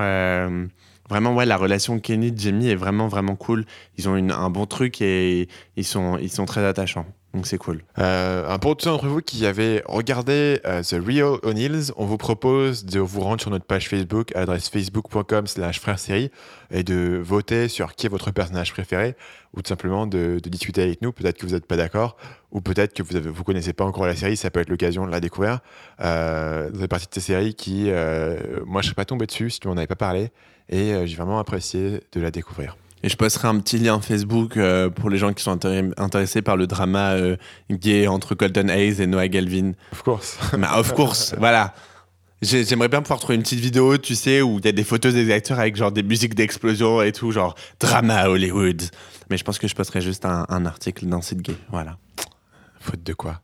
Vraiment, 1.12 1.36
ouais, 1.36 1.45
la 1.45 1.58
relation 1.58 2.00
Kenny 2.00 2.32
Jamie 2.34 2.69
est 2.69 2.76
vraiment, 2.76 3.10
vraiment 3.10 3.36
cool. 3.36 3.65
Ils 3.97 4.08
ont 4.08 4.15
une, 4.15 4.32
un 4.32 4.50
bon 4.50 4.65
truc 4.65 5.02
et 5.02 5.50
ils 5.76 5.84
sont, 5.84 6.17
ils 6.17 6.32
sont 6.32 6.45
très 6.45 6.63
attachants. 6.63 7.06
Donc 7.34 7.47
c'est 7.47 7.58
cool. 7.58 7.84
Euh, 8.00 8.58
pour 8.60 8.78
tous 8.78 8.86
d'entre 8.86 9.08
vous 9.08 9.19
qui 9.19 9.45
avez 9.45 9.84
regardé 9.88 10.62
euh, 10.65 10.82
The 10.82 11.06
Real 11.06 11.38
O'Neills, 11.43 11.91
on 11.97 12.06
vous 12.06 12.15
propose 12.15 12.86
de 12.86 13.02
vous 13.02 13.19
rendre 13.19 13.41
sur 13.41 13.52
notre 13.52 13.65
page 13.65 13.89
Facebook, 13.89 14.34
à 14.38 14.39
l'adresse 14.39 14.69
facebook.com 14.69 15.47
slash 15.47 15.82
frère 15.82 16.00
série, 16.00 16.32
et 16.71 16.84
de 16.84 17.21
voter 17.21 17.67
sur 17.67 17.93
qui 17.93 18.06
est 18.06 18.10
votre 18.10 18.32
personnage 18.32 18.71
préféré, 18.71 19.17
ou 19.54 19.62
tout 19.62 19.67
simplement 19.67 20.08
de, 20.08 20.39
discuter 20.45 20.82
avec 20.82 21.02
nous. 21.02 21.12
Peut-être 21.12 21.38
que 21.38 21.45
vous 21.45 21.54
n'êtes 21.54 21.65
pas 21.65 21.76
d'accord, 21.76 22.15
ou 22.54 22.62
peut-être 22.62 22.93
que 22.93 23.04
vous 23.04 23.13
ne 23.13 23.19
vous 23.19 23.43
connaissez 23.43 23.74
pas 23.74 23.84
encore 23.84 24.06
la 24.06 24.15
série, 24.15 24.38
ça 24.38 24.50
peut 24.50 24.62
être 24.62 24.69
l'occasion 24.69 25.06
de 25.06 25.12
la 25.12 25.19
découvrir. 25.19 25.60
Euh, 26.00 26.69
vous 26.74 26.88
partie 26.88 27.08
de 27.08 27.13
ces 27.13 27.19
séries 27.19 27.54
qui, 27.54 27.84
moi 27.86 27.91
je 27.95 28.78
ne 28.78 28.82
serais 28.82 28.95
pas 28.95 29.06
tombé 29.06 29.26
dessus 29.26 29.50
si 29.50 29.60
tu 29.60 29.67
m'en 29.67 29.76
pas 29.76 29.95
parlé, 29.95 30.32
et 30.72 30.94
euh, 30.94 31.06
j'ai 31.06 31.16
vraiment 31.16 31.40
apprécié 31.40 32.02
de 32.12 32.22
la 32.22 32.32
découvrir. 32.32 32.78
Et 33.04 33.10
je 33.10 33.18
posterai 33.18 33.48
un 33.48 33.60
petit 33.60 33.80
lien 33.80 34.00
Facebook 34.00 34.58
euh, 34.58 34.90
pour 34.90 35.10
les 35.10 35.18
gens 35.18 35.34
qui 35.34 35.44
sont 35.44 35.60
intéressés 35.98 36.42
par 36.42 36.56
le 36.56 36.68
drama 36.68 37.14
euh, 37.14 37.36
gay 37.72 38.08
entre 38.08 38.36
Colton 38.36 38.70
Hayes 38.70 39.02
et 39.02 39.08
Noah 39.08 39.28
Galvin. 39.28 39.74
Of 39.92 40.04
course. 40.04 40.38
Bah, 40.58 40.80
of 40.80 40.94
course, 40.94 41.36
voilà. 41.38 41.74
J'aimerais 42.44 42.88
bien 42.88 43.02
pouvoir 43.02 43.20
trouver 43.20 43.36
une 43.36 43.44
petite 43.44 43.60
vidéo, 43.60 43.98
tu 44.00 44.16
sais, 44.16 44.42
où 44.42 44.58
il 44.58 44.66
y 44.66 44.68
a 44.68 44.72
des 44.72 44.84
photos 44.84 45.14
des 45.14 45.32
acteurs 45.32 45.60
avec 45.60 45.76
genre 45.76 45.92
des 45.92 46.02
musiques 46.02 46.34
d'explosion 46.34 47.02
et 47.04 47.12
tout, 47.12 47.32
genre 47.32 47.54
drama 47.80 48.30
Hollywood. 48.30 48.82
Mais 49.30 49.38
je 49.38 49.44
pense 49.44 49.60
que 49.60 49.68
je 49.68 49.76
posterai 49.76 50.02
juste 50.02 50.26
un, 50.26 50.66
article 50.66 51.06
d'un 51.06 51.22
site 51.22 51.42
gay. 51.42 51.56
Voilà. 51.70 51.98
Faute 52.80 53.04
de 53.04 53.14
quoi. 53.14 53.42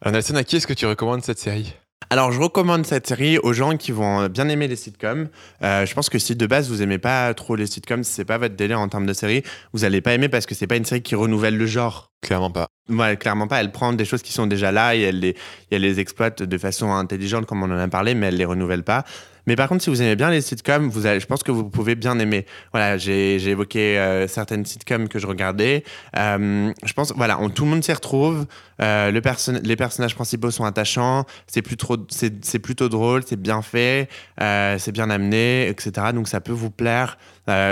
Alors 0.00 0.14
Nelson, 0.14 0.34
à 0.34 0.42
qui 0.42 0.56
est-ce 0.56 0.66
que 0.66 0.74
tu 0.74 0.86
recommandes 0.86 1.22
cette 1.22 1.38
série? 1.38 1.74
Alors, 2.10 2.32
je 2.32 2.40
recommande 2.40 2.86
cette 2.86 3.06
série 3.06 3.36
aux 3.38 3.52
gens 3.52 3.76
qui 3.76 3.92
vont 3.92 4.28
bien 4.28 4.48
aimer 4.48 4.66
les 4.66 4.76
sitcoms. 4.76 5.28
Euh, 5.62 5.84
je 5.84 5.94
pense 5.94 6.08
que 6.08 6.18
si 6.18 6.34
de 6.36 6.46
base 6.46 6.70
vous 6.70 6.80
aimez 6.80 6.96
pas 6.96 7.34
trop 7.34 7.54
les 7.54 7.66
sitcoms, 7.66 8.02
si 8.02 8.12
c'est 8.12 8.24
pas 8.24 8.38
votre 8.38 8.54
délire 8.56 8.80
en 8.80 8.88
termes 8.88 9.04
de 9.04 9.12
série, 9.12 9.42
vous 9.74 9.84
allez 9.84 10.00
pas 10.00 10.14
aimer 10.14 10.30
parce 10.30 10.46
que 10.46 10.54
c'est 10.54 10.66
pas 10.66 10.76
une 10.76 10.86
série 10.86 11.02
qui 11.02 11.14
renouvelle 11.14 11.58
le 11.58 11.66
genre. 11.66 12.10
Clairement 12.22 12.50
pas. 12.50 12.68
Ouais, 12.88 13.18
clairement 13.18 13.46
pas. 13.46 13.60
Elle 13.60 13.72
prend 13.72 13.92
des 13.92 14.06
choses 14.06 14.22
qui 14.22 14.32
sont 14.32 14.46
déjà 14.46 14.72
là 14.72 14.96
et 14.96 15.02
elle 15.02 15.20
les, 15.20 15.36
elle 15.70 15.82
les 15.82 16.00
exploite 16.00 16.42
de 16.42 16.58
façon 16.58 16.90
intelligente, 16.90 17.44
comme 17.44 17.62
on 17.62 17.70
en 17.70 17.78
a 17.78 17.88
parlé, 17.88 18.14
mais 18.14 18.28
elle 18.28 18.36
les 18.36 18.46
renouvelle 18.46 18.84
pas. 18.84 19.04
Mais 19.48 19.56
par 19.56 19.66
contre, 19.66 19.82
si 19.82 19.88
vous 19.88 20.02
aimez 20.02 20.14
bien 20.14 20.28
les 20.28 20.42
sitcoms, 20.42 20.92
je 20.92 21.24
pense 21.24 21.42
que 21.42 21.50
vous 21.50 21.70
pouvez 21.70 21.94
bien 21.94 22.18
aimer. 22.18 22.44
Voilà, 22.70 22.98
j'ai 22.98 23.42
évoqué 23.48 23.98
euh, 23.98 24.28
certaines 24.28 24.66
sitcoms 24.66 25.08
que 25.08 25.18
je 25.18 25.26
regardais. 25.26 25.84
Euh, 26.18 26.70
je 26.84 26.92
pense, 26.92 27.14
voilà, 27.16 27.38
tout 27.54 27.64
le 27.64 27.70
monde 27.70 27.82
s'y 27.82 27.94
retrouve. 27.94 28.44
Euh, 28.82 29.10
le 29.10 29.22
les 29.62 29.76
personnages 29.76 30.14
principaux 30.14 30.50
sont 30.50 30.66
attachants. 30.66 31.24
C'est 31.46 31.62
plutôt 31.62 32.88
drôle, 32.90 33.22
c'est 33.26 33.40
bien 33.40 33.62
fait, 33.62 34.10
c'est 34.38 34.92
bien 34.92 35.08
amené, 35.08 35.66
etc. 35.68 36.08
Donc 36.12 36.28
ça 36.28 36.42
peut 36.42 36.52
vous 36.52 36.70
plaire. 36.70 37.16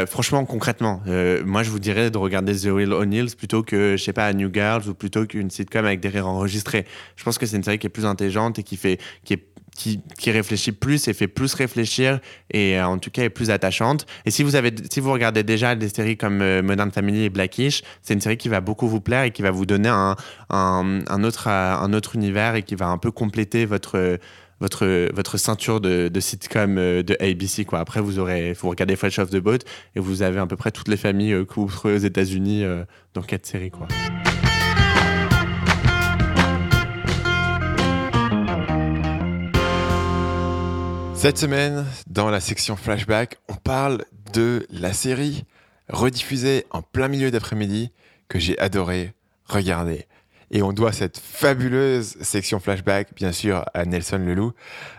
franchement, 0.06 0.46
concrètement, 0.46 1.02
moi 1.44 1.62
je 1.62 1.68
vous 1.68 1.78
dirais 1.78 2.10
de 2.10 2.16
regarder 2.16 2.56
The 2.56 2.68
Real 2.72 2.94
O'Neills 2.94 3.36
plutôt 3.36 3.62
que, 3.62 3.96
je 3.98 4.02
sais 4.02 4.14
pas, 4.14 4.32
New 4.32 4.50
Girls 4.50 4.88
ou 4.88 4.94
plutôt 4.94 5.26
qu'une 5.26 5.50
sitcom 5.50 5.84
avec 5.84 6.00
des 6.00 6.08
rires 6.08 6.26
enregistrés. 6.26 6.86
Je 7.16 7.24
pense 7.24 7.36
que 7.36 7.44
c'est 7.44 7.58
une 7.58 7.64
série 7.64 7.78
qui 7.78 7.86
est 7.86 7.90
plus 7.90 8.06
intelligente 8.06 8.58
et 8.58 8.62
qui 8.62 8.78
fait, 8.78 8.98
qui 9.24 9.34
est 9.34 9.44
qui, 9.76 10.30
réfléchit 10.30 10.72
plus 10.72 11.08
et 11.08 11.14
fait 11.14 11.28
plus 11.28 11.54
réfléchir 11.54 12.20
et 12.50 12.78
euh, 12.78 12.86
en 12.86 12.98
tout 12.98 13.10
cas 13.10 13.22
est 13.22 13.30
plus 13.30 13.50
attachante. 13.50 14.06
Et 14.24 14.30
si 14.30 14.42
vous, 14.42 14.56
avez, 14.56 14.74
si 14.90 15.00
vous 15.00 15.12
regardez 15.12 15.42
déjà 15.42 15.74
des 15.74 15.88
séries 15.88 16.16
comme 16.16 16.42
euh, 16.42 16.62
Modern 16.62 16.90
Family 16.90 17.24
et 17.24 17.30
Blackish, 17.30 17.82
c'est 18.02 18.14
une 18.14 18.20
série 18.20 18.36
qui 18.36 18.48
va 18.48 18.60
beaucoup 18.60 18.88
vous 18.88 19.00
plaire 19.00 19.22
et 19.24 19.30
qui 19.30 19.42
va 19.42 19.50
vous 19.50 19.66
donner 19.66 19.88
un, 19.88 20.16
un, 20.50 21.24
autre, 21.24 21.48
euh, 21.48 21.76
un 21.76 21.92
autre 21.92 22.16
univers 22.16 22.54
et 22.56 22.62
qui 22.62 22.74
va 22.74 22.88
un 22.88 22.98
peu 22.98 23.10
compléter 23.10 23.66
votre 23.66 24.18
votre, 24.58 25.12
votre 25.12 25.36
ceinture 25.36 25.82
de, 25.82 26.08
de 26.08 26.20
sitcom 26.20 26.76
de 26.76 27.16
ABC. 27.20 27.66
Après, 27.72 28.00
vous 28.00 28.18
aurez, 28.18 28.54
vous 28.54 28.70
regardez 28.70 28.96
Fresh 28.96 29.18
Off 29.18 29.28
the 29.28 29.36
Boat 29.36 29.58
et 29.94 30.00
vous 30.00 30.22
avez 30.22 30.40
à 30.40 30.46
peu 30.46 30.56
près 30.56 30.70
toutes 30.70 30.88
les 30.88 30.96
familles 30.96 31.34
euh, 31.34 31.44
couvrées 31.44 31.94
aux 31.94 31.98
États-Unis 31.98 32.64
dans 33.12 33.20
quatre 33.20 33.44
séries. 33.44 33.70
Quoi. 33.70 33.86
Cette 41.26 41.38
semaine, 41.38 41.84
dans 42.06 42.30
la 42.30 42.38
section 42.38 42.76
flashback, 42.76 43.38
on 43.48 43.54
parle 43.54 44.04
de 44.32 44.64
la 44.70 44.92
série 44.92 45.42
rediffusée 45.88 46.66
en 46.70 46.82
plein 46.82 47.08
milieu 47.08 47.32
d'après-midi 47.32 47.90
que 48.28 48.38
j'ai 48.38 48.56
adoré 48.60 49.12
regarder. 49.44 50.06
Et 50.52 50.62
on 50.62 50.72
doit 50.72 50.92
cette 50.92 51.18
fabuleuse 51.18 52.16
section 52.20 52.60
flashback, 52.60 53.12
bien 53.16 53.32
sûr, 53.32 53.64
à 53.74 53.84
Nelson 53.86 54.18
Leloup. 54.18 54.52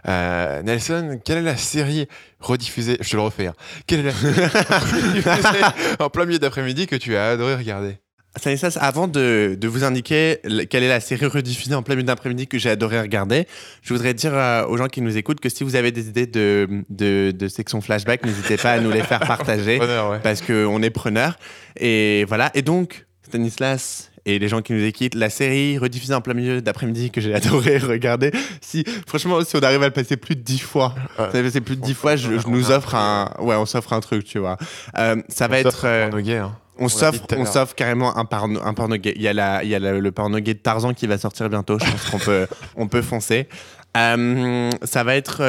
Euh, 0.09 0.61
Nelson, 0.63 1.17
quelle 1.23 1.37
est 1.37 1.43
la 1.43 1.55
série 1.55 2.09
rediffusée? 2.41 2.97
Je 2.99 3.09
te 3.09 3.15
le 3.15 3.21
refais. 3.21 3.47
hein. 3.47 3.55
Quelle 3.87 4.01
est 4.01 5.23
la 5.23 5.41
série 5.41 5.63
en 5.99 6.09
plein 6.09 6.25
milieu 6.25 6.39
d'après-midi 6.39 6.87
que 6.87 6.97
tu 6.97 7.15
as 7.15 7.29
adoré 7.29 7.55
regarder? 7.55 7.99
Stanislas, 8.37 8.77
avant 8.81 9.07
de, 9.07 9.57
de 9.59 9.67
vous 9.67 9.83
indiquer 9.83 10.37
le- 10.43 10.63
quelle 10.65 10.83
est 10.83 10.87
la 10.89 10.99
série 10.99 11.25
rediffusée 11.25 11.73
en 11.75 11.83
plein 11.83 11.95
milieu 11.95 12.05
d'après-midi 12.07 12.47
que 12.47 12.57
j'ai 12.57 12.69
adoré 12.69 12.99
regarder, 12.99 13.47
je 13.81 13.93
voudrais 13.93 14.13
dire 14.13 14.31
euh, 14.33 14.65
aux 14.65 14.77
gens 14.77 14.87
qui 14.87 15.01
nous 15.01 15.17
écoutent 15.17 15.39
que 15.39 15.49
si 15.49 15.63
vous 15.63 15.75
avez 15.75 15.91
des 15.91 16.07
idées 16.09 16.27
de, 16.27 16.67
de, 16.89 17.31
de 17.31 17.47
section 17.47 17.81
flashback, 17.81 18.25
n'hésitez 18.25 18.57
pas 18.57 18.71
à 18.73 18.79
nous 18.79 18.91
les 18.91 19.03
faire 19.03 19.19
partager 19.27 19.79
ouais. 19.79 20.19
parce 20.23 20.41
qu'on 20.41 20.81
est 20.81 20.89
preneurs. 20.89 21.37
Et 21.79 22.25
voilà. 22.27 22.51
Et 22.53 22.61
donc, 22.61 23.05
Stanislas 23.27 24.09
et 24.27 24.37
les 24.39 24.47
gens 24.47 24.61
qui 24.61 24.73
nous 24.73 24.83
écoutent, 24.83 25.15
la 25.15 25.29
série 25.31 25.77
rediffusée 25.77 26.13
en 26.13 26.21
plein 26.21 26.33
milieu 26.35 26.61
d'après-midi 26.61 27.09
que 27.11 27.21
j'ai 27.21 27.33
adoré 27.41 27.77
regarder, 27.79 28.31
si, 28.61 28.83
franchement, 29.07 29.39
si 29.43 29.55
on 29.55 29.61
arrive 29.61 29.81
à 29.81 29.87
le 29.87 29.93
passer 29.93 30.17
plus 30.17 30.35
de 30.35 30.41
dix 30.41 30.59
fois, 30.59 30.93
Ouais. 31.17 31.25
ça 31.31 31.41
passer 31.41 31.61
plus 31.61 31.75
de 31.77 31.81
dix 31.81 31.93
fois, 31.95 32.15
je, 32.15 32.37
je 32.37 32.47
nous 32.47 32.69
offre 32.71 32.93
un, 32.95 33.31
ouais, 33.39 33.55
on 33.55 33.65
s'offre 33.65 33.93
un 33.93 33.99
truc, 34.01 34.25
tu 34.25 34.37
vois. 34.39 34.57
Euh, 34.97 35.15
ça 35.29 35.47
va 35.47 35.61
Ça, 35.63 35.67
être, 35.69 35.81
euh, 35.85 36.21
gay, 36.21 36.37
hein. 36.37 36.55
on 36.77 36.89
s'offre, 36.89 37.21
on 37.37 37.45
s'offre 37.45 37.73
carrément 37.73 38.17
un 38.17 38.25
porno, 38.25 38.59
un 38.63 38.73
porno 38.73 38.97
gay. 38.97 39.13
Il 39.15 39.21
y 39.21 39.27
a, 39.27 39.33
la, 39.33 39.63
il 39.63 39.69
y 39.69 39.75
a 39.75 39.79
la- 39.79 39.97
le 39.97 40.11
porno 40.11 40.37
gay 40.39 40.53
de 40.53 40.59
Tarzan 40.59 40.93
qui 40.93 41.07
va 41.07 41.17
sortir 41.17 41.49
bientôt. 41.49 41.79
Je 41.79 41.89
pense 41.89 42.05
qu'on 42.11 42.19
peut, 42.19 42.47
on 42.75 42.87
peut 42.87 43.01
foncer. 43.01 43.47
Euh, 43.95 44.69
ça 44.83 45.03
va 45.03 45.15
être 45.15 45.41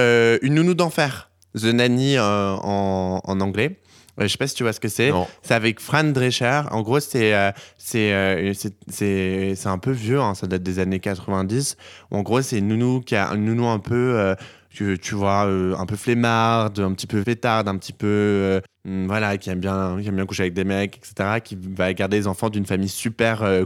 une 0.42 0.54
nounou 0.54 0.74
d'enfer. 0.74 1.30
The 1.58 1.64
Nanny 1.64 2.18
en, 2.18 3.20
en 3.24 3.40
anglais. 3.40 3.78
Euh, 4.18 4.22
Je 4.24 4.28
sais 4.28 4.38
pas 4.38 4.46
si 4.48 4.54
tu 4.54 4.62
vois 4.64 4.72
ce 4.72 4.80
que 4.80 4.88
c'est. 4.88 5.10
C'est 5.42 5.54
avec 5.54 5.80
Fran 5.80 6.04
Drescher. 6.04 6.62
En 6.70 6.82
gros, 6.82 7.00
c'est 7.00 7.34
euh, 7.34 7.50
c'est 7.76 8.12
euh, 8.12 8.52
c'est- 8.54 8.74
c'est 8.88 9.54
c'est 9.56 9.68
un 9.68 9.78
peu 9.78 9.90
vieux. 9.92 10.20
hein, 10.20 10.34
ça 10.34 10.46
date 10.46 10.62
des 10.62 10.78
années 10.78 11.00
90. 11.00 11.76
En 12.10 12.22
gros, 12.22 12.42
c'est 12.42 12.58
une 12.58 12.68
nounou 12.68 13.00
qui 13.00 13.14
a 13.16 13.28
une 13.34 13.44
nounou 13.44 13.66
un 13.66 13.78
peu, 13.78 13.94
euh, 14.18 14.34
tu, 14.70 14.98
tu 15.00 15.14
vois, 15.14 15.46
euh, 15.46 15.74
un 15.76 15.86
peu 15.86 15.96
flemmarde, 15.96 16.78
un 16.80 16.92
petit 16.92 17.06
peu 17.06 17.22
fêtarde, 17.22 17.68
un 17.68 17.76
petit 17.76 17.92
peu, 17.92 18.06
euh, 18.06 18.60
voilà, 19.06 19.36
qui 19.36 19.50
aime 19.50 19.60
bien, 19.60 19.98
qui 20.00 20.08
aime 20.08 20.16
bien 20.16 20.26
coucher 20.26 20.44
avec 20.44 20.54
des 20.54 20.64
mecs, 20.64 20.96
etc. 20.96 21.40
Qui 21.42 21.58
va 21.76 21.92
garder 21.92 22.18
les 22.18 22.26
enfants 22.26 22.50
d'une 22.50 22.66
famille 22.66 22.88
super 22.88 23.42
euh, 23.42 23.64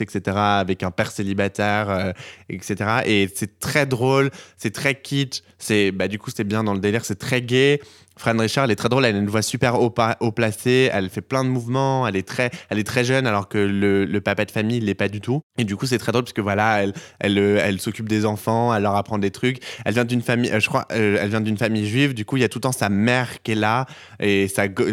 etc. 0.00 0.36
Avec 0.36 0.82
un 0.82 0.90
père 0.90 1.10
célibataire, 1.10 1.90
euh, 1.90 2.12
etc. 2.48 3.02
Et 3.06 3.28
c'est 3.34 3.58
très 3.58 3.86
drôle, 3.86 4.30
c'est 4.56 4.72
très 4.72 4.94
kitsch. 4.94 5.42
C'est, 5.58 5.92
bah, 5.92 6.08
du 6.08 6.18
coup, 6.18 6.30
c'est 6.34 6.44
bien 6.44 6.64
dans 6.64 6.74
le 6.74 6.80
délire, 6.80 7.04
c'est 7.04 7.18
très 7.18 7.40
gay. 7.42 7.80
Fran 8.18 8.36
Richard, 8.38 8.64
elle 8.64 8.70
est 8.70 8.76
très 8.76 8.88
drôle, 8.88 9.04
elle 9.04 9.16
a 9.16 9.18
une 9.18 9.28
voix 9.28 9.42
super 9.42 9.80
haut, 9.80 9.90
placée, 9.90 10.90
elle 10.92 11.08
fait 11.08 11.22
plein 11.22 11.44
de 11.44 11.48
mouvements, 11.48 12.06
elle 12.06 12.16
est 12.16 12.26
très, 12.26 12.50
elle 12.68 12.78
est 12.78 12.84
très 12.84 13.04
jeune 13.04 13.26
alors 13.26 13.48
que 13.48 13.58
le, 13.58 14.04
le 14.04 14.20
papa 14.20 14.44
de 14.44 14.50
famille 14.50 14.76
il 14.78 14.84
l'est 14.84 14.94
pas 14.94 15.08
du 15.08 15.20
tout. 15.20 15.40
Et 15.58 15.64
du 15.64 15.76
coup 15.76 15.86
c'est 15.86 15.98
très 15.98 16.12
drôle 16.12 16.24
parce 16.24 16.32
que 16.32 16.40
voilà, 16.40 16.82
elle, 16.82 16.92
elle, 17.20 17.38
euh, 17.38 17.60
elle 17.62 17.80
s'occupe 17.80 18.08
des 18.08 18.26
enfants, 18.26 18.74
elle 18.74 18.82
leur 18.82 18.96
apprend 18.96 19.18
des 19.18 19.30
trucs. 19.30 19.58
Elle 19.84 19.94
vient 19.94 20.04
d'une 20.04 20.22
famille, 20.22 20.50
euh, 20.52 20.60
je 20.60 20.68
crois, 20.68 20.86
elle 20.90 21.28
vient 21.28 21.40
d'une 21.40 21.56
famille 21.56 21.86
juive. 21.86 22.14
Du 22.14 22.24
coup 22.24 22.36
il 22.36 22.40
y 22.40 22.44
a 22.44 22.48
tout 22.48 22.58
le 22.58 22.62
temps 22.62 22.72
sa 22.72 22.90
mère 22.90 23.42
qui 23.42 23.52
est 23.52 23.56
là 23.56 23.86
et 24.20 24.41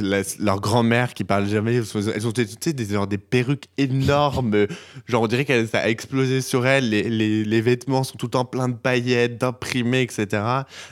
la- 0.01 0.21
leur 0.39 0.59
grand-mère 0.62 1.13
qui 1.13 1.23
parle 1.23 1.47
jamais. 1.47 1.75
Elles 1.75 2.27
ont 2.27 2.33
sais, 2.35 2.73
des, 2.73 2.85
genre 2.85 3.07
des 3.07 3.17
perruques 3.17 3.65
énormes, 3.77 4.67
genre 5.07 5.23
on 5.23 5.27
dirait 5.27 5.45
que 5.45 5.65
ça 5.65 5.79
a 5.79 5.89
explosé 5.89 6.41
sur 6.41 6.65
elle. 6.65 6.89
Les, 6.89 7.03
les, 7.43 7.62
vêtements 7.62 8.03
sont 8.03 8.17
tout 8.17 8.27
le 8.27 8.31
temps 8.31 8.45
pleins 8.45 8.69
de 8.69 8.75
paillettes, 8.75 9.38
d'imprimés, 9.38 10.01
etc. 10.01 10.43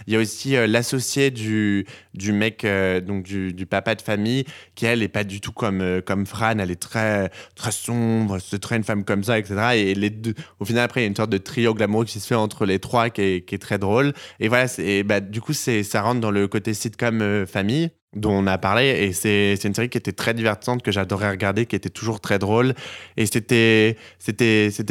Il 0.06 0.14
y 0.14 0.16
a 0.16 0.20
aussi 0.20 0.56
euh, 0.56 0.68
l'associé 0.68 1.32
du, 1.32 1.86
du 2.14 2.32
mec, 2.32 2.64
euh, 2.64 3.02
donc 3.02 3.24
du, 3.24 3.54
du 3.54 3.66
papa 3.66 3.96
de 3.96 4.02
famille, 4.02 4.46
qui 4.76 4.86
elle 4.86 5.02
est 5.02 5.08
pas 5.08 5.24
du 5.24 5.42
tout 5.42 5.52
comme, 5.52 5.82
euh, 5.82 6.02
comme 6.02 6.26
Fran, 6.26 6.60
elle 6.60 6.72
est 6.72 6.82
très, 6.82 7.30
très 7.56 7.72
sombre, 7.72 8.40
c'est 8.40 8.60
très 8.60 8.78
une 8.78 8.84
femme 8.84 9.04
comme 9.04 9.24
ça, 9.24 9.40
etc. 9.40 9.56
Et 9.76 9.96
les 9.96 10.10
deux, 10.10 10.34
au 10.60 10.66
final, 10.66 10.84
après, 10.84 11.02
il 11.02 11.04
y 11.04 11.08
a 11.08 11.10
une 11.10 11.16
sorte 11.16 11.30
de 11.30 11.38
triangle 11.38 11.82
amoureux 11.84 12.06
qui 12.06 12.20
se 12.20 12.28
fait 12.28 12.36
entre 12.36 12.66
les 12.66 12.80
trois 12.80 13.10
qui 13.10 13.22
est, 13.22 13.46
qui 13.46 13.56
est 13.56 13.60
très 13.60 13.80
drôle. 13.80 14.14
Et 14.40 14.48
voilà, 14.48 14.68
et 14.78 15.04
bah, 15.04 15.20
du 15.20 15.42
coup, 15.42 15.54
ça 15.54 16.02
rentre 16.02 16.22
dans 16.22 16.32
le 16.32 16.48
côté 16.48 16.74
sitcom 16.74 17.46
famille 17.48 17.92
dont 18.16 18.32
on 18.32 18.48
a 18.48 18.58
parlé 18.58 18.86
et 18.86 19.14
c'est, 19.14 19.54
une 19.64 19.74
série 19.74 19.90
qui 19.90 19.98
était 19.98 20.14
très 20.14 20.34
divertissante 20.34 20.82
que 20.82 20.92
j'adorais 20.92 21.30
regarder 21.30 21.66
qui 21.66 21.76
était 21.76 21.90
toujours 21.90 22.20
très 22.22 22.40
drôle. 22.40 22.74
Et 23.18 23.26
c'était 23.26 23.96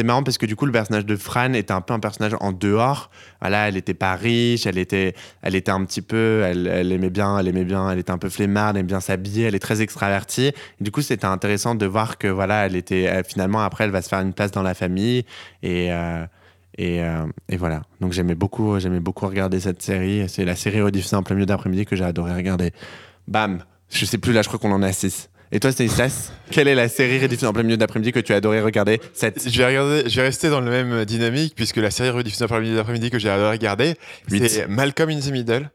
marrant 0.04 0.22
parce 0.22 0.38
que 0.38 0.46
du 0.46 0.54
coup 0.54 0.66
le 0.66 0.72
personnage 0.72 1.06
de 1.06 1.16
Fran 1.16 1.54
était 1.54 1.72
un 1.72 1.80
peu 1.80 1.94
un 1.94 1.98
personnage 1.98 2.36
en 2.40 2.52
dehors. 2.52 3.10
Voilà 3.40 3.68
elle 3.68 3.76
était 3.76 3.94
pas 3.94 4.14
riche 4.14 4.66
elle 4.66 4.78
était 4.78 5.14
elle 5.42 5.54
était 5.54 5.70
un 5.70 5.84
petit 5.84 6.02
peu 6.02 6.42
elle, 6.44 6.66
elle 6.66 6.92
aimait 6.92 7.10
bien 7.10 7.38
elle 7.38 7.48
aimait 7.48 7.64
bien 7.64 7.90
elle 7.90 7.98
était 7.98 8.12
un 8.12 8.18
peu 8.18 8.28
flemmarde 8.28 8.76
elle 8.76 8.80
aimait 8.80 8.88
bien 8.88 9.00
s'habiller 9.00 9.44
elle 9.44 9.54
est 9.54 9.60
très 9.60 9.80
extravertie. 9.82 10.52
Du 10.80 10.90
coup 10.90 11.00
c'était 11.00 11.26
intéressant 11.26 11.74
de 11.74 11.86
voir 11.86 12.18
que 12.18 12.28
voilà 12.28 12.66
elle 12.66 12.76
était 12.76 13.22
finalement 13.24 13.62
après 13.62 13.84
elle 13.84 13.90
va 13.90 14.02
se 14.02 14.08
faire 14.08 14.20
une 14.20 14.34
place 14.34 14.52
dans 14.52 14.62
la 14.62 14.74
famille. 14.74 15.24
Et 15.62 15.90
euh, 15.92 16.24
euh, 16.78 17.26
et 17.48 17.56
voilà. 17.56 17.82
Donc 18.00 18.12
j'aimais 18.12 18.34
beaucoup 18.34 18.78
j'aimais 18.78 19.00
beaucoup 19.00 19.26
regarder 19.26 19.60
cette 19.60 19.82
série. 19.82 20.28
C'est 20.28 20.44
la 20.44 20.56
série 20.56 20.80
rediffusée 20.80 21.16
en 21.16 21.22
plein 21.22 21.34
milieu 21.36 21.46
d'après-midi 21.46 21.86
que 21.86 21.96
j'ai 21.96 22.04
adoré 22.04 22.34
regarder 22.34 22.72
bam. 23.28 23.62
Je 23.90 24.04
sais 24.04 24.18
plus 24.18 24.32
là 24.32 24.42
je 24.42 24.48
crois 24.48 24.58
qu'on 24.58 24.72
en 24.72 24.82
a 24.82 24.92
six. 24.92 25.28
Et 25.52 25.60
toi 25.60 25.70
Stanislas 25.70 26.32
quelle 26.50 26.68
est 26.68 26.74
la 26.74 26.88
série 26.88 27.20
rediffusée 27.20 27.46
en 27.46 27.52
plein 27.52 27.62
milieu 27.62 27.76
d'après-midi 27.76 28.12
que 28.12 28.20
tu 28.20 28.32
as 28.32 28.36
adoré 28.36 28.60
regarder 28.60 29.00
cette 29.12 29.48
Je 29.48 29.58
vais, 29.58 29.66
regarder, 29.66 30.08
je 30.08 30.16
vais 30.16 30.26
rester 30.26 30.48
dans 30.48 30.60
le 30.60 30.70
même 30.70 31.04
dynamique 31.04 31.54
puisque 31.54 31.76
la 31.76 31.90
série 31.90 32.10
rediffusée 32.10 32.44
après 32.44 32.60
midi 32.60 32.74
d'après-midi 32.74 33.10
que 33.10 33.18
j'ai 33.18 33.30
adoré 33.30 33.52
regarder, 33.52 33.94
c'est 34.28 34.66
Malcolm 34.68 35.10
in 35.10 35.20
the 35.20 35.30
Middle. 35.30 35.70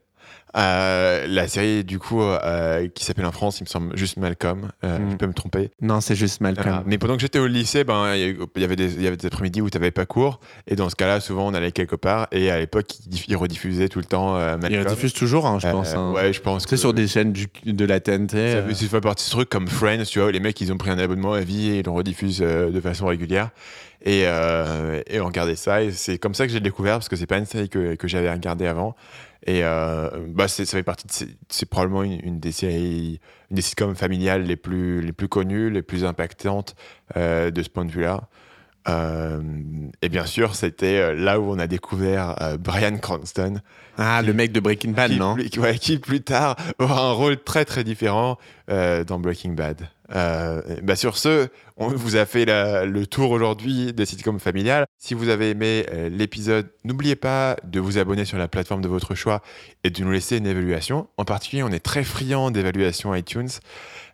Euh, 0.58 1.26
la 1.28 1.48
série 1.48 1.84
du 1.86 1.98
coup 1.98 2.22
euh, 2.22 2.88
qui 2.94 3.06
s'appelle 3.06 3.26
en 3.26 3.32
France, 3.32 3.60
il 3.60 3.64
me 3.64 3.68
semble 3.70 3.96
juste 3.98 4.18
Malcolm. 4.18 4.70
Euh, 4.84 5.00
Mm. 5.00 5.12
Je 5.12 5.16
peux 5.16 5.28
me 5.28 5.34
tromper. 5.34 5.72
non 5.82 6.02
c'est 6.02 6.16
juste 6.16 6.42
Malcolm. 6.42 6.84
Mais 6.86 6.98
pendant 6.98 7.16
que 7.16 7.22
j'étais 7.22 7.40
au 7.40 7.48
lycée, 7.48 7.84
ben 7.86 8.14
il 8.16 8.38
y 8.58 8.64
avait 8.64 8.76
des, 8.76 8.94
il 8.96 9.02
y 9.02 9.08
avait 9.08 9.16
des 9.18 9.28
après-midi 9.28 9.62
où 9.62 9.70
tu 9.70 9.78
n'avais 9.78 9.92
pas 9.92 10.06
cours 10.06 10.40
et 10.68 10.76
dans 10.76 10.90
ce 10.90 10.96
cas-là, 10.96 11.20
souvent 11.22 11.48
on 11.48 11.54
allait 11.54 11.72
quelque 11.72 11.96
part 11.96 12.28
et 12.32 12.52
à 12.52 12.60
l'époque 12.60 12.88
ils, 13.06 13.10
diff- 13.10 13.26
ils 13.30 13.36
rediffusaient 13.38 13.88
tout 13.88 14.00
le 14.00 14.06
temps 14.06 14.36
euh, 14.36 14.58
Malcolm. 14.58 14.84
rediffuse 14.84 15.14
toujours 15.14 15.46
hein, 15.48 15.58
je 15.60 15.70
pense 15.70 15.94
hein. 15.94 16.12
Ouais, 16.12 16.34
je 16.34 16.42
pense. 16.42 16.66
que- 16.66 16.76
sur 16.76 16.94
des 16.94 17.08
chaînes 17.08 17.32
du- 17.32 17.48
de 17.66 17.86
la 17.86 18.00
TNT 18.00 18.52
ça 18.74 18.88
fait 18.88 19.02
partie 19.02 19.24
de 19.24 19.28
ce 19.28 19.32
truc 19.32 19.50
comme 19.50 19.68
Friends, 19.68 20.04
tu 20.04 20.20
vois, 20.20 20.28
où 20.28 20.32
les 20.32 20.40
mecs, 20.42 20.60
ils 20.60 20.72
ont 20.74 20.78
pris 20.78 20.90
un 20.90 21.00
abonnement 21.00 21.34
à 21.34 21.40
vie 21.42 21.70
et 21.70 21.80
ils 21.80 21.86
le 21.86 21.92
rediffusent 21.92 22.40
de 22.40 22.82
façon 22.82 23.06
régulière. 23.06 23.50
Et, 24.04 24.22
et 24.22 25.20
on 25.22 25.26
regardait 25.26 25.56
ça. 25.56 25.84
Et 25.84 25.92
c'est 25.92 26.18
comme 26.18 26.34
ça 26.34 26.48
que 26.48 26.52
j'ai 26.52 26.60
découvert, 26.60 26.96
parce 26.96 27.08
que 27.10 27.16
c'est 27.16 27.28
pas 27.28 27.38
une 27.38 27.46
série 27.46 27.70
que, 27.70 27.96
que 27.96 28.08
j'avais 28.08 28.32
regardée 28.32 28.66
avant. 28.68 28.96
Et 29.48 29.64
euh, 29.64 30.10
bah, 30.28 30.48
ça 30.48 30.66
fait 30.66 30.84
partie 30.84 31.08
de. 31.08 31.32
C'est 31.50 31.66
probablement 31.66 32.04
une, 32.04 32.20
une 32.24 32.40
des 32.40 32.52
séries, 32.52 33.20
une 33.50 33.56
des 33.56 33.62
sitcoms 33.62 33.96
familiales 33.96 34.44
les 34.44 34.56
plus, 34.56 35.02
les 35.02 35.14
plus 35.14 35.28
connues, 35.28 35.70
les 35.70 35.82
plus 35.82 36.06
impactantes 36.06 36.76
euh, 37.18 37.50
de 37.50 37.64
ce 37.64 37.70
point 37.70 37.86
de 37.86 37.92
vue-là. 37.92 38.30
Euh, 38.90 39.42
et 40.02 40.10
bien 40.10 40.26
sûr, 40.26 40.56
c'était 40.56 41.14
là 41.14 41.40
où 41.40 41.52
on 41.52 41.60
a 41.60 41.68
découvert 41.68 42.36
euh, 42.42 42.58
Brian 42.58 42.98
Cranston, 42.98 43.62
ah 43.98 44.22
le 44.24 44.34
mec 44.34 44.52
de 44.52 44.60
Breaking 44.60 44.92
Bad 44.92 45.12
qui, 45.12 45.20
non? 45.20 45.36
plus, 45.36 45.60
ouais, 45.60 45.78
qui 45.78 46.00
plus 46.00 46.22
tard 46.22 46.56
aura 46.80 47.02
un 47.02 47.12
rôle 47.12 47.38
très 47.38 47.66
très 47.66 47.84
différent 47.84 48.38
euh, 48.70 49.04
dans 49.04 49.20
Breaking 49.20 49.52
Bad. 49.52 49.88
Euh, 50.14 50.62
bah 50.84 50.96
sur 50.96 51.18
ce, 51.18 51.48
on 51.78 51.88
vous 51.88 52.16
a 52.16 52.26
fait 52.26 52.46
le 52.46 53.06
tour 53.06 53.32
aujourd'hui 53.32 53.94
des 53.94 54.06
sitcoms 54.06 54.40
familiales. 54.40 54.86
Si 54.98 55.14
vous 55.14 55.30
avez 55.30 55.52
aimé 55.52 55.86
euh, 55.92 56.10
l'épisode, 56.10 56.70
n'oubliez 56.84 57.16
pas 57.16 57.56
de 57.64 57.80
vous 57.80 57.98
abonner 57.98 58.26
sur 58.26 58.38
la 58.38 58.48
plateforme 58.48 58.82
de 58.82 58.88
votre 58.88 59.16
choix 59.16 59.42
et 59.84 59.90
de 59.90 60.04
nous 60.04 60.12
laisser 60.12 60.38
une 60.38 60.48
évaluation. 60.48 61.08
En 61.18 61.26
particulier, 61.26 61.64
on 61.64 61.70
est 61.72 61.80
très 61.80 62.04
friand 62.04 62.52
d'évaluations 62.52 63.16
iTunes 63.16 63.50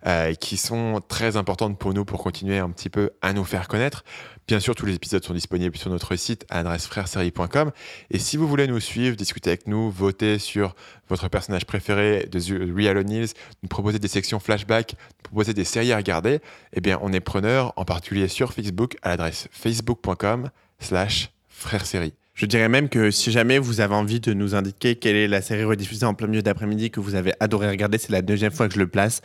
euh, 0.05 0.33
qui 0.33 0.57
sont 0.57 1.01
très 1.07 1.35
importantes 1.35 1.77
pour 1.79 1.93
nous 1.93 2.05
pour 2.05 2.21
continuer 2.21 2.59
un 2.59 2.69
petit 2.69 2.89
peu 2.89 3.11
à 3.21 3.33
nous 3.33 3.43
faire 3.43 3.67
connaître. 3.67 4.03
Bien 4.47 4.61
sûr, 4.61 4.75
tous 4.75 4.85
les 4.85 4.95
épisodes 4.95 5.21
sont 5.25 5.33
disponibles 5.33 5.75
sur 5.75 5.89
notre 5.89 6.15
site 6.15 6.45
à 6.49 6.57
l'adresse 6.57 6.87
frèresérie.com. 6.87 7.71
Et 8.11 8.17
si 8.17 8.37
vous 8.37 8.47
voulez 8.47 8.65
nous 8.65 8.79
suivre, 8.79 9.17
discuter 9.17 9.49
avec 9.49 9.67
nous, 9.67 9.91
voter 9.91 10.39
sur 10.39 10.73
votre 11.09 11.27
personnage 11.27 11.65
préféré 11.65 12.29
de 12.31 12.39
The 12.39 12.73
Real 12.73 12.97
O'Neills, 12.97 13.33
nous 13.61 13.67
proposer 13.67 13.99
des 13.99 14.07
sections 14.07 14.39
flashback, 14.39 14.93
nous 14.93 15.23
proposer 15.23 15.53
des 15.53 15.65
séries 15.65 15.91
à 15.91 15.97
regarder, 15.97 16.39
eh 16.71 16.79
bien, 16.79 16.97
on 17.01 17.11
est 17.11 17.19
preneur, 17.19 17.73
en 17.75 17.83
particulier 17.83 18.29
sur 18.29 18.53
Facebook, 18.53 18.95
à 19.01 19.09
l'adresse 19.09 19.49
facebook.com 19.51 20.49
slash 20.79 21.29
frèresérie. 21.49 22.13
Je 22.33 22.45
dirais 22.45 22.69
même 22.69 22.87
que 22.87 23.11
si 23.11 23.33
jamais 23.33 23.59
vous 23.59 23.81
avez 23.81 23.95
envie 23.95 24.21
de 24.21 24.31
nous 24.31 24.55
indiquer 24.55 24.95
quelle 24.95 25.17
est 25.17 25.27
la 25.27 25.41
série 25.41 25.65
rediffusée 25.65 26.05
en 26.05 26.13
plein 26.13 26.27
milieu 26.27 26.41
d'après-midi 26.41 26.89
que 26.89 27.01
vous 27.01 27.15
avez 27.15 27.33
adoré 27.41 27.67
regarder, 27.67 27.97
c'est 27.97 28.13
la 28.13 28.21
deuxième 28.21 28.53
fois 28.53 28.69
que 28.69 28.75
je 28.75 28.79
le 28.79 28.87
place, 28.87 29.21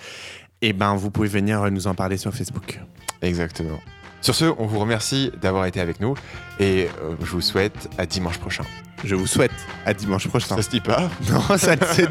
et 0.62 0.72
ben 0.72 0.96
vous 0.96 1.12
pouvez 1.12 1.28
venir 1.28 1.70
nous 1.70 1.86
en 1.86 1.94
parler 1.94 2.16
sur 2.16 2.34
Facebook. 2.34 2.80
Exactement. 3.20 3.78
Sur 4.22 4.34
ce, 4.34 4.44
on 4.58 4.66
vous 4.66 4.78
remercie 4.78 5.30
d'avoir 5.42 5.66
été 5.66 5.80
avec 5.80 6.00
nous 6.00 6.14
et 6.60 6.88
euh, 7.02 7.14
je 7.20 7.30
vous 7.32 7.40
souhaite 7.40 7.90
à 7.98 8.06
dimanche 8.06 8.38
prochain. 8.38 8.62
Je 9.04 9.16
vous 9.16 9.26
souhaite 9.26 9.50
à 9.84 9.94
dimanche 9.94 10.28
prochain. 10.28 10.54
Ça 10.56 10.62
se 10.62 10.70
dit 10.70 10.80
pas 10.80 11.10
Non, 11.28 11.58
ça 11.58 11.74
c'est- 11.92 12.08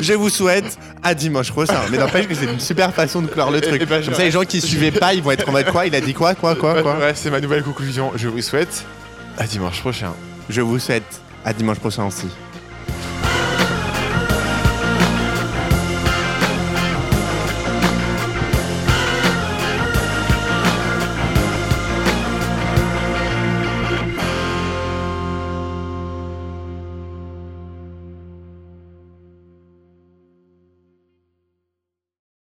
Je 0.00 0.12
vous 0.12 0.28
souhaite 0.30 0.78
à 1.02 1.14
dimanche 1.16 1.50
prochain. 1.50 1.80
Mais 1.90 1.98
n'empêche 1.98 2.28
que 2.28 2.34
c'est 2.36 2.44
une 2.44 2.60
super 2.60 2.94
façon 2.94 3.22
de 3.22 3.26
clore 3.26 3.50
le 3.50 3.60
truc. 3.60 3.84
Ben, 3.88 4.00
je- 4.00 4.06
Comme 4.06 4.14
ça, 4.14 4.22
les 4.22 4.30
gens 4.30 4.44
qui 4.44 4.60
suivaient 4.60 4.92
pas, 4.92 5.14
ils 5.14 5.22
vont 5.22 5.32
être 5.32 5.48
en 5.48 5.52
mode 5.52 5.68
quoi? 5.72 5.86
Il 5.86 5.94
a 5.96 6.00
dit 6.00 6.14
quoi 6.14 6.36
Quoi 6.36 6.54
Quoi 6.54 6.80
Quoi? 6.82 6.96
Ouais, 6.98 7.12
c'est 7.16 7.30
ma 7.30 7.40
nouvelle 7.40 7.64
conclusion. 7.64 8.12
Je 8.14 8.28
vous 8.28 8.40
souhaite 8.40 8.84
à 9.36 9.44
dimanche 9.48 9.80
prochain. 9.80 10.12
Je 10.48 10.60
vous 10.60 10.78
souhaite 10.78 11.20
à 11.44 11.52
dimanche 11.52 11.80
prochain 11.80 12.04
aussi. 12.06 12.28